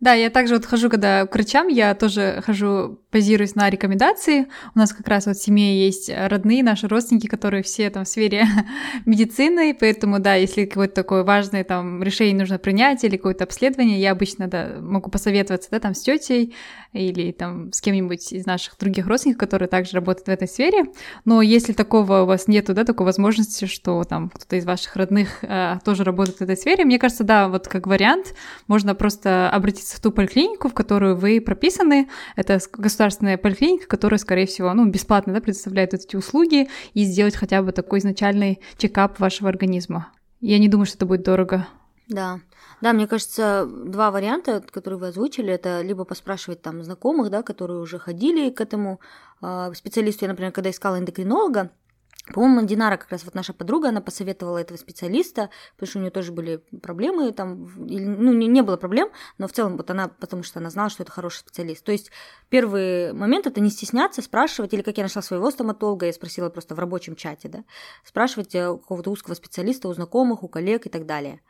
Да, 0.00 0.14
я 0.14 0.30
также 0.30 0.54
вот 0.54 0.64
хожу, 0.64 0.88
когда 0.88 1.26
к 1.26 1.34
врачам, 1.34 1.68
я 1.68 1.94
тоже 1.94 2.42
хожу, 2.46 2.98
позируюсь 3.10 3.54
на 3.54 3.68
рекомендации. 3.68 4.46
У 4.74 4.78
нас 4.78 4.94
как 4.94 5.06
раз 5.08 5.26
вот 5.26 5.36
в 5.36 5.42
семье 5.42 5.84
есть 5.84 6.10
родные, 6.10 6.62
наши 6.62 6.88
родственники, 6.88 7.26
которые 7.26 7.62
все 7.62 7.90
там 7.90 8.04
в 8.04 8.08
сфере 8.08 8.46
медицины, 9.04 9.76
поэтому, 9.78 10.18
да, 10.18 10.36
если 10.36 10.64
какое-то 10.64 10.94
такое 10.94 11.22
важное 11.22 11.64
там 11.64 12.02
решение 12.02 12.34
нужно 12.34 12.58
принять 12.58 13.04
или 13.04 13.16
какое-то 13.16 13.44
обследование, 13.44 14.00
я 14.00 14.12
обычно, 14.12 14.48
да, 14.48 14.76
могу 14.80 15.10
посоветоваться, 15.10 15.68
да, 15.70 15.80
там 15.80 15.94
с 15.94 16.00
тетей 16.00 16.54
или 16.92 17.30
там 17.32 17.70
с 17.72 17.82
кем-нибудь 17.82 18.32
из 18.32 18.46
наших 18.46 18.78
других 18.78 19.06
родственников, 19.06 19.40
которые 19.40 19.68
также 19.68 19.92
работают 19.92 20.28
в 20.28 20.30
этой 20.30 20.48
сфере. 20.48 20.86
Но 21.26 21.42
если 21.42 21.74
такого 21.74 22.22
у 22.22 22.26
вас 22.26 22.48
нету, 22.48 22.72
да, 22.72 22.84
такой 22.84 23.04
возможности, 23.04 23.66
что 23.66 24.02
там 24.04 24.30
кто-то 24.30 24.56
из 24.56 24.64
ваших 24.64 24.96
родных 24.96 25.44
э, 25.44 25.78
тоже 25.84 26.04
работает 26.04 26.38
в 26.38 26.42
этой 26.42 26.56
сфере, 26.56 26.86
мне 26.86 26.98
кажется, 26.98 27.22
да, 27.22 27.48
вот 27.48 27.68
как 27.68 27.86
вариант, 27.86 28.34
можно 28.66 28.94
просто 28.94 29.50
обратиться 29.50 29.89
в 29.96 30.00
ту 30.00 30.10
поликлинику, 30.10 30.68
в 30.68 30.74
которую 30.74 31.16
вы 31.16 31.40
прописаны. 31.40 32.08
Это 32.36 32.58
государственная 32.72 33.36
поликлиника, 33.36 33.86
которая, 33.86 34.18
скорее 34.18 34.46
всего, 34.46 34.72
ну, 34.74 34.86
бесплатно 34.86 35.32
да, 35.32 35.40
предоставляет 35.40 35.94
эти 35.94 36.16
услуги 36.16 36.68
и 36.94 37.04
сделать 37.04 37.36
хотя 37.36 37.62
бы 37.62 37.72
такой 37.72 37.98
изначальный 37.98 38.60
чекап 38.76 39.18
вашего 39.20 39.48
организма. 39.48 40.12
Я 40.40 40.58
не 40.58 40.68
думаю, 40.68 40.86
что 40.86 40.96
это 40.96 41.06
будет 41.06 41.22
дорого. 41.22 41.66
Да. 42.08 42.40
Да, 42.80 42.94
мне 42.94 43.06
кажется, 43.06 43.68
два 43.68 44.10
варианта, 44.10 44.62
которые 44.70 44.98
вы 44.98 45.08
озвучили, 45.08 45.52
это 45.52 45.82
либо 45.82 46.04
поспрашивать 46.04 46.62
там 46.62 46.82
знакомых, 46.82 47.30
да, 47.30 47.42
которые 47.42 47.80
уже 47.80 47.98
ходили 47.98 48.50
к 48.50 48.60
этому 48.60 49.00
э, 49.42 49.70
специалисту. 49.74 50.24
Я, 50.24 50.30
например, 50.30 50.50
когда 50.52 50.70
искала 50.70 50.98
эндокринолога, 50.98 51.70
по-моему, 52.32 52.66
Динара, 52.66 52.96
как 52.96 53.10
раз 53.10 53.24
вот 53.24 53.34
наша 53.34 53.52
подруга, 53.52 53.88
она 53.88 54.00
посоветовала 54.00 54.58
этого 54.58 54.76
специалиста, 54.76 55.50
потому 55.74 55.88
что 55.88 55.98
у 55.98 56.02
нее 56.02 56.10
тоже 56.10 56.32
были 56.32 56.58
проблемы, 56.82 57.32
там, 57.32 57.72
ну, 57.76 58.32
не, 58.32 58.46
не 58.46 58.62
было 58.62 58.76
проблем, 58.76 59.10
но 59.38 59.48
в 59.48 59.52
целом 59.52 59.76
вот 59.76 59.90
она, 59.90 60.08
потому 60.08 60.42
что 60.42 60.58
она 60.58 60.70
знала, 60.70 60.90
что 60.90 61.02
это 61.02 61.12
хороший 61.12 61.38
специалист. 61.38 61.84
То 61.84 61.92
есть 61.92 62.10
первый 62.48 63.12
момент 63.12 63.46
это 63.46 63.60
не 63.60 63.70
стесняться, 63.70 64.22
спрашивать, 64.22 64.72
или 64.72 64.82
как 64.82 64.96
я 64.96 65.04
нашла 65.04 65.22
своего 65.22 65.50
стоматолога, 65.50 66.06
я 66.06 66.12
спросила 66.12 66.50
просто 66.50 66.74
в 66.74 66.78
рабочем 66.78 67.16
чате, 67.16 67.48
да, 67.48 67.64
спрашивать 68.04 68.54
у 68.54 68.78
какого-то 68.78 69.10
узкого 69.10 69.34
специалиста, 69.34 69.88
у 69.88 69.94
знакомых, 69.94 70.42
у 70.42 70.48
коллег 70.48 70.86
и 70.86 70.90
так 70.90 71.06
далее. 71.06 71.40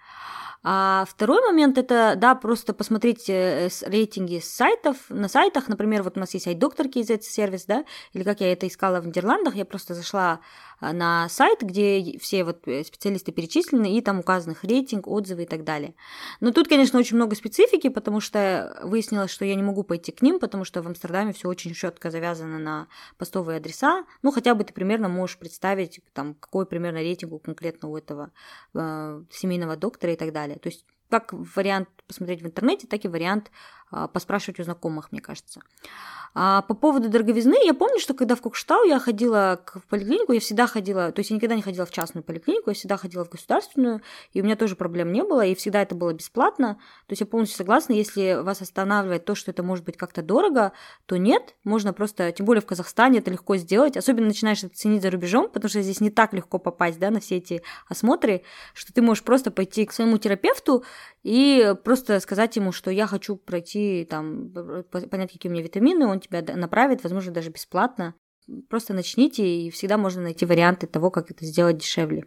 А 0.63 1.07
второй 1.09 1.41
момент 1.41 1.79
это, 1.79 2.15
да, 2.17 2.35
просто 2.35 2.75
посмотреть 2.75 3.31
э, 3.31 3.71
рейтинги 3.87 4.41
сайтов. 4.41 4.97
На 5.09 5.27
сайтах, 5.27 5.69
например, 5.69 6.03
вот 6.03 6.19
у 6.19 6.21
нас 6.21 6.35
есть 6.35 6.47
iDoctor 6.47 6.93
KZ 6.93 7.23
сервис, 7.23 7.65
да, 7.65 7.87
или 8.13 8.25
как 8.25 8.41
я 8.41 8.53
это 8.53 8.67
искала 8.67 9.01
в 9.01 9.07
Нидерландах, 9.07 9.55
я 9.55 9.65
просто 9.65 9.95
зашла 9.95 10.41
на 10.81 11.29
сайт, 11.29 11.61
где 11.63 12.19
все 12.19 12.45
вот 12.45 12.67
э, 12.67 12.85
специалисты 12.85 13.33
перечислены, 13.33 13.97
и 13.97 14.01
там 14.01 14.21
указаны 14.21 14.53
их 14.53 14.65
рейтинг, 14.65 15.07
отзывы 15.07 15.43
и 15.43 15.47
так 15.47 15.65
далее. 15.65 15.95
Но 16.41 16.53
тут, 16.53 16.69
конечно, 16.69 16.99
очень 16.99 17.17
много 17.17 17.37
специфики, 17.37 17.89
потому 17.89 18.21
что 18.21 18.81
выяснилось, 18.83 19.31
что 19.31 19.45
я 19.45 19.55
не 19.55 19.63
могу 19.63 19.83
пойти 19.83 20.13
к 20.13 20.23
ним, 20.23 20.39
потому 20.39 20.65
что 20.65 20.83
в 20.83 20.87
Амстердаме 20.87 21.33
все 21.33 21.49
очень 21.49 21.75
четко 21.75 22.11
завязано 22.11 22.59
на 22.59 22.89
постовые 23.19 23.59
адреса. 23.59 24.05
Ну, 24.23 24.31
хотя 24.31 24.55
бы 24.55 24.65
ты 24.65 24.73
примерно 24.73 25.09
можешь 25.09 25.39
представить, 25.39 26.01
там, 26.13 26.35
какой 26.35 26.67
примерно 26.67 26.99
рейтинг 26.99 27.33
у 27.33 27.39
конкретно 27.39 27.89
у 27.89 27.97
этого 27.97 28.31
э, 28.75 29.23
семейного 29.31 29.77
доктора 29.77 30.13
и 30.13 30.17
так 30.17 30.33
далее. 30.33 30.59
То 30.59 30.69
есть 30.69 30.85
как 31.11 31.33
вариант 31.33 31.89
посмотреть 32.11 32.43
в 32.43 32.47
интернете, 32.47 32.89
так 32.89 33.05
и 33.05 33.09
вариант 33.09 33.53
а, 33.93 34.09
поспрашивать 34.09 34.59
у 34.59 34.65
знакомых, 34.65 35.13
мне 35.13 35.21
кажется. 35.21 35.61
А 36.33 36.63
по 36.63 36.75
поводу 36.75 37.09
дороговизны, 37.09 37.57
я 37.65 37.75
помню, 37.75 37.99
что 37.99 38.15
когда 38.15 38.37
в 38.37 38.41
Кокштау 38.41 38.85
я 38.85 39.01
ходила 39.01 39.61
в 39.75 39.83
поликлинику, 39.89 40.33
я 40.33 40.39
всегда 40.39 40.69
ходила, 40.69 41.11
то 41.11 41.21
есть 41.21 41.31
я 41.31 41.37
никогда 41.37 41.57
не 41.57 41.63
ходила 41.63 41.87
в 41.87 41.91
частную 41.91 42.23
поликлинику, 42.23 42.71
я 42.71 42.75
всегда 42.75 42.97
ходила 42.97 43.25
в 43.25 43.31
государственную, 43.31 44.01
и 44.33 44.41
у 44.41 44.45
меня 44.45 44.55
тоже 44.55 44.77
проблем 44.77 45.13
не 45.13 45.25
было, 45.25 45.45
и 45.45 45.57
всегда 45.57 45.83
это 45.83 45.97
было 45.97 46.13
бесплатно. 46.13 46.75
То 47.07 47.13
есть 47.13 47.21
я 47.21 47.27
полностью 47.27 47.57
согласна, 47.57 47.95
если 47.95 48.41
вас 48.43 48.63
останавливает 48.63 49.25
то, 49.25 49.35
что 49.35 49.51
это 49.51 49.65
может 49.65 49.85
быть 49.85 49.97
как-то 49.97 50.23
дорого, 50.23 50.73
то 51.07 51.17
нет, 51.17 51.57
можно 51.65 51.93
просто, 51.93 52.31
тем 52.31 52.47
более 52.47 52.63
в 52.63 52.67
Казахстане 52.67 53.19
это 53.19 53.33
легко 53.33 53.57
сделать, 53.57 53.97
особенно 53.97 54.29
начинаешь 54.29 54.63
это 54.63 54.77
ценить 54.77 55.03
за 55.03 55.11
рубежом, 55.11 55.49
потому 55.49 55.69
что 55.69 55.83
здесь 55.83 56.01
не 56.01 56.11
так 56.11 56.33
легко 56.33 56.59
попасть, 56.59 57.01
да, 57.01 57.11
на 57.11 57.19
все 57.19 57.39
эти 57.39 57.63
осмотры, 57.89 58.43
что 58.75 58.93
ты 58.93 59.03
можешь 59.03 59.25
просто 59.25 59.51
пойти 59.51 59.85
к 59.85 59.93
своему 59.93 60.17
терапевту 60.19 60.85
и 61.25 61.75
просто 61.83 62.00
сказать 62.01 62.57
ему, 62.57 62.73
что 62.73 62.91
я 62.91 63.07
хочу 63.07 63.37
пройти, 63.37 64.07
там, 64.09 64.53
понять, 64.91 65.33
какие 65.33 65.51
у 65.51 65.53
меня 65.53 65.63
витамины, 65.63 66.07
он 66.07 66.21
тебя 66.21 66.43
направит, 66.57 67.03
возможно, 67.03 67.33
даже 67.33 67.51
бесплатно. 67.51 68.15
Просто 68.69 68.95
начните, 68.95 69.47
и 69.47 69.71
всегда 69.71 69.97
можно 69.97 70.23
найти 70.23 70.45
варианты 70.45 70.87
того, 70.87 71.11
как 71.11 71.31
это 71.31 71.45
сделать 71.45 71.79
дешевле. 71.79 72.25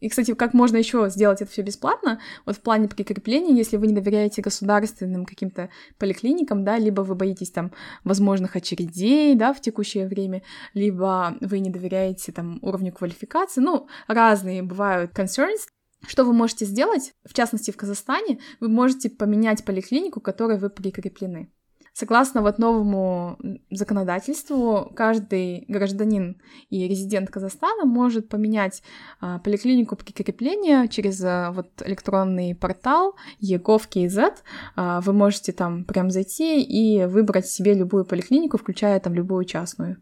И, 0.00 0.08
кстати, 0.08 0.34
как 0.34 0.54
можно 0.54 0.78
еще 0.78 1.08
сделать 1.10 1.42
это 1.42 1.50
все 1.50 1.62
бесплатно? 1.62 2.20
Вот 2.46 2.56
в 2.56 2.60
плане 2.60 2.88
прикрепления, 2.88 3.54
если 3.54 3.76
вы 3.76 3.86
не 3.86 3.92
доверяете 3.92 4.40
государственным 4.40 5.26
каким-то 5.26 5.68
поликлиникам, 5.98 6.64
да, 6.64 6.78
либо 6.78 7.02
вы 7.02 7.14
боитесь 7.14 7.50
там 7.50 7.72
возможных 8.02 8.56
очередей, 8.56 9.34
да, 9.34 9.52
в 9.52 9.60
текущее 9.60 10.08
время, 10.08 10.42
либо 10.72 11.36
вы 11.42 11.60
не 11.60 11.68
доверяете 11.68 12.32
там 12.32 12.58
уровню 12.62 12.92
квалификации, 12.92 13.60
ну, 13.60 13.88
разные 14.08 14.62
бывают 14.62 15.12
concerns, 15.12 15.66
что 16.06 16.24
вы 16.24 16.32
можете 16.32 16.64
сделать, 16.64 17.14
в 17.24 17.34
частности 17.34 17.70
в 17.70 17.76
Казахстане, 17.76 18.38
вы 18.60 18.68
можете 18.68 19.10
поменять 19.10 19.64
поликлинику, 19.64 20.20
к 20.20 20.24
которой 20.24 20.58
вы 20.58 20.70
прикреплены. 20.70 21.50
Согласно 21.92 22.40
вот 22.40 22.58
новому 22.58 23.36
законодательству, 23.70 24.92
каждый 24.94 25.64
гражданин 25.66 26.40
и 26.70 26.86
резидент 26.86 27.30
Казахстана 27.30 27.84
может 27.84 28.28
поменять 28.28 28.82
а, 29.20 29.38
поликлинику 29.40 29.96
прикрепления 29.96 30.86
через 30.86 31.20
а, 31.22 31.50
вот 31.50 31.68
электронный 31.84 32.54
портал 32.54 33.16
eGov.kz. 33.42 34.34
А, 34.76 35.00
вы 35.00 35.12
можете 35.12 35.52
там 35.52 35.84
прям 35.84 36.10
зайти 36.10 36.62
и 36.62 37.04
выбрать 37.06 37.46
себе 37.46 37.74
любую 37.74 38.04
поликлинику, 38.04 38.56
включая 38.56 39.00
там 39.00 39.12
любую 39.12 39.44
частную. 39.44 39.96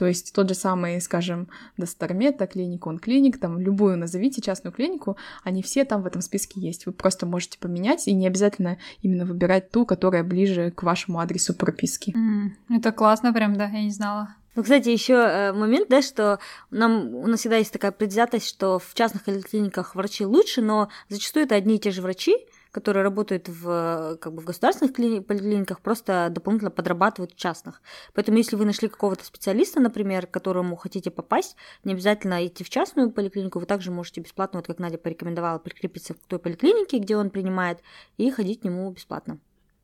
То 0.00 0.06
есть 0.06 0.32
тот 0.32 0.48
же 0.48 0.54
самый, 0.54 0.98
скажем, 1.02 1.48
Достармета, 1.76 2.46
клинику, 2.46 2.88
он 2.88 2.98
клиник, 2.98 3.38
там 3.38 3.58
любую 3.58 3.98
назовите 3.98 4.40
частную 4.40 4.72
клинику, 4.72 5.18
они 5.44 5.62
все 5.62 5.84
там 5.84 6.00
в 6.00 6.06
этом 6.06 6.22
списке 6.22 6.58
есть. 6.58 6.86
Вы 6.86 6.92
просто 6.92 7.26
можете 7.26 7.58
поменять, 7.58 8.08
и 8.08 8.14
не 8.14 8.26
обязательно 8.26 8.78
именно 9.02 9.26
выбирать 9.26 9.70
ту, 9.70 9.84
которая 9.84 10.24
ближе 10.24 10.70
к 10.70 10.84
вашему 10.84 11.20
адресу 11.20 11.52
прописки. 11.52 12.14
Mm, 12.16 12.78
это 12.78 12.92
классно 12.92 13.34
прям, 13.34 13.56
да, 13.58 13.66
я 13.66 13.82
не 13.82 13.90
знала. 13.90 14.36
Ну, 14.56 14.62
кстати, 14.62 14.88
еще 14.88 15.12
э, 15.12 15.52
момент, 15.52 15.90
да, 15.90 16.00
что 16.00 16.38
нам 16.70 17.14
у 17.14 17.26
нас 17.26 17.40
всегда 17.40 17.58
есть 17.58 17.72
такая 17.72 17.92
предвзятость, 17.92 18.48
что 18.48 18.78
в 18.78 18.94
частных 18.94 19.24
клиниках 19.24 19.94
врачи 19.94 20.24
лучше, 20.24 20.62
но 20.62 20.88
зачастую 21.10 21.44
это 21.44 21.56
одни 21.56 21.76
и 21.76 21.78
те 21.78 21.90
же 21.90 22.00
врачи, 22.00 22.38
которые 22.70 23.02
работают 23.02 23.48
в, 23.48 24.18
как 24.20 24.32
бы 24.32 24.42
в 24.42 24.44
государственных 24.44 24.94
клини- 24.94 25.20
поликлиниках, 25.20 25.80
просто 25.80 26.28
дополнительно 26.30 26.70
подрабатывают 26.70 27.32
в 27.32 27.36
частных. 27.36 27.82
Поэтому 28.14 28.38
если 28.38 28.56
вы 28.56 28.64
нашли 28.64 28.88
какого-то 28.88 29.24
специалиста, 29.24 29.80
например, 29.80 30.26
к 30.26 30.30
которому 30.30 30.76
хотите 30.76 31.10
попасть, 31.10 31.56
не 31.84 31.94
обязательно 31.94 32.46
идти 32.46 32.64
в 32.64 32.70
частную 32.70 33.10
поликлинику, 33.10 33.58
вы 33.58 33.66
также 33.66 33.90
можете 33.90 34.20
бесплатно, 34.20 34.58
вот 34.58 34.66
как 34.66 34.78
Надя 34.78 34.98
порекомендовала, 34.98 35.58
прикрепиться 35.58 36.14
к 36.14 36.18
той 36.26 36.38
поликлинике, 36.38 36.98
где 36.98 37.16
он 37.16 37.30
принимает, 37.30 37.78
и 38.16 38.30
ходить 38.30 38.60
к 38.60 38.64
нему 38.64 38.90
бесплатно. 38.90 39.38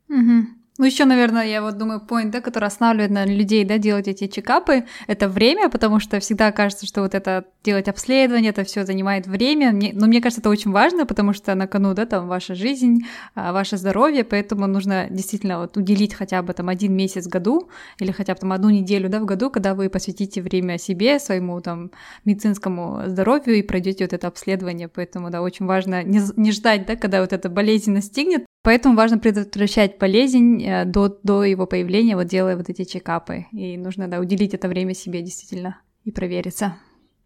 Угу. 0.09 0.66
Ну, 0.79 0.85
еще, 0.85 1.07
наверное, 1.07 1.47
я 1.47 1.63
вот 1.63 1.79
думаю, 1.79 2.03
point, 2.07 2.31
да, 2.31 2.43
который 2.43 2.67
останавливает 2.67 3.11
на 3.11 3.25
людей, 3.25 3.65
да, 3.65 3.79
делать 3.79 4.09
эти 4.09 4.27
чекапы, 4.27 4.85
это 5.07 5.27
время, 5.29 5.71
потому 5.71 6.01
что 6.01 6.21
всегда 6.21 6.53
кажется, 6.53 6.87
что 6.87 7.01
вот 7.01 7.15
это 7.15 7.47
делать 7.65 7.89
обследование, 7.89 8.51
это 8.51 8.63
все 8.65 8.85
занимает 8.85 9.27
время. 9.27 9.73
Мне, 9.73 9.93
но 9.95 10.07
мне 10.07 10.21
кажется, 10.21 10.41
это 10.41 10.51
очень 10.51 10.73
важно, 10.73 11.07
потому 11.07 11.33
что 11.33 11.55
на 11.55 11.67
кону, 11.67 11.95
да, 11.95 12.05
там 12.05 12.29
ваша 12.29 12.55
жизнь, 12.55 13.07
а, 13.35 13.53
ваше 13.53 13.79
здоровье, 13.79 14.23
поэтому 14.23 14.67
нужно 14.67 15.07
действительно 15.09 15.61
вот 15.61 15.79
уделить 15.79 16.13
хотя 16.13 16.43
бы 16.43 16.53
там 16.53 16.69
один 16.69 16.95
месяц 16.95 17.25
в 17.25 17.31
году 17.31 17.71
или 17.99 18.13
хотя 18.13 18.35
бы 18.35 18.41
там 18.41 18.53
одну 18.53 18.69
неделю, 18.69 19.09
да, 19.09 19.21
в 19.21 19.25
году, 19.25 19.51
когда 19.51 19.75
вы 19.75 19.89
посвятите 19.89 20.43
время 20.43 20.77
себе, 20.77 21.19
своему 21.19 21.59
там 21.63 21.91
медицинскому 22.27 23.05
здоровью 23.07 23.55
и 23.57 23.63
пройдете 23.63 24.05
вот 24.05 24.13
это 24.13 24.27
обследование. 24.27 24.89
Поэтому, 24.89 25.31
да, 25.31 25.41
очень 25.41 25.65
важно 25.65 26.03
не, 26.03 26.21
не 26.37 26.53
ждать, 26.53 26.87
да, 26.87 26.97
когда 26.97 27.23
вот 27.23 27.33
эта 27.33 27.49
болезнь 27.49 27.93
настигнет, 27.93 28.45
Поэтому 28.67 28.97
важно 28.97 29.19
предотвращать 29.19 29.97
болезнь 29.97 30.61
э, 30.61 30.85
до, 30.85 31.21
до 31.23 31.45
его 31.45 31.69
появления, 31.69 32.17
вот 32.17 32.27
делая 32.27 32.57
вот 32.57 32.69
эти 32.69 32.83
чекапы. 32.83 33.47
И 33.53 33.77
нужно, 33.77 34.09
да, 34.09 34.19
уделить 34.19 34.55
это 34.55 34.67
время 34.67 34.93
себе 34.93 35.23
действительно 35.23 35.81
и 36.03 36.11
провериться. 36.11 36.77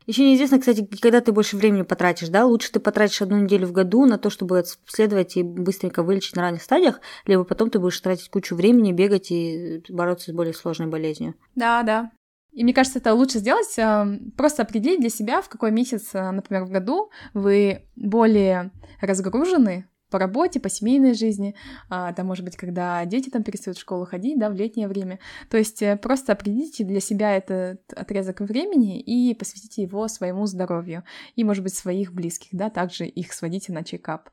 Еще 0.05 0.23
неизвестно, 0.23 0.59
кстати, 0.59 0.87
когда 1.01 1.23
ты 1.23 1.33
больше 1.33 1.57
времени 1.57 1.81
потратишь, 1.81 2.29
да? 2.29 2.45
Лучше 2.45 2.71
ты 2.71 2.79
потратишь 2.79 3.23
одну 3.23 3.39
неделю 3.39 3.67
в 3.69 3.73
году 3.73 4.05
на 4.05 4.19
то, 4.19 4.29
чтобы 4.29 4.59
обследовать 4.59 5.39
и 5.39 5.43
быстренько 5.43 6.03
вылечить 6.03 6.37
на 6.37 6.43
ранних 6.43 6.61
стадиях, 6.61 7.01
либо 7.25 7.45
потом 7.45 7.71
ты 7.71 7.79
будешь 7.79 7.99
тратить 8.03 8.29
кучу 8.29 8.55
времени, 8.55 8.93
бегать 8.93 9.31
и 9.31 9.83
бороться 9.89 10.33
с 10.33 10.35
более 10.35 10.53
сложной 10.53 10.89
болезнью. 10.89 11.37
Да, 11.55 11.83
да. 11.85 12.11
И 12.53 12.65
мне 12.65 12.75
кажется, 12.75 12.99
это 12.99 13.15
лучше 13.15 13.39
сделать, 13.39 13.79
э, 13.79 14.19
просто 14.37 14.63
определить 14.63 15.01
для 15.01 15.09
себя, 15.09 15.41
в 15.41 15.49
какой 15.49 15.71
месяц, 15.71 16.11
э, 16.13 16.31
например, 16.33 16.65
в 16.65 16.71
году 16.71 17.11
вы 17.33 17.87
более 17.97 18.73
разгружены, 19.01 19.87
по 20.11 20.19
работе, 20.19 20.61
по 20.61 20.69
семейной 20.69 21.15
жизни, 21.15 21.55
а, 21.89 22.13
там, 22.13 22.27
может 22.27 22.45
быть, 22.45 22.57
когда 22.57 23.05
дети 23.05 23.31
там 23.31 23.43
перестают 23.43 23.79
в 23.79 23.81
школу 23.81 24.05
ходить, 24.05 24.39
да, 24.39 24.51
в 24.51 24.55
летнее 24.55 24.89
время. 24.89 25.19
То 25.49 25.57
есть 25.57 25.83
э, 25.83 25.97
просто 25.97 26.33
определите 26.33 26.85
для 26.85 27.01
себя 27.01 27.37
этот 27.37 27.81
отрезок 27.93 28.41
времени 28.41 29.01
и 29.01 29.35
посвятите 29.35 29.83
его 29.83 30.09
своему 30.09 30.47
здоровью 30.47 31.05
и, 31.37 31.45
может 31.45 31.63
быть, 31.63 31.75
своих 31.75 32.13
близких, 32.13 32.49
да, 32.53 32.71
также 32.71 33.07
их 33.07 33.33
сводите 33.33 33.73
на 33.73 33.85
чекап. 33.85 34.31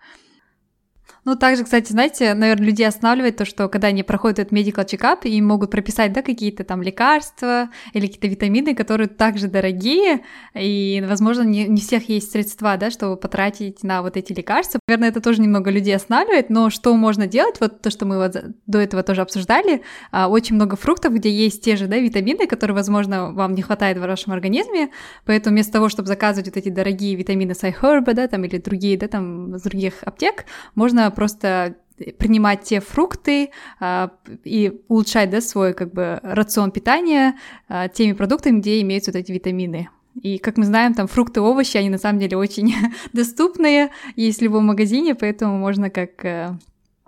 Ну, 1.28 1.36
также, 1.36 1.66
кстати, 1.66 1.91
знаете, 1.91 2.34
наверное, 2.34 2.68
людей 2.68 2.88
останавливает 2.88 3.36
то, 3.36 3.43
что 3.43 3.68
когда 3.68 3.89
они 3.89 4.01
проходят 4.01 4.39
этот 4.39 4.53
medical 4.53 4.86
check-up, 4.86 5.28
им 5.28 5.45
могут 5.45 5.72
прописать, 5.72 6.14
да, 6.14 6.22
какие-то 6.22 6.64
там 6.64 6.82
лекарства 6.82 7.70
или 7.91 8.05
какие-то 8.05 8.28
витамины, 8.28 8.74
которые 8.74 9.10
также 9.10 9.49
дорогие, 9.49 10.22
и, 10.55 11.03
возможно, 11.05 11.41
не, 11.41 11.68
не 11.68 11.82
всех 11.82 12.08
есть 12.08 12.32
средства, 12.32 12.78
да, 12.78 12.91
чтобы 12.91 13.18
потратить 13.18 13.84
на 13.84 14.03
вот 14.03 14.16
эти 14.16 14.32
лекарства. 14.32 14.80
Наверное, 14.88 15.10
это 15.10 15.20
тоже 15.20 15.41
немного 15.41 15.70
людей 15.70 15.93
останавливает, 15.97 16.49
но 16.49 16.70
что 16.70 16.95
можно 16.95 17.28
делать, 17.28 17.58
вот 17.60 17.82
то, 17.82 17.89
что 17.89 18.05
мы 18.05 18.20
вот 18.20 18.38
до 18.66 18.80
этого 18.80 19.03
тоже 19.03 19.20
обсуждали, 19.20 19.82
а, 20.14 20.30
очень 20.30 20.55
много 20.55 20.78
фруктов, 20.78 21.14
где 21.14 21.30
есть 21.30 21.62
те 21.62 21.76
же, 21.76 21.88
да, 21.88 21.97
витамины, 21.97 22.47
которые, 22.47 22.76
возможно, 22.76 23.34
вам 23.34 23.53
не 23.53 23.62
хватает 23.62 23.97
в 23.97 24.01
вашем 24.01 24.32
организме, 24.32 24.91
поэтому 25.26 25.55
вместо 25.55 25.74
того, 25.74 25.89
чтобы 25.89 26.08
заказывать 26.08 26.47
вот 26.47 26.55
эти 26.55 26.70
дорогие 26.70 27.16
витамины 27.16 27.53
с 27.53 27.64
iHerb, 27.64 28.14
да, 28.14 28.30
там, 28.30 28.45
или 28.45 28.60
другие, 28.60 28.97
да, 28.97 29.10
там, 29.10 29.58
с 29.58 29.64
других 29.64 30.03
аптек, 30.03 30.45
можно 30.74 30.97
просто 31.16 31.78
принимать 32.20 32.62
те 32.62 32.80
фрукты 32.80 33.50
а, 33.80 34.12
и 34.43 34.82
улучшать 34.88 35.30
да, 35.30 35.41
свой 35.41 35.74
как 35.74 35.93
бы 35.93 36.20
рацион 36.22 36.72
питания 36.72 37.36
а, 37.68 37.88
теми 37.88 38.14
продуктами, 38.14 38.60
где 38.60 38.82
имеются 38.82 39.12
вот 39.12 39.18
эти 39.18 39.32
витамины. 39.32 39.89
И, 40.22 40.38
как 40.39 40.58
мы 40.58 40.66
знаем, 40.66 40.93
там 40.93 41.08
фрукты, 41.08 41.41
овощи, 41.41 41.78
они 41.78 41.89
на 41.89 41.98
самом 41.98 42.20
деле 42.20 42.38
очень 42.38 42.74
доступные, 43.14 43.91
есть 44.16 44.39
в 44.39 44.43
любом 44.43 44.66
магазине, 44.66 45.16
поэтому 45.16 45.58
можно 45.58 45.89
как, 45.89 46.26
э, 46.26 46.58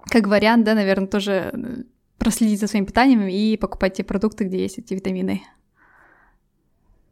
как 0.05 0.27
вариант, 0.27 0.65
да, 0.65 0.75
наверное, 0.75 1.07
тоже 1.07 1.51
э, 1.53 1.83
проследить 2.17 2.59
за 2.59 2.67
своим 2.67 2.85
питанием 2.85 3.27
и 3.27 3.57
покупать 3.57 3.95
те 3.95 4.03
продукты, 4.03 4.43
где 4.43 4.59
есть 4.59 4.77
эти 4.77 4.93
витамины. 4.93 5.41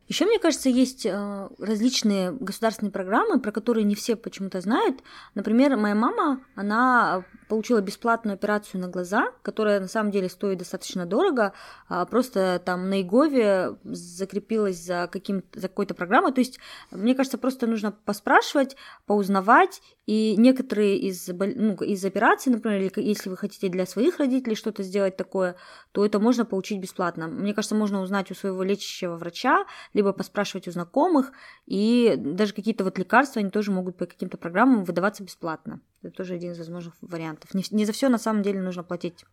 Еще, 0.07 0.25
мне 0.25 0.39
кажется, 0.39 0.69
есть 0.69 1.05
э, 1.05 1.49
различные 1.59 2.31
государственные 2.31 2.91
программы, 2.91 3.39
про 3.39 3.51
которые 3.51 3.83
не 3.83 3.95
все 3.95 4.15
почему-то 4.15 4.61
знают. 4.61 5.03
Например, 5.35 5.75
моя 5.75 5.95
мама, 5.95 6.39
она 6.55 7.25
получила 7.47 7.81
бесплатную 7.81 8.35
операцию 8.35 8.81
на 8.81 8.87
глаза, 8.87 9.31
которая 9.41 9.79
на 9.79 9.87
самом 9.87 10.11
деле 10.11 10.29
стоит 10.29 10.59
достаточно 10.59 11.05
дорого, 11.05 11.53
а 11.87 12.05
просто 12.05 12.61
там 12.63 12.89
на 12.89 13.01
Игове 13.01 13.77
закрепилась 13.83 14.77
за, 14.77 15.09
каким 15.11 15.43
за 15.53 15.67
какой-то 15.67 15.93
программой. 15.93 16.33
То 16.33 16.41
есть, 16.41 16.59
мне 16.91 17.15
кажется, 17.15 17.37
просто 17.37 17.67
нужно 17.67 17.91
поспрашивать, 17.91 18.75
поузнавать, 19.05 19.81
и 20.05 20.35
некоторые 20.37 20.97
из, 20.99 21.27
ну, 21.27 21.75
из 21.75 22.05
операций, 22.05 22.51
например, 22.51 22.91
если 22.95 23.29
вы 23.29 23.35
хотите 23.35 23.67
для 23.67 23.85
своих 23.85 24.19
родителей 24.19 24.55
что-то 24.55 24.81
сделать 24.81 25.17
такое, 25.17 25.57
то 25.91 26.05
это 26.05 26.19
можно 26.19 26.45
получить 26.45 26.79
бесплатно. 26.79 27.27
Мне 27.27 27.53
кажется, 27.53 27.75
можно 27.75 28.01
узнать 28.01 28.31
у 28.31 28.33
своего 28.33 28.63
лечащего 28.63 29.17
врача, 29.17 29.65
либо 29.93 30.13
поспрашивать 30.13 30.67
у 30.69 30.71
знакомых, 30.71 31.33
и 31.65 32.15
даже 32.17 32.53
какие-то 32.53 32.85
вот 32.85 32.97
лекарства, 32.97 33.41
они 33.41 33.49
тоже 33.49 33.71
могут 33.71 33.97
по 33.97 34.05
каким-то 34.05 34.37
программам 34.37 34.85
выдаваться 34.85 35.23
бесплатно. 35.23 35.81
Это 36.07 36.17
тоже 36.17 36.35
один 36.35 36.53
из 36.53 36.57
возможных 36.57 36.95
вариантов. 37.01 37.53
Не, 37.53 37.63
не 37.71 37.85
за 37.85 37.91
все 37.91 38.09
на 38.09 38.17
самом 38.17 38.43
деле 38.43 38.61
нужно 38.61 38.83
платить. 38.83 39.25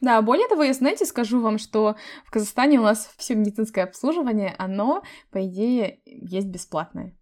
Да, 0.00 0.20
более 0.20 0.48
того, 0.48 0.62
я, 0.62 0.74
знаете, 0.74 1.06
скажу 1.06 1.40
вам, 1.40 1.58
что 1.58 1.96
в 2.24 2.30
Казахстане 2.30 2.78
у 2.78 2.82
нас 2.82 3.10
все 3.16 3.34
медицинское 3.34 3.82
обслуживание, 3.82 4.54
оно, 4.58 5.02
по 5.30 5.46
идее, 5.46 6.00
есть 6.04 6.48
бесплатное. 6.48 7.14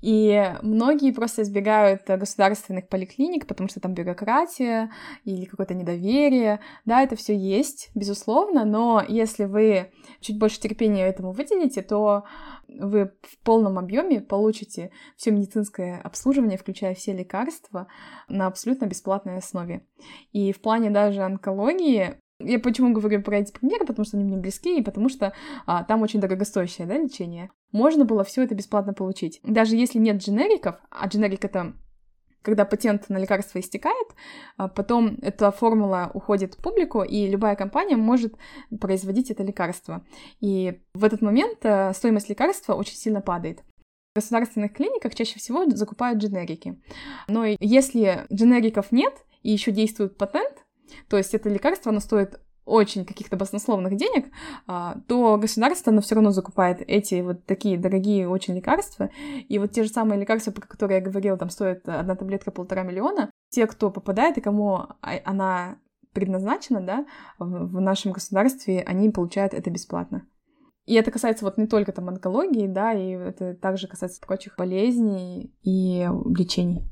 И 0.00 0.54
многие 0.62 1.12
просто 1.12 1.42
избегают 1.42 2.02
государственных 2.06 2.88
поликлиник, 2.88 3.46
потому 3.46 3.68
что 3.68 3.80
там 3.80 3.92
бюрократия 3.92 4.90
или 5.24 5.44
какое-то 5.44 5.74
недоверие. 5.74 6.60
Да, 6.86 7.02
это 7.02 7.16
все 7.16 7.36
есть, 7.36 7.90
безусловно, 7.94 8.64
но 8.64 9.04
если 9.06 9.44
вы 9.44 9.92
чуть 10.20 10.38
больше 10.38 10.58
терпения 10.58 11.06
этому 11.06 11.32
выделите, 11.32 11.82
то 11.82 12.24
вы 12.68 13.12
в 13.22 13.38
полном 13.44 13.78
объеме 13.78 14.20
получите 14.20 14.90
все 15.16 15.32
медицинское 15.32 16.00
обслуживание, 16.00 16.56
включая 16.56 16.94
все 16.94 17.12
лекарства, 17.12 17.86
на 18.28 18.46
абсолютно 18.46 18.86
бесплатной 18.86 19.36
основе. 19.36 19.86
И 20.32 20.52
в 20.52 20.60
плане 20.60 20.90
даже 20.90 21.22
онкологии 21.22 22.16
я 22.40 22.58
почему 22.58 22.92
говорю 22.92 23.22
про 23.22 23.38
эти 23.38 23.52
примеры, 23.52 23.84
потому 23.86 24.04
что 24.04 24.16
они 24.16 24.24
мне 24.26 24.36
близки, 24.36 24.78
и 24.78 24.82
потому 24.82 25.08
что 25.08 25.32
а, 25.66 25.84
там 25.84 26.02
очень 26.02 26.20
дорогостоящее 26.20 26.86
да, 26.86 26.96
лечение. 26.96 27.50
Можно 27.72 28.04
было 28.04 28.24
все 28.24 28.42
это 28.42 28.54
бесплатно 28.54 28.92
получить. 28.92 29.40
Даже 29.44 29.76
если 29.76 29.98
нет 29.98 30.16
дженериков, 30.16 30.76
а 30.90 31.06
дженерик 31.06 31.44
это 31.44 31.74
когда 32.42 32.64
патент 32.64 33.08
на 33.08 33.18
лекарство 33.18 33.58
истекает, 33.58 34.08
а 34.56 34.68
потом 34.68 35.18
эта 35.22 35.50
формула 35.50 36.10
уходит 36.14 36.54
в 36.54 36.62
публику, 36.62 37.02
и 37.02 37.28
любая 37.28 37.54
компания 37.54 37.96
может 37.96 38.34
производить 38.80 39.30
это 39.30 39.42
лекарство. 39.42 40.04
И 40.40 40.80
в 40.94 41.04
этот 41.04 41.20
момент 41.20 41.58
э, 41.62 41.92
стоимость 41.92 42.28
лекарства 42.28 42.74
очень 42.74 42.96
сильно 42.96 43.20
падает. 43.20 43.62
В 44.12 44.16
государственных 44.16 44.72
клиниках 44.72 45.14
чаще 45.14 45.38
всего 45.38 45.66
закупают 45.66 46.18
дженерики. 46.18 46.80
Но 47.28 47.44
если 47.60 48.26
дженериков 48.32 48.90
нет, 48.90 49.14
и 49.42 49.52
еще 49.52 49.70
действует 49.70 50.16
патент, 50.16 50.64
то 51.08 51.16
есть 51.16 51.34
это 51.34 51.48
лекарство, 51.48 51.90
оно 51.90 52.00
стоит 52.00 52.40
очень 52.64 53.04
каких-то 53.04 53.36
баснословных 53.36 53.96
денег, 53.96 54.26
а, 54.66 54.98
то 55.08 55.36
государство, 55.38 55.92
оно 55.92 56.00
все 56.00 56.14
равно 56.14 56.30
закупает 56.30 56.82
эти 56.86 57.20
вот 57.20 57.44
такие 57.44 57.76
дорогие 57.76 58.28
очень 58.28 58.54
лекарства. 58.54 59.10
И 59.48 59.58
вот 59.58 59.72
те 59.72 59.82
же 59.82 59.90
самые 59.90 60.20
лекарства, 60.20 60.52
про 60.52 60.66
которые 60.66 60.98
я 60.98 61.04
говорила, 61.04 61.36
там 61.36 61.50
стоит 61.50 61.88
одна 61.88 62.14
таблетка 62.14 62.50
полтора 62.50 62.82
миллиона. 62.82 63.30
Те, 63.50 63.66
кто 63.66 63.90
попадает 63.90 64.38
и 64.38 64.40
кому 64.40 64.76
а, 64.76 64.96
она 65.24 65.78
предназначена, 66.12 66.80
да, 66.80 67.06
в 67.38 67.80
нашем 67.80 68.12
государстве, 68.12 68.82
они 68.82 69.10
получают 69.10 69.54
это 69.54 69.70
бесплатно. 69.70 70.26
И 70.86 70.94
это 70.94 71.10
касается 71.10 71.44
вот 71.44 71.56
не 71.56 71.66
только 71.66 71.92
там 71.92 72.08
онкологии, 72.08 72.66
да, 72.66 72.92
и 72.92 73.10
это 73.10 73.54
также 73.54 73.86
касается 73.86 74.20
прочих 74.20 74.56
болезней 74.56 75.54
и 75.62 76.08
лечений 76.36 76.90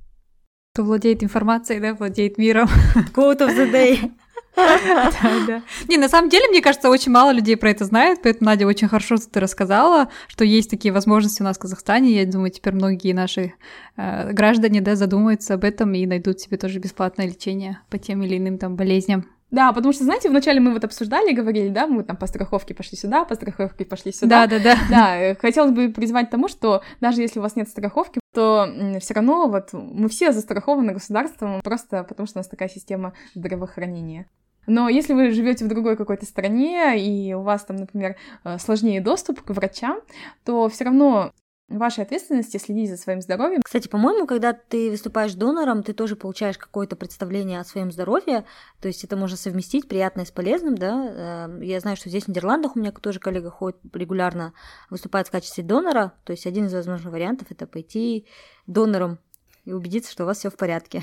кто 0.79 0.85
владеет 0.85 1.25
информацией, 1.25 1.81
да, 1.81 1.93
владеет 1.93 2.39
миром. 2.39 2.69
Quote 3.13 3.41
of 3.41 3.57
the 3.57 3.73
day. 3.73 4.13
да, 4.55 5.11
да. 5.45 5.63
Не, 5.89 5.97
на 5.97 6.09
самом 6.09 6.31
деле, 6.31 6.47
мне 6.47 6.63
кажется, 6.63 6.89
очень 6.89 7.11
мало 7.11 7.33
людей 7.33 7.57
про 7.57 7.71
это 7.71 7.85
знают, 7.85 8.21
поэтому, 8.23 8.49
Надя, 8.49 8.65
очень 8.65 8.87
хорошо, 8.87 9.17
что 9.17 9.29
ты 9.29 9.41
рассказала, 9.41 10.09
что 10.29 10.45
есть 10.45 10.71
такие 10.71 10.95
возможности 10.95 11.43
у 11.43 11.45
нас 11.45 11.57
в 11.57 11.61
Казахстане. 11.61 12.13
Я 12.13 12.27
думаю, 12.27 12.53
теперь 12.53 12.75
многие 12.75 13.13
наши 13.13 13.55
э, 13.97 14.33
граждане, 14.33 14.81
да, 14.81 14.95
задумаются 14.95 15.55
об 15.55 15.65
этом 15.65 15.95
и 15.95 16.07
найдут 16.07 16.39
себе 16.39 16.59
тоже 16.59 16.79
бесплатное 16.79 17.27
лечение 17.27 17.81
по 17.91 17.99
тем 17.99 18.23
или 18.23 18.39
иным 18.39 18.57
там 18.57 18.77
болезням. 18.77 19.27
Да, 19.51 19.73
потому 19.73 19.93
что, 19.93 20.05
знаете, 20.05 20.29
вначале 20.29 20.61
мы 20.61 20.73
вот 20.73 20.85
обсуждали, 20.85 21.33
говорили, 21.33 21.69
да, 21.71 21.87
мы 21.87 22.05
там 22.05 22.17
по 22.17 22.27
страховке 22.27 22.75
пошли 22.75 22.99
сюда, 22.99 23.25
по 23.25 23.35
страховке 23.35 23.85
пошли 23.85 24.13
сюда. 24.13 24.47
Да, 24.47 24.59
да, 24.59 24.63
да. 24.63 24.79
Да, 24.91 25.35
хотелось 25.41 25.71
бы 25.71 25.89
призвать 25.89 26.29
к 26.29 26.31
тому, 26.31 26.49
что 26.49 26.83
даже 27.01 27.23
если 27.23 27.39
у 27.39 27.43
вас 27.43 27.57
нет 27.57 27.69
страховки, 27.69 28.21
то 28.35 28.69
все 29.01 29.15
равно 29.15 29.49
вот 29.49 29.71
мы 29.73 30.09
все 30.09 30.33
застрахованы 30.33 30.93
государством 30.93 31.61
просто 31.63 32.05
потому, 32.05 32.27
что 32.27 32.39
у 32.39 32.41
нас 32.41 32.49
такая 32.49 32.69
система 32.69 33.15
здравоохранения. 33.35 34.27
Но 34.67 34.91
если 34.91 35.15
вы 35.15 35.31
живете 35.31 35.65
в 35.65 35.69
другой 35.69 35.97
какой-то 35.97 36.27
стране, 36.27 37.01
и 37.01 37.33
у 37.33 37.41
вас 37.41 37.65
там, 37.65 37.77
например, 37.77 38.17
э, 38.45 38.59
сложнее 38.59 39.01
доступ 39.01 39.41
к 39.41 39.51
врачам, 39.51 40.01
то 40.45 40.69
все 40.69 40.85
равно 40.85 41.33
вашей 41.69 42.05
ответственности 42.05 42.57
следить 42.57 42.91
за 42.91 42.97
своим 42.97 43.21
здоровьем. 43.21 43.63
Кстати, 43.63 43.89
по-моему, 43.89 44.27
когда 44.27 44.53
ты 44.53 44.91
выступаешь 44.91 45.35
донором, 45.35 45.83
ты 45.83 45.93
тоже 45.93 46.17
получаешь 46.17 46.57
какое-то 46.57 46.97
представление 46.97 47.61
о 47.61 47.65
своем 47.65 47.93
здоровье, 47.93 48.45
то 48.81 48.89
есть 48.89 49.05
это 49.05 49.17
можно 49.17 49.37
совместить 49.37 49.87
приятное 49.87 50.25
с 50.25 50.31
полезным, 50.31 50.77
да. 50.77 51.45
Эм, 51.47 51.61
я 51.61 51.81
знаю, 51.81 51.97
что 51.97 52.09
здесь 52.09 52.25
в 52.25 52.29
Нидерландах 52.29 52.77
у 52.77 52.79
меня 52.79 52.93
тоже 52.93 53.21
коллега 53.21 53.51
ходит 53.51 53.79
регулярно, 53.93 54.55
выступает 54.89 55.29
в 55.29 55.31
качестве 55.31 55.63
донора, 55.63 56.15
то 56.25 56.33
есть 56.33 56.47
один 56.47 56.67
из 56.67 56.75
возможных 56.75 57.13
вариантов 57.13 57.49
это 57.51 57.67
пойти 57.67 58.27
донором 58.67 59.19
и 59.65 59.73
убедиться, 59.73 60.11
что 60.11 60.25
у 60.25 60.27
вас 60.27 60.39
все 60.39 60.51
в 60.51 60.57
порядке. 60.57 61.03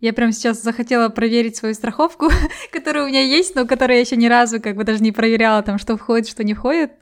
Я 0.00 0.12
прям 0.12 0.30
сейчас 0.30 0.62
захотела 0.62 1.08
проверить 1.08 1.56
свою 1.56 1.74
страховку, 1.74 2.30
которая 2.72 3.04
у 3.04 3.08
меня 3.08 3.22
есть, 3.22 3.54
но 3.56 3.66
которую 3.66 3.96
я 3.96 4.00
еще 4.00 4.16
ни 4.16 4.26
разу 4.26 4.60
как 4.60 4.76
бы 4.76 4.84
даже 4.84 5.02
не 5.02 5.10
проверяла, 5.10 5.62
там, 5.62 5.78
что 5.78 5.96
входит, 5.96 6.28
что 6.28 6.44
не 6.44 6.54
входит. 6.54 6.92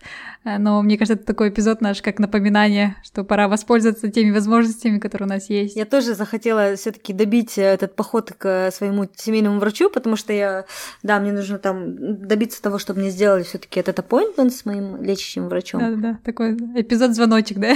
Э, 0.45 0.59
но 0.59 0.81
мне 0.81 0.97
кажется, 0.97 1.15
это 1.15 1.27
такой 1.27 1.51
эпизод 1.51 1.83
наш 1.83 2.01
как 2.01 2.19
напоминание, 2.19 2.97
что 3.03 3.25
пора 3.25 3.49
воспользоваться 3.49 4.11
теми 4.11 4.31
возможностями, 4.31 4.99
которые 4.99 5.27
у 5.27 5.29
нас 5.29 5.51
есть. 5.51 5.77
Я 5.77 5.85
тоже 5.85 6.15
захотела 6.15 6.75
все 6.77 6.93
таки 6.93 7.13
добить 7.13 7.59
этот 7.59 7.97
поход 7.97 8.33
к 8.33 8.71
своему 8.71 9.07
семейному 9.15 9.59
врачу, 9.59 9.91
потому 9.91 10.17
что 10.17 10.33
я, 10.33 10.65
да, 11.03 11.21
мне 11.21 11.33
нужно 11.33 11.59
там 11.59 12.27
добиться 12.27 12.63
того, 12.63 12.79
чтобы 12.79 13.01
мне 13.01 13.11
сделали 13.11 13.43
все 13.43 13.59
таки 13.59 13.81
этот 13.81 13.99
appointment 13.99 14.51
с 14.51 14.65
моим 14.65 15.03
лечащим 15.03 15.49
врачом. 15.49 15.81
Да-да-да, 15.81 16.19
такой 16.25 16.53
эпизод-звоночек, 16.55 17.59
да? 17.59 17.75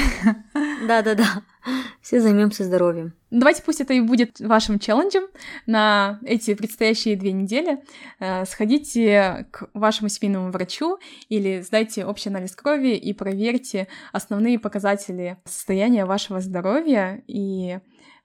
Да-да-да. 0.86 1.42
Все 2.02 2.20
займемся 2.20 2.64
здоровьем. 2.64 3.14
Давайте 3.30 3.62
пусть 3.62 3.80
это 3.80 3.94
и 3.94 4.00
будет 4.00 4.40
вашим 4.40 4.78
челленджем 4.78 5.24
на 5.66 6.18
эти 6.24 6.54
предстоящие 6.54 7.16
две 7.16 7.32
недели. 7.32 7.82
Э, 8.18 8.44
сходите 8.44 9.46
к 9.50 9.68
вашему 9.74 10.08
семейному 10.08 10.50
врачу 10.50 10.98
или 11.28 11.60
сдайте 11.60 12.04
общий 12.04 12.28
анализ 12.28 12.54
крови 12.54 12.96
и 12.96 13.12
проверьте 13.12 13.88
основные 14.12 14.58
показатели 14.58 15.38
состояния 15.44 16.04
вашего 16.04 16.40
здоровья 16.40 17.22
и 17.26 17.78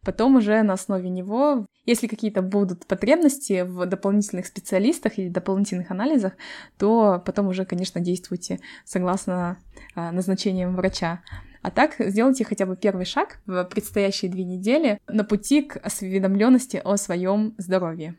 потом 0.06 0.36
уже 0.38 0.62
на 0.62 0.74
основе 0.74 1.10
него, 1.10 1.66
если 1.86 2.08
какие-то 2.08 2.42
будут 2.42 2.86
потребности 2.86 3.64
в 3.64 3.86
дополнительных 3.86 4.46
специалистах 4.46 5.18
или 5.18 5.30
дополнительных 5.30 5.92
анализах, 5.92 6.34
то 6.78 7.22
потом 7.26 7.48
уже, 7.48 7.66
конечно, 7.66 8.00
действуйте 8.00 8.60
согласно 8.86 9.58
э, 9.96 10.12
назначениям 10.12 10.76
врача. 10.76 11.22
А 11.66 11.72
так 11.72 11.96
сделайте 11.98 12.46
хотя 12.46 12.68
бы 12.68 12.76
первый 12.76 13.06
шаг 13.08 13.40
в 13.48 13.64
предстоящие 13.64 14.30
две 14.30 14.44
недели 14.44 15.00
на 15.08 15.24
пути 15.24 15.64
к 15.64 15.78
осведомленности 15.78 16.80
о 16.86 16.96
своем 16.96 17.56
здоровье. 17.58 18.14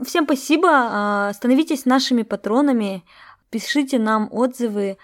Всем 0.00 0.26
спасибо. 0.26 0.68
А, 0.70 1.32
становитесь 1.32 1.86
нашими 1.86 2.22
патронами, 2.22 3.02
пишите 3.50 3.98
нам 3.98 4.28
отзывы. 4.30 4.96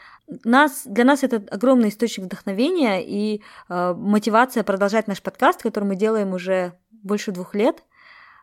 Нас, 0.44 0.82
для 0.84 1.04
нас 1.04 1.24
это 1.24 1.42
огромный 1.50 1.88
источник 1.88 2.26
вдохновения 2.26 3.04
и 3.04 3.42
э, 3.68 3.94
мотивация 3.94 4.62
продолжать 4.62 5.08
наш 5.08 5.20
подкаст, 5.20 5.62
который 5.62 5.84
мы 5.84 5.96
делаем 5.96 6.34
уже 6.34 6.74
больше 6.92 7.32
двух 7.32 7.56
лет. 7.56 7.82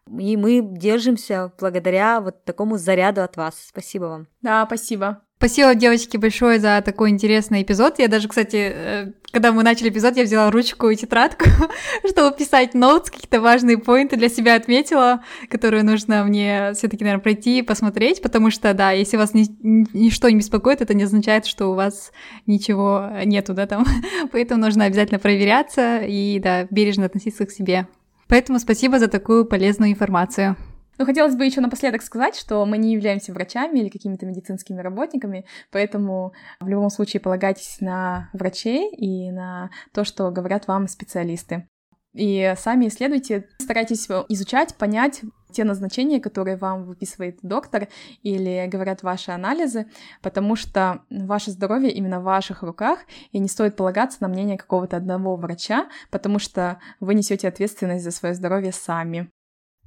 И 0.10 0.36
мы 0.36 0.60
держимся 0.62 1.54
благодаря 1.58 2.20
вот 2.20 2.43
такому 2.43 2.78
заряду 2.78 3.22
от 3.24 3.38
вас. 3.38 3.56
Спасибо 3.66 4.06
вам. 4.06 4.28
Да, 4.41 4.66
спасибо. 4.66 5.22
Спасибо, 5.40 5.74
девочки, 5.74 6.18
большое 6.18 6.60
за 6.60 6.82
такой 6.86 7.12
интересный 7.12 7.62
эпизод. 7.62 7.98
Я 8.00 8.10
даже, 8.10 8.28
кстати, 8.28 8.74
э, 8.76 9.12
когда 9.32 9.54
мы 9.54 9.64
начали 9.64 9.88
эпизод, 9.88 10.18
я 10.18 10.24
взяла 10.24 10.52
ручку 10.52 10.90
и 10.90 10.98
тетрадку, 10.98 11.46
чтобы 12.10 12.36
писать 12.36 12.74
ноутс, 12.74 13.10
какие-то 13.10 13.40
важные 13.40 13.78
поинты 13.78 14.18
для 14.18 14.28
себя 14.28 14.56
отметила, 14.56 15.24
которые 15.50 15.84
нужно 15.84 16.26
мне 16.26 16.74
все 16.74 16.90
таки 16.90 17.06
наверное, 17.06 17.24
пройти 17.24 17.60
и 17.60 17.62
посмотреть, 17.62 18.22
потому 18.22 18.52
что, 18.52 18.74
да, 18.74 18.92
если 18.92 19.16
вас 19.16 19.34
ни, 19.34 19.46
ничто 19.64 20.28
не 20.28 20.40
беспокоит, 20.40 20.82
это 20.82 20.94
не 20.94 21.04
означает, 21.04 21.46
что 21.46 21.68
у 21.68 21.74
вас 21.74 22.12
ничего 22.46 23.10
нету, 23.24 23.54
да, 23.54 23.66
там. 23.66 23.86
Поэтому 24.34 24.60
нужно 24.60 24.84
обязательно 24.84 25.20
проверяться 25.20 26.00
и, 26.00 26.38
да, 26.40 26.68
бережно 26.70 27.06
относиться 27.06 27.46
к 27.46 27.52
себе. 27.52 27.88
Поэтому 28.28 28.60
спасибо 28.60 29.00
за 29.00 29.08
такую 29.08 29.46
полезную 29.46 29.92
информацию. 29.94 30.58
Ну, 31.00 31.06
хотелось 31.06 31.36
бы 31.38 31.45
еще 31.45 31.62
напоследок 31.62 32.02
сказать, 32.02 32.36
что 32.36 32.66
мы 32.66 32.78
не 32.78 32.91
являемся 32.91 33.32
врачами 33.32 33.80
или 33.80 33.88
какими-то 33.88 34.26
медицинскими 34.26 34.82
работниками, 34.82 35.45
поэтому 35.72 36.34
в 36.60 36.68
любом 36.68 36.89
случае 36.89 37.22
полагайтесь 37.22 37.80
на 37.80 38.30
врачей 38.34 38.91
и 38.91 39.32
на 39.32 39.70
то, 39.93 40.04
что 40.04 40.30
говорят 40.30 40.68
вам 40.68 40.89
специалисты. 40.89 41.70
И 42.14 42.54
сами 42.58 42.89
исследуйте, 42.89 43.47
старайтесь 43.60 44.10
изучать, 44.28 44.76
понять 44.76 45.22
те 45.54 45.64
назначения, 45.64 46.20
которые 46.20 46.58
вам 46.58 46.84
выписывает 46.84 47.39
доктор 47.43 47.88
или 48.22 48.68
говорят 48.68 49.02
ваши 49.02 49.32
анализы, 49.32 49.86
потому 50.22 50.58
что 50.58 51.04
ваше 51.10 51.52
здоровье 51.52 51.91
именно 51.91 52.20
в 52.20 52.24
ваших 52.24 52.62
руках, 52.62 53.00
и 53.32 53.39
не 53.39 53.47
стоит 53.47 53.78
полагаться 53.78 54.18
на 54.20 54.28
мнение 54.28 54.58
какого-то 54.58 54.97
одного 54.97 55.38
врача, 55.38 55.88
потому 56.12 56.39
что 56.39 56.82
вы 57.00 57.14
несете 57.14 57.47
ответственность 57.47 58.04
за 58.04 58.12
свое 58.12 58.36
здоровье 58.36 58.74
сами. 58.74 59.32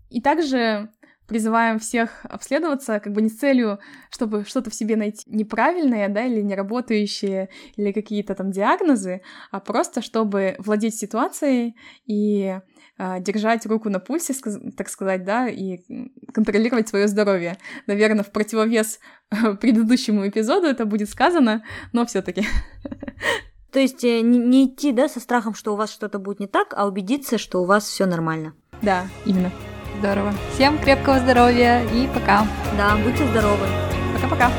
И 0.09 0.21
также 0.21 0.91
призываем 1.27 1.79
всех 1.79 2.25
обследоваться, 2.25 3.01
как 3.01 3.13
бы 3.13 3.23
не 3.23 3.29
с 3.29 3.39
целью, 3.39 3.79
чтобы 4.11 4.45
что-то 4.45 4.71
в 4.71 4.75
себе 4.75 4.97
найти 4.97 5.25
неправильное, 5.27 6.09
да, 6.09 6.25
или 6.25 6.41
неработающее, 6.41 7.49
или 7.77 7.93
какие-то 7.93 8.35
там 8.35 8.51
диагнозы, 8.51 9.23
а 9.51 9.61
просто 9.61 10.03
чтобы 10.03 10.57
владеть 10.59 10.97
ситуацией 10.97 11.77
и 12.07 12.59
а, 12.99 13.21
держать 13.21 13.65
руку 13.67 13.89
на 13.89 13.99
пульсе, 13.99 14.35
так 14.77 14.89
сказать, 14.89 15.25
да, 15.25 15.49
и 15.49 15.81
контролировать 16.33 16.89
свое 16.89 17.09
здоровье. 17.09 17.59
Наверное, 17.87 18.23
в 18.23 18.31
противовес 18.31 19.01
предыдущему 19.61 20.29
эпизоду 20.29 20.67
это 20.67 20.85
будет 20.85 21.09
сказано, 21.09 21.65
но 21.93 22.07
все-таки. 22.07 22.47
То 23.73 23.81
есть 23.81 24.05
э, 24.05 24.21
не, 24.21 24.39
не 24.39 24.67
идти, 24.67 24.93
да, 24.93 25.09
со 25.09 25.19
страхом, 25.19 25.55
что 25.55 25.73
у 25.73 25.77
вас 25.77 25.91
что-то 25.91 26.19
будет 26.19 26.41
не 26.41 26.47
так, 26.47 26.75
а 26.77 26.87
убедиться, 26.87 27.39
что 27.39 27.63
у 27.63 27.65
вас 27.65 27.85
все 27.85 28.05
нормально. 28.05 28.55
Да, 28.83 29.07
именно 29.25 29.51
здорово. 30.03 30.35
Всем 30.53 30.79
крепкого 30.79 31.21
здоровья 31.21 31.81
и 31.95 32.09
пока. 32.09 32.45
Да, 32.77 32.97
будьте 32.97 33.25
здоровы. 33.29 33.69
Пока-пока. 34.15 34.51